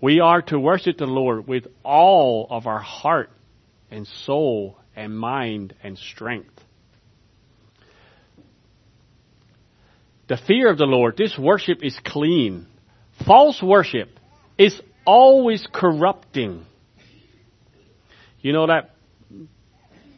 We 0.02 0.22
are 0.22 0.42
to 0.42 0.60
worship 0.60 0.98
the 0.98 1.06
Lord 1.06 1.48
with 1.48 1.68
all 1.84 2.48
of 2.50 2.66
our 2.66 2.80
heart 2.80 3.30
and 3.92 4.08
soul 4.26 4.80
and 4.96 5.16
mind 5.16 5.76
and 5.84 5.96
strength. 5.96 6.60
The 10.30 10.38
fear 10.38 10.70
of 10.70 10.78
the 10.78 10.86
Lord, 10.86 11.18
this 11.18 11.36
worship 11.38 11.84
is 11.84 12.00
clean. 12.06 12.68
False 13.26 13.62
worship 13.64 14.10
is 14.60 14.80
always 15.04 15.68
corrupting. 15.74 16.66
You 18.40 18.54
know 18.54 18.68
that, 18.68 18.92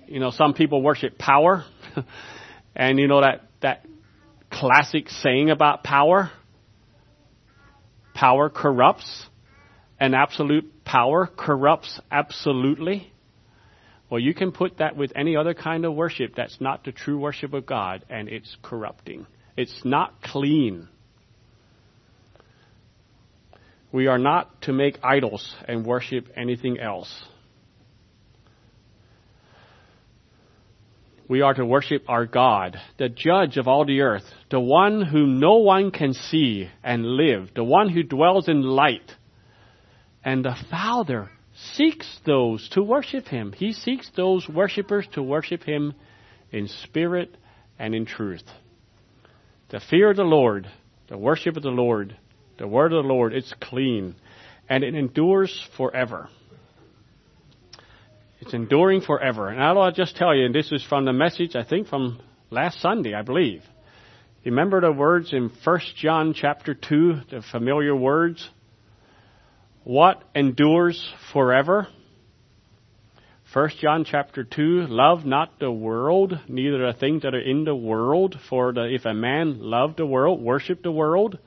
you 0.07 0.19
know, 0.19 0.31
some 0.31 0.53
people 0.53 0.83
worship 0.83 1.17
power. 1.17 1.63
and 2.75 2.99
you 2.99 3.07
know 3.07 3.21
that, 3.21 3.47
that 3.61 3.85
classic 4.51 5.09
saying 5.09 5.49
about 5.49 5.81
power? 5.81 6.29
Power 8.13 8.49
corrupts 8.49 9.27
and 9.97 10.13
absolute 10.13 10.83
power 10.83 11.25
corrupts 11.25 12.01
absolutely? 12.11 13.13
Well, 14.09 14.19
you 14.19 14.33
can 14.33 14.51
put 14.51 14.79
that 14.79 14.97
with 14.97 15.13
any 15.15 15.37
other 15.37 15.53
kind 15.53 15.85
of 15.85 15.93
worship 15.93 16.33
that's 16.35 16.59
not 16.59 16.83
the 16.83 16.91
true 16.91 17.17
worship 17.17 17.53
of 17.53 17.65
God, 17.65 18.03
and 18.09 18.27
it's 18.27 18.57
corrupting. 18.61 19.25
It's 19.57 19.81
not 19.83 20.21
clean. 20.21 20.87
We 23.91 24.07
are 24.07 24.17
not 24.17 24.61
to 24.63 24.73
make 24.73 24.97
idols 25.03 25.55
and 25.67 25.85
worship 25.85 26.27
anything 26.35 26.79
else. 26.79 27.13
We 31.27 31.41
are 31.41 31.53
to 31.53 31.65
worship 31.65 32.03
our 32.09 32.25
God, 32.25 32.77
the 32.97 33.07
judge 33.07 33.57
of 33.57 33.67
all 33.67 33.85
the 33.85 34.01
earth, 34.01 34.25
the 34.49 34.59
one 34.59 35.01
whom 35.01 35.39
no 35.39 35.57
one 35.57 35.91
can 35.91 36.13
see 36.13 36.69
and 36.83 37.05
live, 37.05 37.51
the 37.55 37.63
one 37.63 37.87
who 37.89 38.03
dwells 38.03 38.49
in 38.49 38.61
light 38.61 39.09
and 40.23 40.45
the 40.45 40.55
Father 40.69 41.29
seeks 41.73 42.19
those 42.25 42.67
to 42.69 42.81
worship 42.81 43.27
Him. 43.27 43.53
He 43.53 43.73
seeks 43.73 44.09
those 44.15 44.47
worshippers 44.47 45.07
to 45.13 45.23
worship 45.23 45.63
Him 45.63 45.93
in 46.51 46.67
spirit 46.67 47.35
and 47.79 47.95
in 47.95 48.05
truth. 48.05 48.43
The 49.71 49.79
fear 49.79 50.11
of 50.11 50.17
the 50.17 50.23
Lord, 50.23 50.69
the 51.07 51.17
worship 51.17 51.57
of 51.57 51.63
the 51.63 51.69
Lord, 51.69 52.15
the 52.57 52.67
word 52.67 52.93
of 52.93 53.03
the 53.03 53.09
Lord, 53.09 53.33
it's 53.33 53.53
clean 53.61 54.15
and 54.69 54.83
it 54.83 54.95
endures 54.95 55.67
forever. 55.75 56.29
It's 58.39 58.53
enduring 58.53 59.01
forever. 59.01 59.49
And 59.49 59.61
I'll 59.61 59.91
just 59.91 60.15
tell 60.15 60.35
you, 60.35 60.45
and 60.45 60.55
this 60.55 60.71
is 60.71 60.83
from 60.83 61.05
the 61.05 61.13
message, 61.13 61.55
I 61.55 61.63
think 61.63 61.87
from 61.87 62.19
last 62.49 62.81
Sunday, 62.81 63.13
I 63.13 63.21
believe. 63.21 63.63
Remember 64.45 64.81
the 64.81 64.91
words 64.91 65.33
in 65.33 65.51
1 65.63 65.79
John 65.97 66.33
chapter 66.33 66.73
2, 66.73 67.21
the 67.29 67.43
familiar 67.51 67.95
words? 67.95 68.49
what 69.83 70.23
endures 70.35 71.11
forever? 71.33 71.87
1 73.53 73.69
John 73.81 74.05
chapter 74.05 74.45
2, 74.45 74.87
love 74.87 75.25
not 75.25 75.59
the 75.59 75.69
world, 75.69 76.39
neither 76.47 76.87
the 76.87 76.97
things 76.97 77.23
that 77.23 77.35
are 77.35 77.41
in 77.41 77.65
the 77.65 77.75
world. 77.75 78.39
For 78.49 78.71
the, 78.71 78.85
if 78.85 79.03
a 79.03 79.13
man 79.13 79.57
love 79.59 79.97
the 79.97 80.05
world, 80.05 80.41
worship 80.41 80.81
the 80.83 80.91
world, 80.91 81.37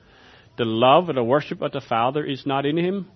the 0.55 0.65
love 0.65 1.09
or 1.09 1.13
the 1.13 1.23
worship 1.23 1.63
of 1.63 1.71
the 1.71 1.81
Father 1.81 2.23
is 2.23 2.45
not 2.45 2.67
in 2.67 2.77
him. 2.77 3.07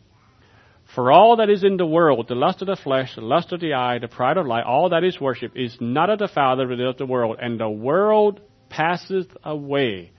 For 0.96 1.12
all 1.12 1.36
that 1.36 1.52
is 1.52 1.64
in 1.64 1.78
the 1.78 1.86
world, 1.86 2.28
the 2.28 2.34
lust 2.34 2.64
of 2.64 2.66
the 2.66 2.76
flesh, 2.76 3.14
the 3.14 3.22
lust 3.22 3.52
of 3.52 3.60
the 3.60 3.76
eye, 3.76 4.00
the 4.00 4.08
pride 4.08 4.38
of 4.38 4.48
life, 4.48 4.66
all 4.68 4.90
that 4.90 5.04
is 5.04 5.22
worship 5.22 5.52
is 5.56 5.78
not 5.80 6.10
of 6.10 6.18
the 6.18 6.28
Father, 6.28 6.66
but 6.68 6.80
of 6.80 6.98
the 6.98 7.06
world. 7.06 7.38
And 7.40 7.60
the 7.60 7.70
world 7.70 8.42
passeth 8.70 9.38
away, 9.44 10.14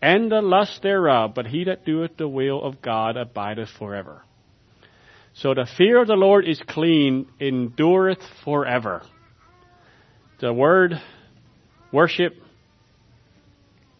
and 0.00 0.32
the 0.32 0.40
lust 0.40 0.80
thereof, 0.82 1.32
but 1.34 1.48
he 1.48 1.64
that 1.64 1.84
doeth 1.84 2.16
the 2.16 2.26
will 2.26 2.64
of 2.64 2.80
God 2.80 3.18
abideth 3.18 3.68
forever. 3.78 4.22
So 5.34 5.52
the 5.52 5.66
fear 5.76 6.00
of 6.00 6.06
the 6.06 6.14
Lord 6.14 6.46
is 6.46 6.60
clean, 6.68 7.26
endureth 7.40 8.22
forever. 8.44 9.02
The 10.40 10.52
word 10.52 10.94
worship 11.92 12.34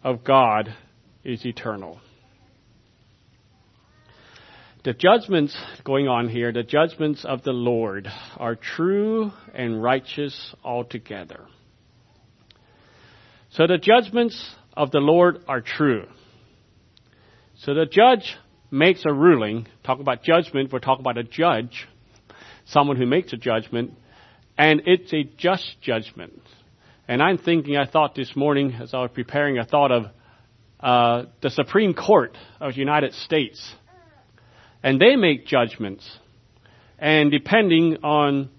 of 0.02 0.22
God 0.22 0.74
is 1.24 1.44
eternal. 1.44 2.00
The 4.84 4.92
judgments 4.92 5.56
going 5.82 6.08
on 6.08 6.28
here, 6.28 6.52
the 6.52 6.62
judgments 6.62 7.24
of 7.24 7.42
the 7.42 7.52
Lord 7.52 8.06
are 8.36 8.54
true 8.54 9.32
and 9.54 9.82
righteous 9.82 10.54
altogether. 10.62 11.46
So 13.50 13.66
the 13.66 13.78
judgments 13.78 14.54
of 14.76 14.90
the 14.90 14.98
Lord 14.98 15.38
are 15.48 15.62
true. 15.62 16.04
So 17.56 17.72
the 17.72 17.86
judge 17.86 18.36
makes 18.70 19.04
a 19.06 19.12
ruling, 19.12 19.66
talk 19.84 20.00
about 20.00 20.22
judgment, 20.22 20.72
we're 20.72 20.78
talking 20.78 21.02
about 21.02 21.18
a 21.18 21.24
judge, 21.24 21.86
someone 22.66 22.96
who 22.96 23.06
makes 23.06 23.32
a 23.32 23.36
judgment, 23.36 23.92
and 24.56 24.82
it's 24.86 25.12
a 25.12 25.24
just 25.36 25.76
judgment. 25.80 26.40
And 27.06 27.22
I'm 27.22 27.38
thinking, 27.38 27.76
I 27.76 27.86
thought 27.86 28.14
this 28.14 28.34
morning 28.34 28.72
as 28.80 28.94
I 28.94 29.00
was 29.00 29.10
preparing, 29.12 29.58
I 29.58 29.64
thought 29.64 29.92
of 29.92 30.04
uh, 30.80 31.24
the 31.42 31.50
Supreme 31.50 31.94
Court 31.94 32.36
of 32.60 32.74
the 32.74 32.78
United 32.78 33.12
States. 33.14 33.74
And 34.82 35.00
they 35.00 35.16
make 35.16 35.46
judgments. 35.46 36.08
And 36.98 37.30
depending 37.30 37.98
on 38.02 38.50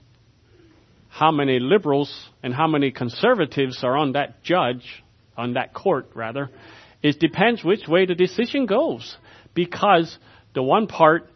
how 1.10 1.32
many 1.32 1.60
liberals 1.60 2.30
and 2.44 2.54
how 2.54 2.68
many 2.68 2.92
conservatives 2.92 3.84
are 3.84 3.96
on 3.96 4.14
that 4.14 4.44
judge, 4.44 5.04
on 5.38 5.54
that 5.54 5.74
court 5.74 6.10
rather, 6.14 6.50
it 7.02 7.20
depends 7.20 7.64
which 7.64 7.88
way 7.88 8.06
the 8.06 8.16
decision 8.16 8.66
goes. 8.66 9.16
Because 9.56 10.18
the 10.54 10.62
one 10.62 10.86
part 10.86 11.28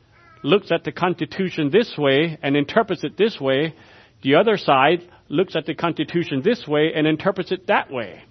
looks 0.43 0.71
at 0.71 0.83
the 0.83 0.91
Constitution 0.91 1.71
this 1.71 1.95
way 1.97 2.37
and 2.43 2.55
interprets 2.55 3.03
it 3.03 3.17
this 3.17 3.39
way, 3.39 3.73
the 4.21 4.35
other 4.35 4.57
side 4.57 5.01
looks 5.29 5.55
at 5.55 5.65
the 5.65 5.73
Constitution 5.73 6.41
this 6.43 6.67
way 6.67 6.91
and 6.95 7.07
interprets 7.07 7.51
it 7.51 7.67
that 7.67 7.91
way. 7.91 8.21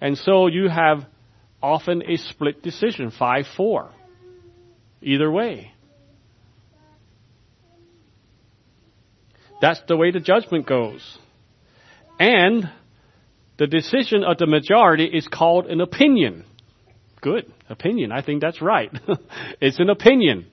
And 0.00 0.16
so 0.18 0.46
you 0.46 0.68
have 0.68 1.06
often 1.62 2.02
a 2.02 2.16
split 2.16 2.62
decision, 2.62 3.10
5-4. 3.10 3.90
Either 5.02 5.30
way. 5.30 5.72
That's 9.60 9.80
the 9.88 9.96
way 9.96 10.10
the 10.10 10.20
judgment 10.20 10.66
goes. 10.66 11.18
And 12.18 12.70
the 13.56 13.66
decision 13.66 14.24
of 14.24 14.38
the 14.38 14.46
majority 14.46 15.04
is 15.04 15.26
called 15.26 15.66
an 15.66 15.80
opinion. 15.80 16.44
Good. 17.24 17.50
Opinion. 17.70 18.12
I 18.12 18.20
think 18.20 18.42
that's 18.42 18.60
right. 18.60 18.90
it's 19.60 19.80
an 19.80 19.88
opinion. 19.88 20.44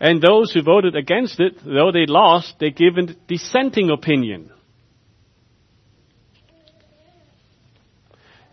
And 0.00 0.22
those 0.22 0.52
who 0.52 0.62
voted 0.62 0.96
against 0.96 1.38
it, 1.38 1.58
though 1.62 1.92
they 1.92 2.06
lost, 2.06 2.54
they 2.60 2.70
give 2.70 2.96
a 2.96 3.12
dissenting 3.28 3.90
opinion. 3.90 4.50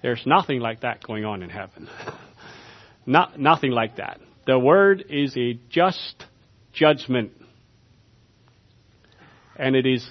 There's 0.01 0.21
nothing 0.25 0.59
like 0.59 0.81
that 0.81 1.01
going 1.01 1.23
on 1.23 1.43
in 1.43 1.49
heaven. 1.49 1.87
Not, 3.05 3.39
nothing 3.39 3.71
like 3.71 3.95
that. 3.95 4.19
The 4.45 4.59
word 4.59 5.05
is 5.09 5.33
a 5.37 5.57
just 5.69 6.25
judgment. 6.73 7.31
And 9.55 9.77
it 9.77 9.85
is 9.85 10.05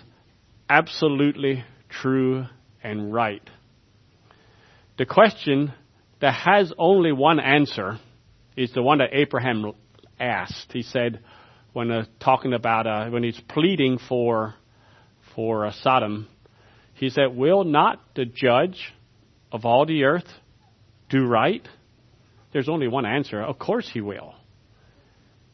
absolutely 0.71 1.63
true 1.91 2.47
and 2.83 3.13
right. 3.13 3.43
The 4.97 5.05
question 5.05 5.75
that 6.27 6.35
has 6.35 6.73
only 6.77 7.13
one 7.13 7.39
answer 7.39 8.01
is 8.57 8.73
the 8.73 8.83
one 8.83 8.99
that 8.99 9.11
Abraham 9.13 9.73
asked. 10.19 10.73
He 10.73 10.83
said, 10.83 11.21
when 11.73 11.93
uh, 11.93 12.07
talking 12.19 12.53
about 12.53 12.85
uh, 12.85 13.09
when 13.11 13.23
he's 13.23 13.41
pleading 13.49 14.01
for 14.09 14.57
for 15.37 15.67
uh, 15.67 15.73
Sodom, 15.83 16.27
he 16.95 17.11
said, 17.11 17.37
"Will 17.37 17.63
not 17.63 18.01
the 18.17 18.25
judge 18.25 18.93
of 19.53 19.65
all 19.65 19.87
the 19.87 20.03
earth 20.03 20.27
do 21.11 21.25
right?" 21.25 21.65
There's 22.53 22.69
only 22.69 22.89
one 22.89 23.07
answer. 23.07 23.41
Of 23.41 23.61
course 23.61 23.89
he 23.89 24.01
will, 24.01 24.35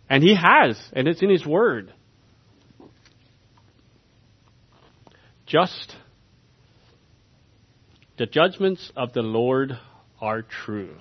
and 0.09 0.23
he 0.23 0.35
has, 0.35 0.83
and 0.95 1.07
it's 1.07 1.21
in 1.21 1.29
his 1.29 1.45
word. 1.45 1.93
Just 5.45 5.95
the 8.17 8.25
judgments 8.25 8.91
of 8.97 9.13
the 9.13 9.21
Lord 9.21 9.79
are 10.23 10.41
true 10.43 10.95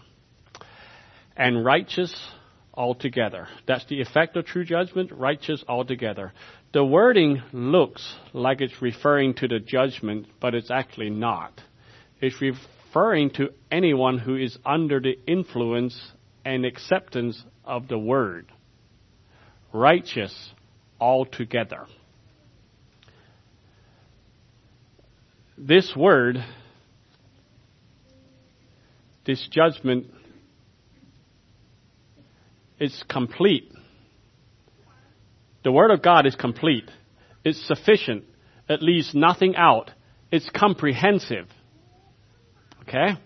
and 1.38 1.64
righteous 1.64 2.14
altogether. 2.74 3.48
That's 3.68 3.86
the 3.86 4.02
effect 4.02 4.36
of 4.36 4.46
true 4.46 4.66
judgment, 4.66 5.12
righteous 5.12 5.64
altogether. 5.68 6.34
The 6.74 6.84
wording 6.84 7.42
looks 7.54 8.16
like 8.34 8.62
it's 8.62 8.82
referring 8.82 9.36
to 9.36 9.48
the 9.48 9.60
judgment, 9.60 10.28
but 10.40 10.56
it's 10.56 10.72
actually 10.72 11.10
not. 11.10 11.62
It's 12.20 12.42
referring 12.42 13.32
to 13.32 13.50
anyone 13.72 14.18
who 14.18 14.36
is 14.36 14.58
under 14.66 15.00
the 15.00 15.18
influence 15.28 16.00
and 16.44 16.66
acceptance 16.66 17.44
of 17.64 17.88
the 17.88 18.00
word. 18.00 18.48
Righteous 19.74 20.52
altogether. 21.00 21.86
This 25.58 25.94
word, 25.96 26.44
this 29.26 29.48
judgment 29.52 30.08
is 32.80 33.04
complete. 33.08 33.72
The 35.64 35.72
Word 35.72 35.92
of 35.92 36.02
God 36.02 36.26
is 36.26 36.36
complete. 36.36 36.90
It's 37.44 37.66
sufficient. 37.68 38.24
It 38.68 38.82
leaves 38.82 39.14
nothing 39.14 39.56
out. 39.56 39.92
It's 40.32 40.50
comprehensive. 40.50 41.48
Okay? 42.84 43.20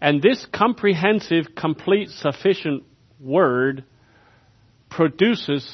And 0.00 0.22
this 0.22 0.46
comprehensive, 0.54 1.46
complete, 1.56 2.10
sufficient 2.10 2.84
Word 3.18 3.84
produces 4.90 5.68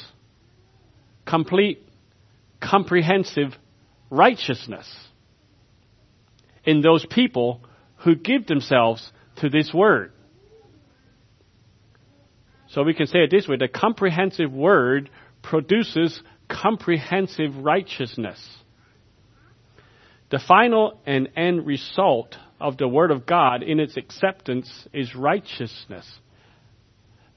complete, 1.25 1.87
comprehensive 2.61 3.53
righteousness 4.09 4.87
in 6.63 6.81
those 6.81 7.05
people 7.05 7.61
who 7.97 8.15
give 8.15 8.47
themselves 8.47 9.11
to 9.37 9.49
this 9.49 9.73
Word. 9.73 10.11
So 12.73 12.81
we 12.83 12.93
can 12.95 13.07
say 13.07 13.19
it 13.19 13.31
this 13.31 13.47
way 13.47 13.57
the 13.57 13.67
comprehensive 13.67 14.51
word 14.51 15.09
produces 15.43 16.21
comprehensive 16.49 17.55
righteousness. 17.57 18.39
The 20.31 20.39
final 20.39 20.99
and 21.05 21.29
end 21.35 21.67
result 21.67 22.35
of 22.59 22.77
the 22.77 22.87
Word 22.87 23.11
of 23.11 23.27
God 23.27 23.61
in 23.61 23.79
its 23.79 23.95
acceptance 23.97 24.87
is 24.91 25.13
righteousness. 25.13 26.11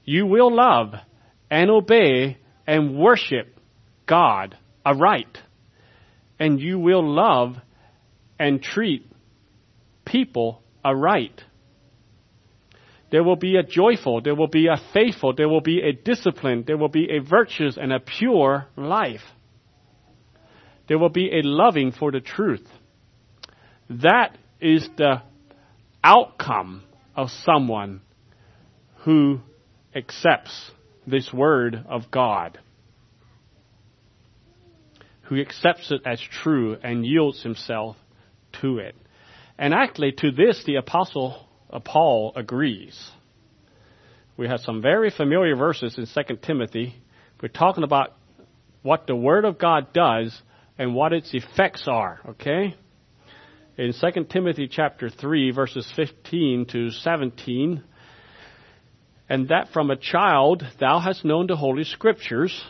You 0.03 0.25
will 0.25 0.55
love 0.55 0.93
and 1.51 1.69
obey 1.69 2.37
and 2.65 2.97
worship 2.97 3.59
God 4.07 4.57
aright. 4.83 5.37
And 6.39 6.59
you 6.59 6.79
will 6.79 7.07
love 7.07 7.57
and 8.39 8.63
treat 8.63 9.05
people 10.05 10.63
aright. 10.83 11.43
There 13.09 13.23
will 13.23 13.37
be 13.37 13.55
a 13.55 13.63
joyful, 13.63 14.21
there 14.21 14.35
will 14.35 14.49
be 14.49 14.67
a 14.67 14.77
faithful, 14.93 15.33
there 15.33 15.47
will 15.47 15.61
be 15.61 15.81
a 15.81 15.93
disciplined, 15.93 16.65
there 16.65 16.77
will 16.77 16.89
be 16.89 17.09
a 17.09 17.19
virtuous 17.19 17.77
and 17.77 17.93
a 17.93 17.99
pure 17.99 18.67
life. 18.75 19.21
There 20.87 20.99
will 20.99 21.09
be 21.09 21.29
a 21.31 21.41
loving 21.41 21.91
for 21.91 22.11
the 22.11 22.19
truth. 22.19 22.67
That 23.89 24.37
is 24.59 24.89
the 24.97 25.21
outcome 26.03 26.83
of 27.15 27.29
someone 27.29 28.01
who 29.03 29.39
accepts 29.95 30.71
this 31.05 31.31
word 31.31 31.85
of 31.87 32.11
God, 32.11 32.59
who 35.23 35.39
accepts 35.39 35.91
it 35.91 36.01
as 36.05 36.19
true 36.19 36.77
and 36.83 37.05
yields 37.05 37.41
himself 37.41 37.95
to 38.61 38.79
it. 38.79 38.95
And 39.57 39.73
actually, 39.73 40.11
to 40.19 40.31
this, 40.31 40.63
the 40.65 40.75
apostle 40.75 41.46
Uh, 41.69 41.79
Paul 41.79 42.33
agrees. 42.35 43.11
We 44.37 44.47
have 44.47 44.59
some 44.61 44.81
very 44.81 45.09
familiar 45.09 45.55
verses 45.55 45.97
in 45.97 46.05
2 46.05 46.37
Timothy. 46.37 46.95
We're 47.41 47.49
talking 47.49 47.83
about 47.83 48.13
what 48.83 49.07
the 49.07 49.15
Word 49.15 49.45
of 49.45 49.57
God 49.57 49.91
does 49.93 50.39
and 50.77 50.95
what 50.95 51.11
its 51.11 51.33
effects 51.33 51.87
are, 51.87 52.19
okay? 52.29 52.75
In 53.77 53.93
2 53.93 54.23
Timothy 54.25 54.67
chapter 54.67 55.09
3 55.09 55.51
verses 55.51 55.91
15 55.95 56.67
to 56.71 56.91
17, 56.91 57.83
and 59.29 59.49
that 59.49 59.69
from 59.73 59.91
a 59.91 59.97
child 59.97 60.63
thou 60.79 60.99
hast 60.99 61.25
known 61.25 61.47
the 61.47 61.55
holy 61.55 61.83
scriptures, 61.83 62.63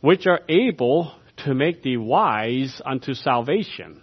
which 0.00 0.26
are 0.26 0.40
able 0.48 1.12
to 1.44 1.54
make 1.54 1.82
thee 1.82 1.96
wise 1.96 2.80
unto 2.84 3.14
salvation, 3.14 4.02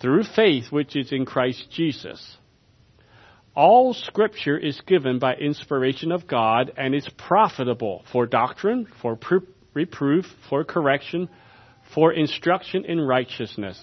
through 0.00 0.24
faith 0.24 0.70
which 0.70 0.96
is 0.96 1.12
in 1.12 1.24
Christ 1.24 1.68
Jesus. 1.70 2.36
All 3.54 3.94
scripture 3.94 4.56
is 4.56 4.80
given 4.86 5.18
by 5.18 5.34
inspiration 5.34 6.12
of 6.12 6.26
God 6.26 6.72
and 6.76 6.94
is 6.94 7.08
profitable 7.16 8.04
for 8.12 8.26
doctrine, 8.26 8.86
for 9.02 9.18
reproof, 9.74 10.26
for 10.48 10.64
correction, 10.64 11.28
for 11.94 12.12
instruction 12.12 12.84
in 12.84 13.00
righteousness, 13.00 13.80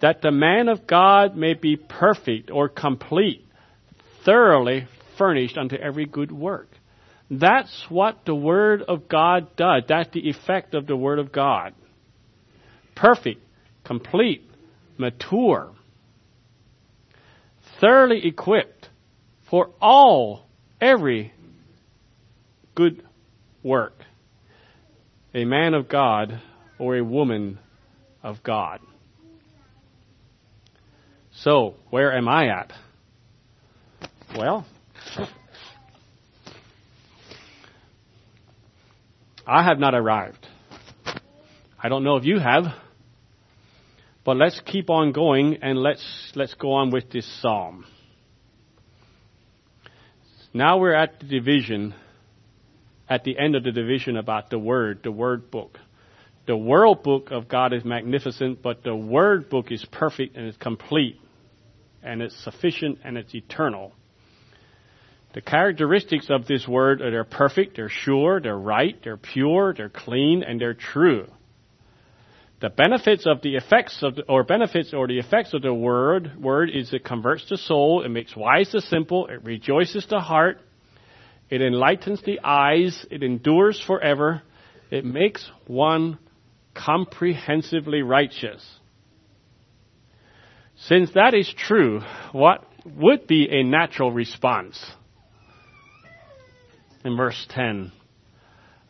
that 0.00 0.20
the 0.20 0.32
man 0.32 0.68
of 0.68 0.86
God 0.86 1.36
may 1.36 1.54
be 1.54 1.76
perfect 1.76 2.50
or 2.50 2.68
complete, 2.68 3.46
thoroughly 4.24 4.86
furnished 5.16 5.56
unto 5.56 5.76
every 5.76 6.06
good 6.06 6.32
work. 6.32 6.68
That's 7.30 7.86
what 7.88 8.26
the 8.26 8.34
Word 8.34 8.82
of 8.82 9.08
God 9.08 9.56
does. 9.56 9.84
That's 9.88 10.10
the 10.12 10.28
effect 10.28 10.74
of 10.74 10.86
the 10.86 10.96
Word 10.96 11.18
of 11.18 11.32
God. 11.32 11.74
Perfect, 12.94 13.40
complete, 13.84 14.48
mature 14.98 15.72
thoroughly 17.80 18.26
equipped 18.26 18.88
for 19.48 19.70
all, 19.80 20.46
every 20.80 21.32
good 22.74 23.02
work. 23.62 23.94
A 25.34 25.44
man 25.44 25.74
of 25.74 25.88
God 25.88 26.40
or 26.78 26.96
a 26.96 27.04
woman 27.04 27.58
of 28.22 28.42
God. 28.42 28.80
So, 31.32 31.74
where 31.90 32.16
am 32.16 32.28
I 32.28 32.48
at? 32.48 32.72
Well, 34.36 34.66
I 39.46 39.62
have 39.64 39.78
not 39.78 39.94
arrived. 39.94 40.46
I 41.82 41.88
don't 41.88 42.04
know 42.04 42.16
if 42.16 42.24
you 42.24 42.38
have. 42.38 42.64
But 44.24 44.38
let's 44.38 44.60
keep 44.64 44.88
on 44.88 45.12
going 45.12 45.58
and 45.62 45.78
let's, 45.78 46.32
let's 46.34 46.54
go 46.54 46.72
on 46.72 46.90
with 46.90 47.10
this 47.10 47.26
psalm. 47.42 47.84
Now 50.54 50.78
we're 50.78 50.94
at 50.94 51.20
the 51.20 51.26
division, 51.26 51.94
at 53.08 53.24
the 53.24 53.38
end 53.38 53.54
of 53.54 53.64
the 53.64 53.72
division 53.72 54.16
about 54.16 54.50
the 54.50 54.58
Word, 54.58 55.00
the 55.02 55.12
Word 55.12 55.50
book. 55.50 55.78
The 56.46 56.56
World 56.56 57.02
book 57.02 57.30
of 57.30 57.48
God 57.48 57.72
is 57.72 57.84
magnificent, 57.84 58.62
but 58.62 58.82
the 58.82 58.94
Word 58.94 59.50
book 59.50 59.72
is 59.72 59.84
perfect 59.90 60.36
and 60.36 60.46
it's 60.46 60.56
complete, 60.56 61.18
and 62.02 62.22
it's 62.22 62.36
sufficient 62.44 63.00
and 63.04 63.18
it's 63.18 63.34
eternal. 63.34 63.92
The 65.34 65.40
characteristics 65.40 66.26
of 66.30 66.46
this 66.46 66.68
Word 66.68 67.02
are 67.02 67.10
they're 67.10 67.24
perfect, 67.24 67.76
they're 67.76 67.88
sure, 67.88 68.40
they're 68.40 68.56
right, 68.56 68.96
they're 69.02 69.16
pure, 69.16 69.74
they're 69.74 69.88
clean, 69.88 70.44
and 70.44 70.60
they're 70.60 70.74
true. 70.74 71.26
The 72.64 72.70
benefits 72.70 73.26
of 73.26 73.42
the 73.42 73.56
effects 73.56 74.02
of, 74.02 74.14
the, 74.14 74.22
or 74.22 74.42
benefits 74.42 74.94
or 74.94 75.06
the 75.06 75.18
effects 75.18 75.52
of 75.52 75.60
the 75.60 75.74
word, 75.74 76.32
word 76.40 76.70
is 76.70 76.94
it 76.94 77.04
converts 77.04 77.46
the 77.50 77.58
soul, 77.58 78.02
it 78.02 78.08
makes 78.08 78.34
wise 78.34 78.72
the 78.72 78.80
simple, 78.80 79.26
it 79.26 79.44
rejoices 79.44 80.06
the 80.08 80.18
heart, 80.18 80.62
it 81.50 81.60
enlightens 81.60 82.22
the 82.22 82.40
eyes, 82.42 83.04
it 83.10 83.22
endures 83.22 83.78
forever, 83.78 84.40
it 84.90 85.04
makes 85.04 85.46
one 85.66 86.18
comprehensively 86.72 88.00
righteous. 88.00 88.66
Since 90.76 91.10
that 91.10 91.34
is 91.34 91.52
true, 91.52 92.00
what 92.32 92.64
would 92.86 93.26
be 93.26 93.46
a 93.46 93.62
natural 93.62 94.10
response? 94.10 94.82
In 97.04 97.14
verse 97.14 97.46
10, 97.50 97.92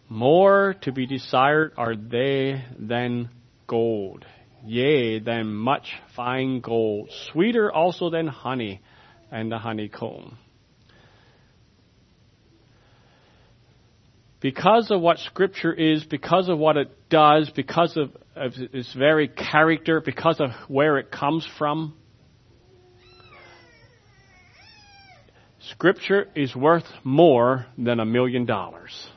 more 0.09 0.77
to 0.83 0.93
be 0.93 1.07
desired 1.07 1.73
are 1.77 1.97
they 1.97 2.65
than 2.79 3.31
gold, 3.67 4.25
yea, 4.65 5.19
than 5.19 5.55
much 5.55 5.93
fine 6.17 6.61
gold, 6.61 7.11
sweeter 7.33 7.73
also 7.73 8.11
than 8.11 8.27
honey 8.27 8.81
and 9.31 9.51
the 9.51 9.59
honeycomb. 9.59 10.39
Because 14.41 14.91
of 14.91 15.01
what 15.01 15.19
Scripture 15.21 15.73
is, 15.73 16.05
because 16.05 16.49
of 16.49 16.59
what 16.59 16.77
it 16.77 17.09
does, 17.09 17.51
because 17.57 17.97
of, 17.97 18.15
of 18.37 18.53
its 18.57 18.93
very 18.93 19.27
character, 19.29 20.03
because 20.05 20.39
of 20.39 20.51
where 20.69 20.99
it 20.99 21.11
comes 21.11 21.49
from, 21.59 21.95
Scripture 25.71 26.29
is 26.37 26.55
worth 26.55 26.85
more 27.03 27.65
than 27.79 28.01
a 28.01 28.05
million 28.05 28.45
dollars 28.45 29.09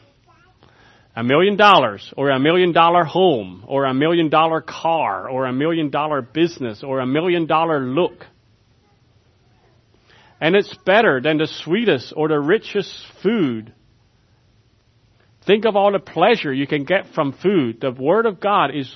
a 1.17 1.23
million 1.23 1.57
dollars 1.57 2.13
or 2.15 2.29
a 2.29 2.39
million 2.39 2.73
dollar 2.73 3.03
home 3.03 3.65
or 3.67 3.85
a 3.85 3.93
million 3.93 4.29
dollar 4.29 4.61
car 4.61 5.27
or 5.27 5.47
a 5.47 5.51
million 5.51 5.89
dollar 5.89 6.21
business 6.21 6.83
or 6.83 6.99
a 6.99 7.07
million 7.07 7.47
dollar 7.47 7.79
look. 7.79 8.23
And 10.39 10.55
it's 10.55 10.77
better 10.85 11.19
than 11.19 11.39
the 11.39 11.47
sweetest 11.47 12.13
or 12.15 12.27
the 12.27 12.39
richest 12.39 12.93
food. 13.23 13.73
Think 15.47 15.65
of 15.65 15.75
all 15.75 15.91
the 15.91 15.97
pleasure 15.97 16.53
you 16.53 16.67
can 16.67 16.83
get 16.83 17.07
from 17.15 17.33
food. 17.33 17.81
The 17.81 17.89
Word 17.89 18.27
of 18.27 18.39
God 18.39 18.75
is 18.75 18.95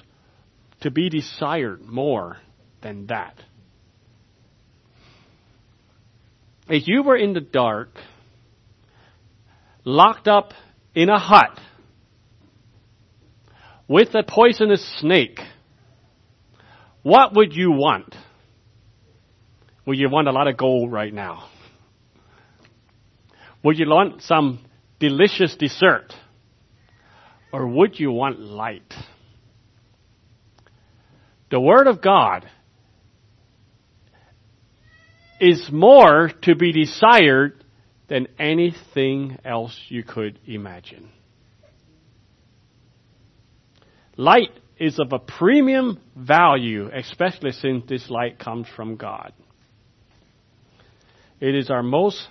to 0.81 0.91
be 0.91 1.09
desired 1.09 1.81
more 1.81 2.37
than 2.83 3.07
that. 3.07 3.33
If 6.69 6.87
you 6.87 7.01
were 7.01 7.17
in 7.17 7.33
the 7.33 7.41
dark, 7.41 7.89
locked 9.83 10.27
up 10.27 10.53
in 10.93 11.09
a 11.09 11.17
hut, 11.17 11.59
with 13.91 14.15
a 14.15 14.23
poisonous 14.23 14.81
snake, 15.01 15.41
what 17.03 17.35
would 17.35 17.53
you 17.53 17.71
want? 17.71 18.15
Would 19.85 19.97
you 19.97 20.09
want 20.09 20.29
a 20.29 20.31
lot 20.31 20.47
of 20.47 20.55
gold 20.55 20.93
right 20.93 21.13
now? 21.13 21.49
Would 23.65 23.77
you 23.77 23.89
want 23.89 24.21
some 24.21 24.63
delicious 24.97 25.57
dessert? 25.57 26.13
Or 27.51 27.67
would 27.67 27.99
you 27.99 28.13
want 28.13 28.39
light? 28.39 28.93
The 31.49 31.59
Word 31.59 31.87
of 31.87 32.01
God 32.01 32.49
is 35.41 35.69
more 35.69 36.31
to 36.43 36.55
be 36.55 36.71
desired 36.71 37.61
than 38.07 38.29
anything 38.39 39.37
else 39.43 39.77
you 39.89 40.03
could 40.03 40.39
imagine. 40.47 41.09
Light 44.21 44.51
is 44.77 44.99
of 44.99 45.13
a 45.13 45.17
premium 45.17 45.99
value, 46.15 46.91
especially 46.93 47.53
since 47.53 47.85
this 47.89 48.07
light 48.07 48.37
comes 48.37 48.67
from 48.75 48.95
God. 48.95 49.33
It 51.39 51.55
is 51.55 51.71
our 51.71 51.81
most 51.81 52.27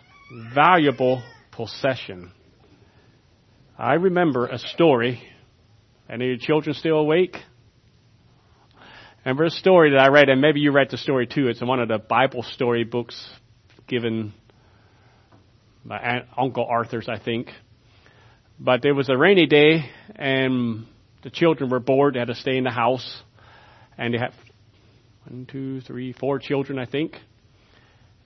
valuable 0.54 1.20
possession. 1.50 2.30
I 3.76 3.94
remember 3.94 4.46
a 4.46 4.58
story. 4.58 5.20
Any 6.08 6.26
of 6.26 6.28
your 6.28 6.38
children 6.38 6.76
still 6.76 6.98
awake? 6.98 7.36
Remember 9.24 9.46
a 9.46 9.50
story 9.50 9.90
that 9.90 10.00
I 10.00 10.10
read, 10.10 10.28
and 10.28 10.40
maybe 10.40 10.60
you 10.60 10.70
read 10.70 10.92
the 10.92 10.96
story 10.96 11.26
too. 11.26 11.48
It's 11.48 11.60
one 11.60 11.80
of 11.80 11.88
the 11.88 11.98
Bible 11.98 12.44
story 12.44 12.84
books 12.84 13.20
given 13.88 14.32
by 15.84 15.98
Aunt, 15.98 16.26
Uncle 16.38 16.68
Arthur's, 16.70 17.08
I 17.08 17.18
think. 17.18 17.48
But 18.60 18.80
there 18.80 18.94
was 18.94 19.08
a 19.08 19.18
rainy 19.18 19.46
day, 19.46 19.90
and 20.14 20.86
the 21.22 21.30
children 21.30 21.70
were 21.70 21.80
bored. 21.80 22.14
They 22.14 22.18
had 22.18 22.28
to 22.28 22.34
stay 22.34 22.56
in 22.56 22.64
the 22.64 22.70
house. 22.70 23.22
And 23.98 24.14
they 24.14 24.18
had 24.18 24.32
one, 25.26 25.46
two, 25.50 25.80
three, 25.80 26.12
four 26.12 26.38
children, 26.38 26.78
I 26.78 26.86
think. 26.86 27.16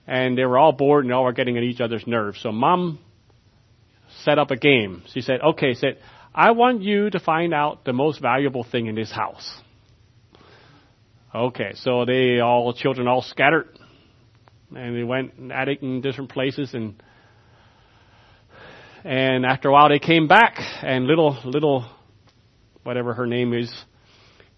And 0.07 0.37
they 0.37 0.45
were 0.45 0.57
all 0.57 0.71
bored 0.71 1.03
and 1.05 1.13
all 1.13 1.23
were 1.23 1.33
getting 1.33 1.57
on 1.57 1.63
each 1.63 1.81
other's 1.81 2.05
nerves. 2.05 2.39
So 2.41 2.51
mom 2.51 2.99
set 4.23 4.39
up 4.39 4.51
a 4.51 4.55
game. 4.55 5.03
She 5.13 5.21
said, 5.21 5.41
okay, 5.41 5.73
said, 5.73 5.97
I 6.33 6.51
want 6.51 6.81
you 6.81 7.09
to 7.09 7.19
find 7.19 7.53
out 7.53 7.85
the 7.85 7.93
most 7.93 8.21
valuable 8.21 8.63
thing 8.63 8.87
in 8.87 8.95
this 8.95 9.11
house. 9.11 9.59
Okay, 11.33 11.73
so 11.75 12.05
they 12.05 12.39
all, 12.39 12.73
children 12.73 13.07
all 13.07 13.21
scattered. 13.21 13.67
And 14.73 14.95
they 14.95 15.03
went 15.03 15.51
at 15.51 15.67
it 15.67 15.81
in 15.81 16.01
different 16.01 16.31
places 16.31 16.73
and 16.73 17.01
and 19.05 19.45
after 19.45 19.69
a 19.69 19.71
while 19.71 19.87
they 19.87 19.99
came 19.99 20.27
back 20.27 20.57
and 20.81 21.05
little 21.05 21.37
little 21.45 21.85
whatever 22.85 23.13
her 23.15 23.25
name 23.25 23.53
is, 23.53 23.73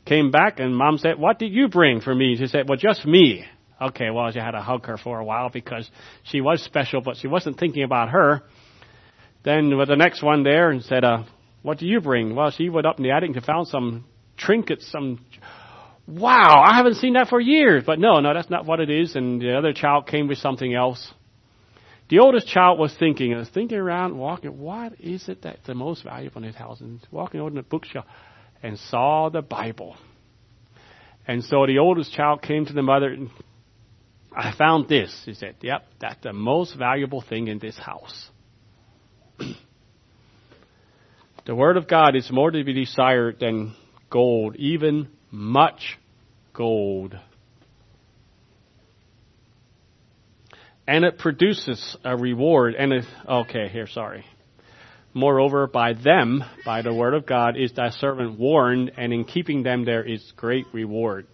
came 0.06 0.32
back 0.32 0.60
and 0.60 0.76
mom 0.76 0.98
said, 0.98 1.18
what 1.18 1.40
did 1.40 1.52
you 1.52 1.68
bring 1.68 2.02
for 2.02 2.14
me? 2.14 2.36
She 2.38 2.48
said, 2.48 2.68
well, 2.68 2.78
just 2.78 3.06
me. 3.06 3.46
Okay, 3.82 4.10
well, 4.10 4.32
she 4.32 4.40
had 4.40 4.52
to 4.52 4.62
hug 4.62 4.86
her 4.88 4.98
for 4.98 5.20
a 5.20 5.26
while 5.26 5.50
because 5.50 5.90
she 6.24 6.42
was 6.42 6.62
special, 6.64 7.02
but 7.02 7.18
she 7.18 7.28
wasn't 7.28 7.60
thinking 7.60 7.84
about 7.84 8.10
her. 8.10 8.44
Then 9.44 9.78
with 9.78 9.88
the 9.88 9.96
next 9.96 10.22
one 10.22 10.44
there 10.44 10.72
and 10.72 10.84
said, 10.84 11.04
uh, 11.04 11.24
what 11.62 11.78
do 11.78 11.86
you 11.86 12.02
bring? 12.02 12.36
Well, 12.36 12.52
she 12.52 12.70
went 12.70 12.86
up 12.86 12.98
in 12.98 13.04
the 13.04 13.12
attic 13.12 13.36
and 13.36 13.44
found 13.46 13.68
some 13.68 14.06
trinkets, 14.36 14.90
some, 14.92 15.24
wow, 16.08 16.64
I 16.66 16.76
haven't 16.76 16.96
seen 16.96 17.14
that 17.14 17.28
for 17.30 17.40
years. 17.40 17.84
But 17.86 18.00
no, 18.00 18.20
no, 18.20 18.34
that's 18.34 18.50
not 18.50 18.66
what 18.66 18.80
it 18.80 18.90
is. 18.90 19.16
And 19.16 19.42
the 19.42 19.58
other 19.58 19.74
child 19.74 20.08
came 20.08 20.28
with 20.28 20.40
something 20.40 20.74
else. 20.74 21.14
The 22.10 22.20
oldest 22.20 22.48
child 22.48 22.80
was 22.80 22.96
thinking, 22.98 23.32
and 23.32 23.40
was 23.40 23.50
thinking 23.50 23.78
around, 23.78 24.18
walking, 24.18 24.58
what 24.58 24.94
is 25.00 25.28
it 25.28 25.42
that's 25.42 25.66
the 25.68 25.76
most 25.76 26.04
valuable 26.04 26.38
in 26.38 26.46
his 26.46 26.56
house? 26.56 26.80
And 26.80 27.06
walking 27.12 27.42
over 27.42 27.50
to 27.50 27.56
the 27.58 27.64
bookshelf 27.64 28.06
and 28.64 28.80
saw 28.80 29.30
the 29.30 29.42
Bible. 29.42 29.98
And 31.28 31.44
so 31.44 31.66
the 31.66 31.80
oldest 31.80 32.14
child 32.14 32.42
came 32.42 32.66
to 32.66 32.74
the 32.74 32.82
mother 32.82 33.10
and 33.10 33.30
I 34.38 34.54
found 34.56 34.88
this. 34.88 35.24
He 35.26 35.34
said, 35.34 35.56
Yep, 35.62 35.84
that's 36.00 36.22
the 36.22 36.32
most 36.32 36.78
valuable 36.78 37.22
thing 37.22 37.48
in 37.48 37.58
this 37.58 37.78
house. 37.78 38.30
the 41.46 41.56
Word 41.56 41.76
of 41.76 41.88
God 41.88 42.16
is 42.16 42.30
more 42.32 42.52
to 42.52 42.64
be 42.64 42.74
desired 42.74 43.40
than 43.40 43.74
gold, 44.12 44.56
even 44.58 45.10
much 45.32 45.98
gold. 46.54 47.16
And 50.88 51.04
it 51.04 51.18
produces 51.18 51.98
a 52.04 52.16
reward. 52.16 52.76
And 52.76 52.94
it, 52.94 53.06
okay, 53.28 53.68
here, 53.68 53.88
sorry. 53.88 54.26
Moreover, 55.14 55.68
by 55.68 55.94
them, 55.94 56.44
by 56.66 56.82
the 56.82 56.94
word 56.94 57.14
of 57.14 57.26
God, 57.26 57.58
is 57.58 57.74
thy 57.74 57.90
servant 57.90 58.40
warned, 58.40 58.92
and 58.98 59.12
in 59.12 59.26
keeping 59.26 59.64
them 59.64 59.84
there 59.84 60.04
is 60.04 60.32
great 60.36 60.66
reward. 60.74 61.28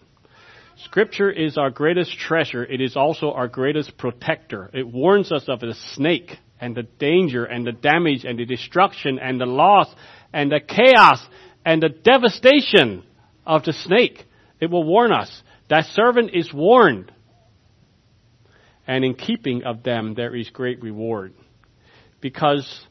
Scripture 0.84 1.30
is 1.30 1.56
our 1.56 1.70
greatest 1.70 2.18
treasure. 2.18 2.64
It 2.64 2.80
is 2.80 2.96
also 2.96 3.30
our 3.30 3.46
greatest 3.46 3.96
protector. 3.96 4.70
It 4.72 4.86
warns 4.86 5.30
us 5.30 5.44
of 5.48 5.60
the 5.60 5.74
snake 5.92 6.36
and 6.60 6.74
the 6.74 6.82
danger 6.82 7.44
and 7.44 7.66
the 7.66 7.72
damage 7.72 8.24
and 8.24 8.38
the 8.38 8.44
destruction 8.44 9.18
and 9.18 9.40
the 9.40 9.46
loss 9.46 9.86
and 10.32 10.50
the 10.50 10.60
chaos 10.60 11.24
and 11.64 11.82
the 11.82 11.90
devastation 11.90 13.04
of 13.46 13.64
the 13.64 13.72
snake. 13.72 14.24
It 14.60 14.70
will 14.70 14.84
warn 14.84 15.12
us. 15.12 15.42
That 15.68 15.84
servant 15.86 16.30
is 16.34 16.52
warned 16.52 17.12
and 18.86 19.04
in 19.04 19.14
keeping 19.14 19.64
of 19.64 19.82
them 19.82 20.14
there 20.14 20.34
is 20.34 20.48
great 20.50 20.82
reward. 20.82 21.34
Because 22.20 22.86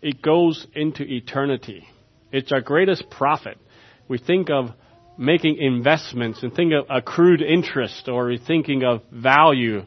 it 0.00 0.22
goes 0.22 0.66
into 0.74 1.02
eternity. 1.02 1.86
It's 2.32 2.52
our 2.52 2.60
greatest 2.60 3.10
profit. 3.10 3.58
we 4.06 4.18
think 4.18 4.48
of 4.50 4.70
making 5.18 5.56
investments 5.58 6.42
and 6.42 6.54
think 6.54 6.72
of 6.72 6.86
accrued 6.88 7.42
interest 7.42 8.08
or 8.08 8.36
thinking 8.38 8.84
of 8.84 9.02
value. 9.10 9.84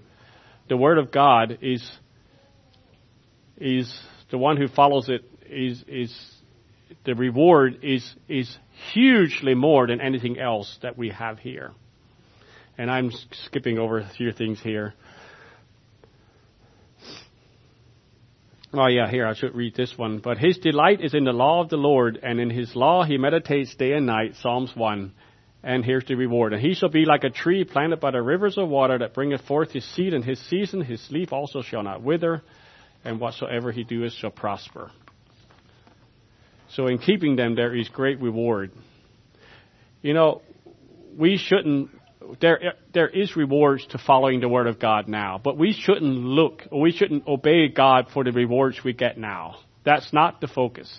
The 0.67 0.75
Word 0.75 0.97
of 0.97 1.11
God 1.11 1.59
is, 1.61 1.89
is 3.57 3.91
the 4.29 4.37
one 4.37 4.57
who 4.57 4.67
follows 4.67 5.07
it 5.07 5.23
is, 5.49 5.83
is 5.87 6.31
the 7.05 7.15
reward 7.15 7.79
is, 7.83 8.13
is 8.27 8.55
hugely 8.93 9.55
more 9.55 9.87
than 9.87 10.01
anything 10.01 10.37
else 10.37 10.77
that 10.81 10.97
we 10.97 11.09
have 11.09 11.39
here. 11.39 11.71
And 12.81 12.89
I'm 12.89 13.11
skipping 13.45 13.77
over 13.77 13.99
a 13.99 14.09
few 14.17 14.31
things 14.31 14.59
here. 14.59 14.95
Oh 18.73 18.87
yeah, 18.87 19.07
here 19.07 19.27
I 19.27 19.35
should 19.35 19.53
read 19.53 19.75
this 19.75 19.95
one. 19.95 20.17
But 20.17 20.39
his 20.39 20.57
delight 20.57 20.99
is 20.99 21.13
in 21.13 21.25
the 21.25 21.31
law 21.31 21.61
of 21.61 21.69
the 21.69 21.77
Lord, 21.77 22.17
and 22.23 22.39
in 22.39 22.49
his 22.49 22.75
law 22.75 23.03
he 23.03 23.19
meditates 23.19 23.75
day 23.75 23.91
and 23.91 24.07
night. 24.07 24.33
Psalms 24.41 24.71
1. 24.75 25.13
And 25.61 25.85
here's 25.85 26.05
the 26.05 26.15
reward. 26.15 26.53
And 26.53 26.61
he 26.61 26.73
shall 26.73 26.89
be 26.89 27.05
like 27.05 27.23
a 27.23 27.29
tree 27.29 27.63
planted 27.65 27.99
by 27.99 28.09
the 28.09 28.21
rivers 28.23 28.57
of 28.57 28.67
water 28.67 28.97
that 28.97 29.13
bringeth 29.13 29.41
forth 29.41 29.69
his 29.69 29.85
seed 29.93 30.15
in 30.15 30.23
his 30.23 30.39
season. 30.49 30.81
His 30.81 31.07
leaf 31.11 31.31
also 31.31 31.61
shall 31.61 31.83
not 31.83 32.01
wither, 32.01 32.41
and 33.05 33.19
whatsoever 33.19 33.71
he 33.71 33.83
doeth 33.83 34.13
shall 34.13 34.31
prosper. 34.31 34.89
So 36.69 36.87
in 36.87 36.97
keeping 36.97 37.35
them, 37.35 37.53
there 37.53 37.75
is 37.75 37.89
great 37.89 38.19
reward. 38.19 38.71
You 40.01 40.15
know, 40.15 40.41
we 41.15 41.37
shouldn't 41.37 41.91
there 42.39 42.73
there 42.93 43.07
is 43.07 43.35
rewards 43.35 43.85
to 43.87 43.97
following 43.97 44.41
the 44.41 44.49
word 44.49 44.67
of 44.67 44.79
God 44.79 45.07
now, 45.07 45.39
but 45.43 45.57
we 45.57 45.73
shouldn't 45.73 46.03
look 46.17 46.63
we 46.71 46.91
shouldn't 46.91 47.27
obey 47.27 47.67
God 47.67 48.07
for 48.13 48.23
the 48.23 48.31
rewards 48.31 48.83
we 48.83 48.93
get 48.93 49.17
now. 49.17 49.57
That's 49.83 50.13
not 50.13 50.41
the 50.41 50.47
focus. 50.47 50.91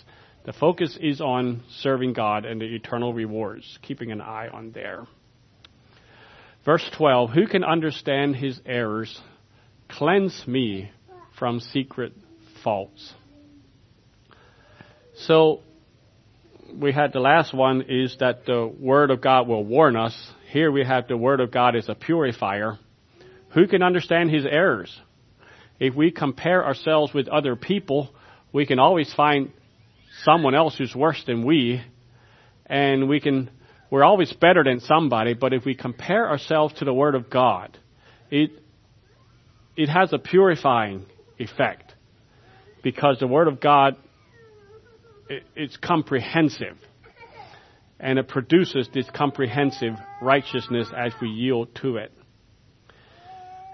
The 0.44 0.52
focus 0.52 0.98
is 1.00 1.20
on 1.20 1.62
serving 1.78 2.14
God 2.14 2.44
and 2.44 2.60
the 2.60 2.74
eternal 2.74 3.14
rewards, 3.14 3.78
keeping 3.82 4.10
an 4.10 4.20
eye 4.20 4.48
on 4.48 4.72
there. 4.72 5.06
Verse 6.64 6.88
12, 6.96 7.30
who 7.30 7.46
can 7.46 7.64
understand 7.64 8.36
his 8.36 8.60
errors? 8.66 9.20
Cleanse 9.88 10.44
me 10.46 10.90
from 11.38 11.60
secret 11.60 12.12
faults. 12.62 13.14
So, 15.14 15.60
we 16.74 16.92
had 16.92 17.12
the 17.12 17.20
last 17.20 17.52
one 17.52 17.82
is 17.88 18.16
that 18.20 18.46
the 18.46 18.66
Word 18.66 19.10
of 19.10 19.20
God 19.20 19.46
will 19.46 19.64
warn 19.64 19.96
us. 19.96 20.16
Here 20.52 20.70
we 20.70 20.84
have 20.84 21.08
the 21.08 21.16
Word 21.16 21.40
of 21.40 21.50
God 21.50 21.76
as 21.76 21.88
a 21.88 21.94
purifier. 21.94 22.78
Who 23.54 23.66
can 23.66 23.82
understand 23.82 24.30
his 24.30 24.44
errors? 24.44 24.94
If 25.80 25.94
we 25.94 26.10
compare 26.10 26.62
ourselves 26.62 27.14
with 27.14 27.26
other 27.26 27.56
people, 27.56 28.10
we 28.52 28.66
can 28.66 28.78
always 28.78 29.10
find 29.14 29.50
someone 30.24 30.54
else 30.54 30.76
who's 30.76 30.94
worse 30.94 31.24
than 31.26 31.46
we, 31.46 31.82
and 32.66 33.08
we 33.08 33.18
can, 33.18 33.48
we're 33.90 34.04
always 34.04 34.30
better 34.34 34.62
than 34.62 34.80
somebody, 34.80 35.32
but 35.32 35.54
if 35.54 35.64
we 35.64 35.74
compare 35.74 36.28
ourselves 36.28 36.74
to 36.80 36.84
the 36.84 36.92
Word 36.92 37.14
of 37.14 37.30
God, 37.30 37.78
it, 38.30 38.50
it 39.74 39.88
has 39.88 40.12
a 40.12 40.18
purifying 40.18 41.06
effect. 41.38 41.94
Because 42.82 43.18
the 43.20 43.26
Word 43.26 43.48
of 43.48 43.58
God 43.58 43.96
it's 45.56 45.78
comprehensive. 45.78 46.76
And 48.02 48.18
it 48.18 48.28
produces 48.28 48.88
this 48.92 49.08
comprehensive 49.14 49.94
righteousness 50.20 50.88
as 50.94 51.12
we 51.22 51.28
yield 51.28 51.74
to 51.76 51.96
it. 51.96 52.12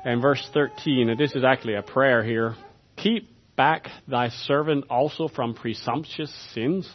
And 0.04 0.22
verse 0.22 0.46
13, 0.54 1.08
and 1.10 1.18
this 1.18 1.34
is 1.34 1.42
actually 1.44 1.74
a 1.74 1.82
prayer 1.82 2.22
here. 2.22 2.54
Keep 2.96 3.28
back 3.56 3.88
thy 4.06 4.28
servant 4.28 4.84
also 4.88 5.28
from 5.28 5.54
presumptuous 5.54 6.32
sins. 6.54 6.88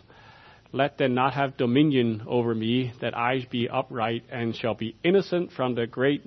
Let 0.71 0.97
them 0.97 1.13
not 1.13 1.33
have 1.33 1.57
dominion 1.57 2.23
over 2.27 2.55
me, 2.55 2.93
that 3.01 3.15
I 3.15 3.45
be 3.51 3.67
upright 3.67 4.23
and 4.31 4.55
shall 4.55 4.73
be 4.73 4.95
innocent 5.03 5.51
from 5.51 5.75
the 5.75 5.85
great 5.85 6.23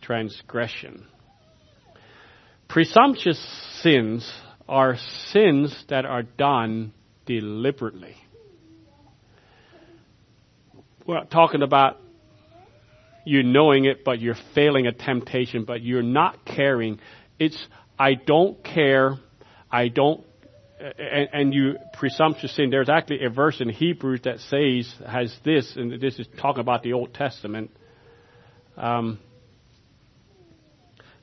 transgression. 0.00 1.06
Presumptuous 2.68 3.38
sins 3.82 4.30
are 4.68 4.96
sins 5.32 5.84
that 5.88 6.06
are 6.06 6.22
done 6.22 6.92
deliberately. 7.26 8.16
We're 11.06 11.14
not 11.14 11.30
talking 11.30 11.62
about 11.62 11.98
you 13.24 13.42
knowing 13.42 13.86
it, 13.86 14.04
but 14.04 14.20
you're 14.20 14.36
failing 14.54 14.86
a 14.86 14.92
temptation, 14.92 15.64
but 15.64 15.82
you're 15.82 16.02
not 16.02 16.44
caring. 16.44 17.00
It's, 17.38 17.58
I 17.98 18.14
don't 18.14 18.62
care, 18.62 19.16
I 19.70 19.88
don't, 19.88 20.24
and, 20.80 21.28
and 21.32 21.54
you 21.54 21.76
presumptuous 21.94 22.54
sin. 22.54 22.70
There's 22.70 22.88
actually 22.88 23.24
a 23.24 23.30
verse 23.30 23.60
in 23.60 23.68
Hebrews 23.68 24.20
that 24.24 24.38
says, 24.40 24.92
has 25.08 25.34
this, 25.44 25.74
and 25.76 26.00
this 26.00 26.18
is 26.18 26.26
talking 26.40 26.60
about 26.60 26.82
the 26.82 26.92
Old 26.92 27.14
Testament. 27.14 27.70
Um, 28.76 29.18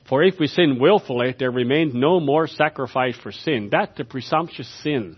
for 0.08 0.22
if 0.22 0.38
we 0.38 0.46
sin 0.46 0.78
willfully, 0.80 1.34
there 1.38 1.50
remains 1.50 1.94
no 1.94 2.20
more 2.20 2.46
sacrifice 2.48 3.16
for 3.22 3.32
sin. 3.32 3.68
That's 3.70 3.96
the 3.96 4.04
presumptuous 4.04 4.68
sin. 4.82 5.16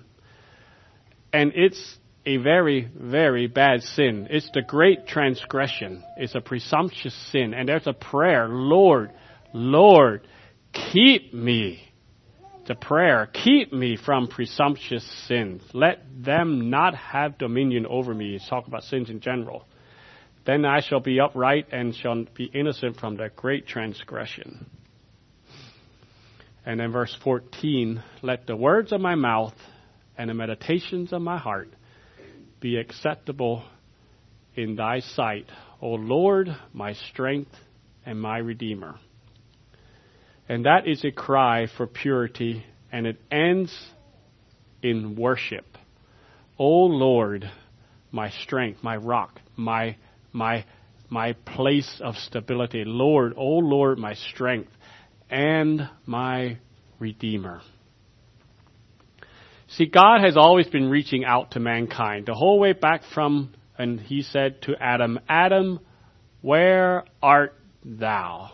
And 1.32 1.52
it's 1.54 1.98
a 2.24 2.36
very, 2.36 2.88
very 2.94 3.46
bad 3.46 3.82
sin. 3.82 4.28
It's 4.30 4.50
the 4.54 4.62
great 4.62 5.06
transgression. 5.06 6.04
It's 6.16 6.34
a 6.34 6.40
presumptuous 6.40 7.14
sin. 7.32 7.54
And 7.54 7.68
there's 7.68 7.86
a 7.86 7.92
prayer, 7.92 8.48
Lord, 8.48 9.10
Lord, 9.52 10.26
keep 10.72 11.34
me. 11.34 11.88
The 12.66 12.76
prayer. 12.76 13.28
Keep 13.32 13.72
me 13.72 13.96
from 13.96 14.28
presumptuous 14.28 15.04
sins. 15.26 15.62
Let 15.72 16.04
them 16.24 16.70
not 16.70 16.94
have 16.94 17.38
dominion 17.38 17.86
over 17.86 18.14
me. 18.14 18.36
It's 18.36 18.48
talk 18.48 18.68
about 18.68 18.84
sins 18.84 19.10
in 19.10 19.18
general. 19.20 19.66
Then 20.46 20.64
I 20.64 20.80
shall 20.80 21.00
be 21.00 21.18
upright 21.18 21.66
and 21.72 21.94
shall 21.94 22.24
be 22.34 22.44
innocent 22.44 22.98
from 22.98 23.16
that 23.16 23.34
great 23.34 23.66
transgression. 23.66 24.66
And 26.64 26.78
then 26.78 26.92
verse 26.92 27.16
14, 27.24 28.02
let 28.22 28.46
the 28.46 28.56
words 28.56 28.92
of 28.92 29.00
my 29.00 29.16
mouth 29.16 29.54
and 30.16 30.30
the 30.30 30.34
meditations 30.34 31.12
of 31.12 31.20
my 31.20 31.38
heart 31.38 31.68
be 32.62 32.76
acceptable 32.76 33.64
in 34.54 34.76
thy 34.76 35.00
sight, 35.00 35.46
O 35.82 35.88
Lord, 35.90 36.48
my 36.72 36.94
strength 36.94 37.50
and 38.06 38.20
my 38.20 38.38
redeemer. 38.38 38.94
And 40.48 40.64
that 40.64 40.86
is 40.86 41.04
a 41.04 41.10
cry 41.10 41.66
for 41.76 41.86
purity, 41.86 42.64
and 42.90 43.06
it 43.06 43.20
ends 43.30 43.74
in 44.82 45.16
worship. 45.16 45.66
O 46.58 46.84
Lord, 46.84 47.50
my 48.12 48.30
strength, 48.30 48.82
my 48.82 48.96
rock, 48.96 49.40
my, 49.56 49.96
my, 50.32 50.64
my 51.10 51.32
place 51.32 52.00
of 52.02 52.16
stability. 52.16 52.84
Lord, 52.86 53.34
O 53.36 53.58
Lord, 53.58 53.98
my 53.98 54.14
strength 54.14 54.70
and 55.28 55.88
my 56.06 56.58
redeemer. 56.98 57.62
See, 59.76 59.86
God 59.86 60.20
has 60.22 60.36
always 60.36 60.66
been 60.66 60.90
reaching 60.90 61.24
out 61.24 61.52
to 61.52 61.60
mankind, 61.60 62.26
the 62.26 62.34
whole 62.34 62.58
way 62.58 62.74
back 62.74 63.02
from, 63.14 63.54
and 63.78 63.98
he 63.98 64.20
said 64.20 64.60
to 64.62 64.74
Adam, 64.78 65.18
Adam, 65.30 65.80
where 66.42 67.04
art 67.22 67.54
thou? 67.82 68.50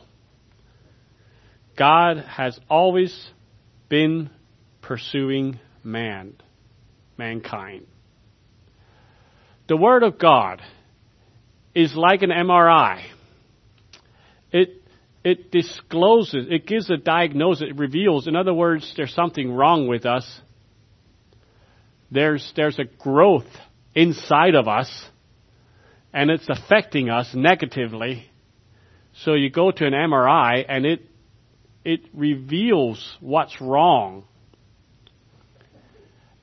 God 1.77 2.19
has 2.19 2.59
always 2.71 3.31
been 3.89 4.31
pursuing 4.81 5.59
man, 5.83 6.35
mankind. 7.17 7.87
The 9.67 9.77
Word 9.77 10.05
of 10.05 10.21
God 10.21 10.63
is 11.75 11.97
like 11.97 12.23
an 12.23 12.31
MRI. 12.31 13.03
It, 14.53 14.83
it 15.25 15.51
discloses, 15.51 16.47
it 16.49 16.65
gives 16.65 16.89
a 16.91 16.97
diagnosis, 16.97 17.67
it 17.71 17.77
reveals, 17.77 18.29
in 18.29 18.37
other 18.37 18.55
words, 18.55 18.93
there's 18.97 19.15
something 19.15 19.51
wrong 19.51 19.89
with 19.89 20.07
us 20.07 20.43
there's, 22.11 22.53
there's 22.57 22.79
a 22.79 22.85
growth 22.85 23.47
inside 23.95 24.55
of 24.55 24.69
us 24.69 25.07
and 26.13 26.31
it's 26.31 26.49
affecting 26.49 27.11
us 27.11 27.35
negatively. 27.35 28.29
So 29.25 29.35
you 29.35 29.51
go 29.51 29.71
to 29.71 29.87
an 29.87 29.93
MRI 29.93 30.65
and 30.69 30.87
it, 30.87 31.03
it 31.85 32.01
reveals 32.15 33.17
what's 33.21 33.61
wrong. 33.61 34.25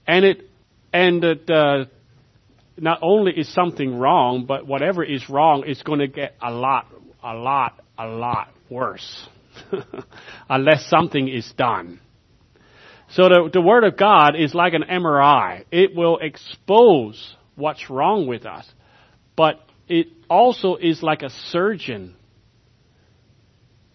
And 0.07 0.23
it, 0.23 0.49
and 0.93 1.23
it, 1.23 1.49
uh, 1.49 1.85
not 2.77 2.99
only 3.01 3.31
is 3.33 3.51
something 3.51 3.97
wrong, 3.97 4.45
but 4.45 4.67
whatever 4.67 5.03
is 5.03 5.29
wrong 5.29 5.65
is 5.65 5.81
going 5.81 5.99
to 5.99 6.07
get 6.07 6.35
a 6.41 6.51
lot, 6.51 6.87
a 7.23 7.33
lot, 7.33 7.81
a 7.97 8.07
lot 8.07 8.49
worse. 8.69 9.27
Unless 10.49 10.89
something 10.89 11.27
is 11.27 11.51
done. 11.57 11.99
So 13.09 13.23
the, 13.23 13.49
the 13.53 13.61
Word 13.61 13.83
of 13.83 13.97
God 13.97 14.35
is 14.35 14.53
like 14.53 14.73
an 14.73 14.83
MRI. 14.83 15.65
It 15.71 15.95
will 15.95 16.17
expose 16.19 17.35
what's 17.55 17.89
wrong 17.89 18.27
with 18.27 18.45
us. 18.45 18.67
But 19.35 19.59
it 19.87 20.07
also 20.29 20.75
is 20.75 21.03
like 21.03 21.21
a 21.21 21.29
surgeon. 21.29 22.15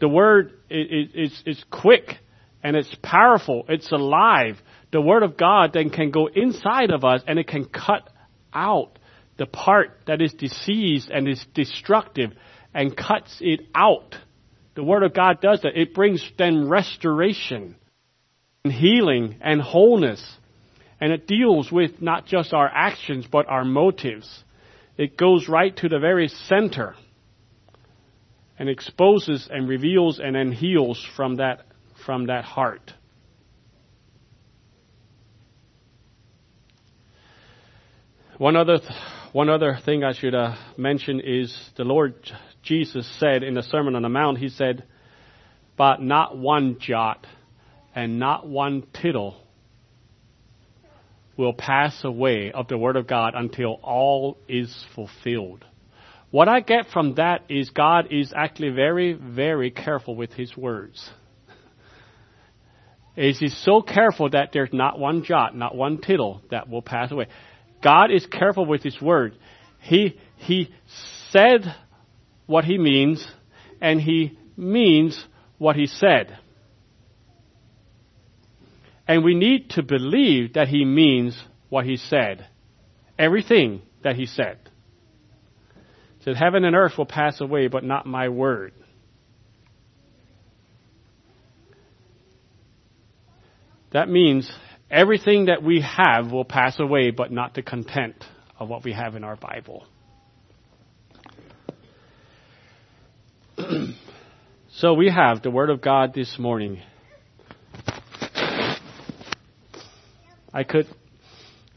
The 0.00 0.08
Word 0.08 0.52
is, 0.70 1.42
is 1.44 1.64
quick 1.70 2.18
and 2.62 2.76
it's 2.76 2.94
powerful. 3.02 3.64
It's 3.68 3.90
alive. 3.90 4.58
The 4.92 5.00
Word 5.00 5.22
of 5.22 5.36
God 5.36 5.72
then 5.72 5.90
can 5.90 6.10
go 6.10 6.28
inside 6.28 6.90
of 6.90 7.04
us 7.04 7.22
and 7.26 7.38
it 7.38 7.48
can 7.48 7.64
cut 7.64 8.08
out 8.52 8.98
the 9.38 9.46
part 9.46 10.00
that 10.06 10.20
is 10.20 10.32
diseased 10.34 11.10
and 11.10 11.28
is 11.28 11.44
destructive 11.54 12.32
and 12.74 12.96
cuts 12.96 13.38
it 13.40 13.60
out. 13.74 14.14
The 14.76 14.84
Word 14.84 15.02
of 15.02 15.14
God 15.14 15.40
does 15.40 15.62
that. 15.62 15.76
It 15.76 15.94
brings 15.94 16.24
then 16.38 16.68
restoration 16.68 17.76
and 18.64 18.72
healing 18.72 19.36
and 19.40 19.60
wholeness. 19.60 20.22
And 21.00 21.12
it 21.12 21.26
deals 21.26 21.72
with 21.72 22.02
not 22.02 22.26
just 22.26 22.52
our 22.52 22.68
actions, 22.68 23.26
but 23.30 23.48
our 23.48 23.64
motives. 23.64 24.44
It 24.98 25.16
goes 25.16 25.48
right 25.48 25.74
to 25.78 25.88
the 25.88 25.98
very 25.98 26.28
center 26.28 26.94
and 28.58 28.68
exposes 28.68 29.48
and 29.50 29.66
reveals 29.66 30.18
and 30.18 30.34
then 30.34 30.52
heals 30.52 31.02
from 31.16 31.36
that, 31.36 31.62
from 32.04 32.26
that 32.26 32.44
heart. 32.44 32.92
One 38.36 38.56
other, 38.56 38.78
th- 38.78 38.90
one 39.32 39.48
other 39.48 39.78
thing 39.82 40.04
I 40.04 40.12
should 40.12 40.34
uh, 40.34 40.56
mention 40.76 41.20
is 41.20 41.54
the 41.76 41.84
Lord 41.84 42.14
Jesus 42.62 43.10
said 43.18 43.42
in 43.42 43.54
the 43.54 43.62
Sermon 43.62 43.96
on 43.96 44.02
the 44.02 44.08
Mount, 44.10 44.36
He 44.36 44.50
said, 44.50 44.84
But 45.78 46.02
not 46.02 46.36
one 46.36 46.76
jot 46.78 47.26
and 47.94 48.18
not 48.18 48.46
one 48.46 48.84
tittle 49.00 49.36
will 51.36 51.52
pass 51.54 52.04
away 52.04 52.52
of 52.52 52.68
the 52.68 52.76
Word 52.76 52.96
of 52.96 53.06
God 53.06 53.32
until 53.34 53.80
all 53.82 54.36
is 54.46 54.84
fulfilled. 54.94 55.64
What 56.30 56.48
I 56.48 56.60
get 56.60 56.86
from 56.92 57.14
that 57.14 57.44
is 57.48 57.70
God 57.70 58.08
is 58.10 58.32
actually 58.36 58.70
very, 58.70 59.14
very 59.14 59.70
careful 59.70 60.14
with 60.14 60.32
His 60.32 60.56
words. 60.56 61.10
Is 63.16 63.38
He's 63.38 63.56
so 63.56 63.82
careful 63.82 64.30
that 64.30 64.50
there's 64.52 64.72
not 64.72 64.98
one 64.98 65.24
jot, 65.24 65.56
not 65.56 65.74
one 65.74 65.98
tittle 65.98 66.42
that 66.50 66.68
will 66.68 66.82
pass 66.82 67.10
away. 67.10 67.26
God 67.82 68.10
is 68.12 68.26
careful 68.26 68.66
with 68.66 68.82
His 68.82 69.00
word. 69.00 69.34
He, 69.80 70.18
He 70.36 70.70
said 71.30 71.74
what 72.46 72.64
He 72.64 72.78
means, 72.78 73.26
and 73.80 74.00
He 74.00 74.38
means 74.56 75.24
what 75.58 75.74
He 75.74 75.86
said. 75.86 76.38
And 79.10 79.24
we 79.24 79.34
need 79.34 79.70
to 79.70 79.82
believe 79.82 80.52
that 80.52 80.68
He 80.68 80.84
means 80.84 81.36
what 81.68 81.84
He 81.84 81.96
said. 81.96 82.46
Everything 83.18 83.82
that 84.04 84.14
He 84.14 84.26
said. 84.26 84.58
He 86.18 86.24
said, 86.26 86.36
Heaven 86.36 86.64
and 86.64 86.76
earth 86.76 86.96
will 86.96 87.06
pass 87.06 87.40
away, 87.40 87.66
but 87.66 87.82
not 87.82 88.06
my 88.06 88.28
word. 88.28 88.72
That 93.90 94.08
means 94.08 94.48
everything 94.88 95.46
that 95.46 95.60
we 95.60 95.80
have 95.80 96.30
will 96.30 96.44
pass 96.44 96.78
away, 96.78 97.10
but 97.10 97.32
not 97.32 97.54
the 97.54 97.62
content 97.62 98.24
of 98.60 98.68
what 98.68 98.84
we 98.84 98.92
have 98.92 99.16
in 99.16 99.24
our 99.24 99.34
Bible. 99.34 99.86
so 104.70 104.94
we 104.94 105.10
have 105.10 105.42
the 105.42 105.50
Word 105.50 105.70
of 105.70 105.80
God 105.80 106.14
this 106.14 106.38
morning. 106.38 106.80
I 110.52 110.64
could 110.64 110.86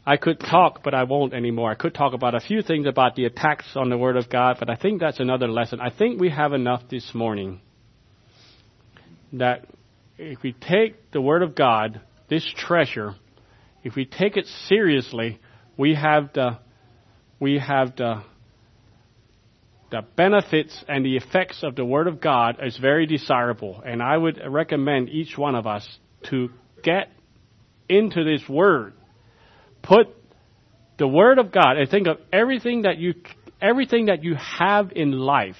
I 0.06 0.18
could 0.18 0.38
talk, 0.38 0.82
but 0.82 0.92
I 0.92 1.04
won't 1.04 1.32
anymore. 1.32 1.70
I 1.70 1.74
could 1.76 1.94
talk 1.94 2.12
about 2.12 2.34
a 2.34 2.40
few 2.40 2.60
things 2.60 2.86
about 2.86 3.16
the 3.16 3.24
attacks 3.24 3.64
on 3.74 3.88
the 3.88 3.96
Word 3.96 4.16
of 4.16 4.28
God, 4.28 4.56
but 4.58 4.68
I 4.68 4.74
think 4.74 5.00
that's 5.00 5.18
another 5.18 5.48
lesson. 5.48 5.80
I 5.80 5.90
think 5.90 6.20
we 6.20 6.28
have 6.28 6.52
enough 6.52 6.82
this 6.90 7.12
morning 7.14 7.60
that 9.32 9.66
if 10.18 10.42
we 10.42 10.52
take 10.52 11.10
the 11.12 11.22
Word 11.22 11.42
of 11.42 11.54
God 11.54 12.02
this 12.28 12.44
treasure, 12.54 13.14
if 13.82 13.96
we 13.96 14.04
take 14.04 14.36
it 14.36 14.46
seriously, 14.68 15.40
we 15.78 15.94
have 15.94 16.34
the, 16.34 16.58
we 17.40 17.58
have 17.58 17.96
the, 17.96 18.22
the 19.90 20.02
benefits 20.16 20.84
and 20.86 21.04
the 21.04 21.16
effects 21.16 21.62
of 21.62 21.76
the 21.76 21.84
Word 21.84 22.08
of 22.08 22.20
God 22.20 22.58
is 22.62 22.76
very 22.76 23.06
desirable. 23.06 23.82
And 23.84 24.02
I 24.02 24.18
would 24.18 24.38
recommend 24.46 25.08
each 25.08 25.38
one 25.38 25.54
of 25.54 25.66
us 25.66 25.88
to 26.28 26.50
get 26.82 27.08
into 27.88 28.24
this 28.24 28.48
Word. 28.48 28.94
Put 29.82 30.08
the 30.98 31.08
Word 31.08 31.38
of 31.38 31.52
God, 31.52 31.76
and 31.76 31.88
think 31.88 32.06
of 32.06 32.18
everything 32.32 32.82
that 32.82 32.98
you, 32.98 33.14
everything 33.60 34.06
that 34.06 34.22
you 34.22 34.34
have 34.34 34.92
in 34.92 35.12
life. 35.12 35.56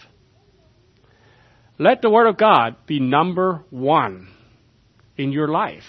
Let 1.78 2.02
the 2.02 2.10
Word 2.10 2.28
of 2.28 2.36
God 2.36 2.76
be 2.86 3.00
number 3.00 3.64
one 3.70 4.28
in 5.16 5.32
your 5.32 5.48
life. 5.48 5.84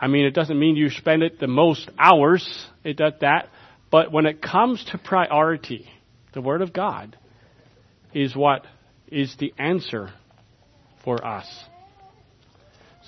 I 0.00 0.08
mean, 0.08 0.24
it 0.24 0.34
doesn't 0.34 0.58
mean 0.58 0.74
you 0.74 0.90
spend 0.90 1.22
it 1.22 1.38
the 1.38 1.46
most 1.46 1.88
hours. 1.96 2.66
It 2.82 2.96
does 2.96 3.12
that. 3.20 3.48
But 3.90 4.10
when 4.10 4.26
it 4.26 4.42
comes 4.42 4.84
to 4.86 4.98
priority, 4.98 5.88
the 6.32 6.40
Word 6.40 6.62
of 6.62 6.72
God 6.72 7.16
is 8.12 8.34
what 8.34 8.66
is 9.06 9.36
the 9.38 9.54
answer 9.58 10.10
for 11.04 11.24
us. 11.24 11.46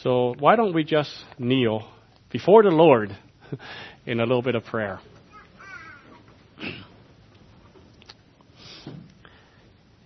So 0.03 0.35
why 0.39 0.57
don't 0.57 0.75
we 0.75 0.85
just 0.85 1.11
kneel 1.39 1.89
before 2.35 2.65
the 2.65 2.69
Lord 2.69 3.17
in 4.07 4.19
a 4.19 4.25
little 4.25 4.43
bit 4.43 4.57
of 4.57 4.65
prayer? 4.65 4.99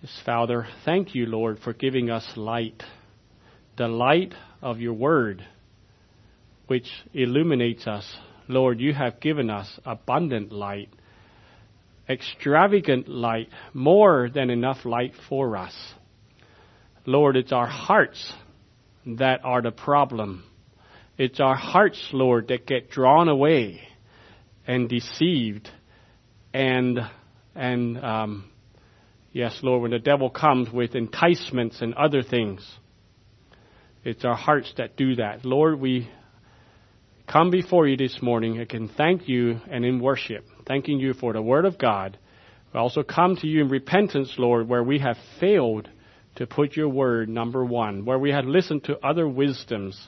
Yes, 0.03 0.21
Father, 0.23 0.67
thank 0.85 1.15
you, 1.15 1.25
Lord, 1.25 1.57
for 1.63 1.73
giving 1.73 2.11
us 2.11 2.23
light, 2.35 2.83
the 3.79 3.87
light 3.87 4.35
of 4.61 4.79
your 4.79 4.93
Word 4.93 5.43
which 6.67 6.85
illuminates 7.15 7.87
us. 7.87 8.05
Lord, 8.47 8.79
you 8.79 8.93
have 8.93 9.19
given 9.19 9.49
us 9.49 9.79
abundant 9.83 10.51
light, 10.51 10.89
extravagant 12.07 13.09
light, 13.09 13.49
more 13.73 14.29
than 14.31 14.51
enough 14.51 14.85
light 14.85 15.13
for 15.27 15.57
us. 15.57 15.73
Lord, 17.07 17.35
it's 17.35 17.51
our 17.51 17.65
hearts 17.65 18.33
that 19.07 19.43
are 19.43 19.63
the 19.63 19.71
problem. 19.71 20.43
It's 21.19 21.41
our 21.41 21.55
hearts, 21.55 22.01
Lord, 22.13 22.47
that 22.47 22.65
get 22.65 22.89
drawn 22.89 23.27
away 23.27 23.81
and 24.65 24.87
deceived 24.87 25.69
and 26.53 26.97
and 27.53 27.97
um, 28.01 28.49
yes, 29.33 29.59
Lord, 29.61 29.81
when 29.81 29.91
the 29.91 29.99
devil 29.99 30.29
comes 30.29 30.71
with 30.71 30.95
enticements 30.95 31.81
and 31.81 31.93
other 31.95 32.23
things, 32.23 32.65
it's 34.05 34.23
our 34.23 34.37
hearts 34.37 34.73
that 34.77 34.95
do 34.95 35.15
that. 35.15 35.43
Lord, 35.43 35.81
we 35.81 36.09
come 37.27 37.51
before 37.51 37.85
you 37.85 37.97
this 37.97 38.21
morning. 38.21 38.61
I 38.61 38.63
can 38.63 38.87
thank 38.87 39.27
you 39.27 39.59
and 39.69 39.83
in 39.83 39.99
worship, 39.99 40.45
thanking 40.65 41.01
you 41.01 41.13
for 41.13 41.33
the 41.33 41.41
Word 41.41 41.65
of 41.65 41.77
God. 41.77 42.17
We 42.73 42.79
also 42.79 43.03
come 43.03 43.35
to 43.35 43.45
you 43.45 43.63
in 43.63 43.67
repentance, 43.67 44.35
Lord, 44.37 44.69
where 44.69 44.83
we 44.83 44.99
have 44.99 45.17
failed 45.41 45.89
to 46.35 46.47
put 46.47 46.77
your 46.77 46.87
Word 46.87 47.27
number 47.27 47.65
one, 47.65 48.05
where 48.05 48.19
we 48.19 48.31
have 48.31 48.45
listened 48.45 48.85
to 48.85 49.05
other 49.05 49.27
wisdoms, 49.27 49.99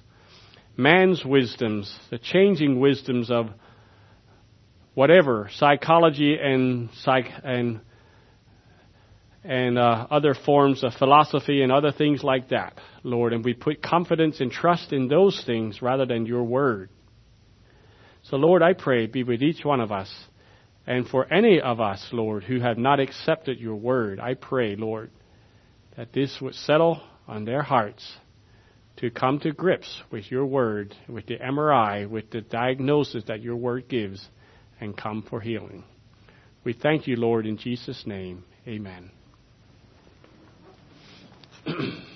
man's 0.78 1.24
wisdoms, 1.26 1.94
the 2.10 2.18
changing 2.18 2.80
wisdoms 2.80 3.30
of 3.30 3.48
whatever 4.94 5.50
psychology 5.54 6.38
and 6.42 6.90
psych 7.02 7.26
and 7.44 7.82
and 9.44 9.78
uh, 9.78 10.06
other 10.12 10.36
forms 10.36 10.84
of 10.84 10.94
philosophy 10.94 11.64
and 11.64 11.72
other 11.72 11.92
things 11.92 12.24
like 12.24 12.50
that, 12.50 12.80
Lord. 13.04 13.34
And 13.34 13.44
we 13.44 13.56
put 13.56 13.82
confidence 13.82 14.40
and 14.40 14.52
trust 14.52 14.94
in 14.94 15.08
those 15.08 15.42
things 15.46 15.82
rather 15.82 16.06
than 16.06 16.28
your 16.28 16.44
word. 16.44 16.90
So, 18.24 18.38
Lord, 18.38 18.62
I 18.62 18.74
pray, 18.74 19.08
be 19.08 19.24
with 19.24 19.42
each 19.42 19.66
one 19.66 19.82
of 19.82 19.92
us. 19.92 20.14
And 20.86 21.08
for 21.08 21.32
any 21.34 21.60
of 21.60 21.80
us, 21.80 22.08
Lord, 22.12 22.44
who 22.44 22.60
have 22.60 22.78
not 22.78 23.00
accepted 23.00 23.60
your 23.60 23.76
word, 23.76 24.20
I 24.20 24.36
pray, 24.36 24.76
Lord, 24.76 25.10
that 25.98 26.14
this 26.14 26.38
would 26.40 26.54
settle 26.54 27.02
on 27.28 27.46
their 27.46 27.64
hearts 27.64 28.16
to 28.98 29.10
come 29.10 29.40
to 29.40 29.52
grips 29.52 30.02
with 30.12 30.32
your 30.32 30.46
word, 30.46 30.96
with 31.08 31.26
the 31.26 31.38
MRI, 31.38 32.10
with 32.10 32.30
the 32.32 32.42
diagnosis 32.42 33.24
that 33.28 33.42
your 33.42 33.56
word 33.56 33.88
gives, 33.88 34.28
and 34.80 34.96
come 34.98 35.26
for 35.30 35.42
healing. 35.42 35.84
We 36.64 36.74
thank 36.74 37.08
you, 37.08 37.16
Lord, 37.16 37.46
in 37.46 37.58
Jesus' 37.58 38.04
name. 38.06 38.44
Amen. 38.68 39.12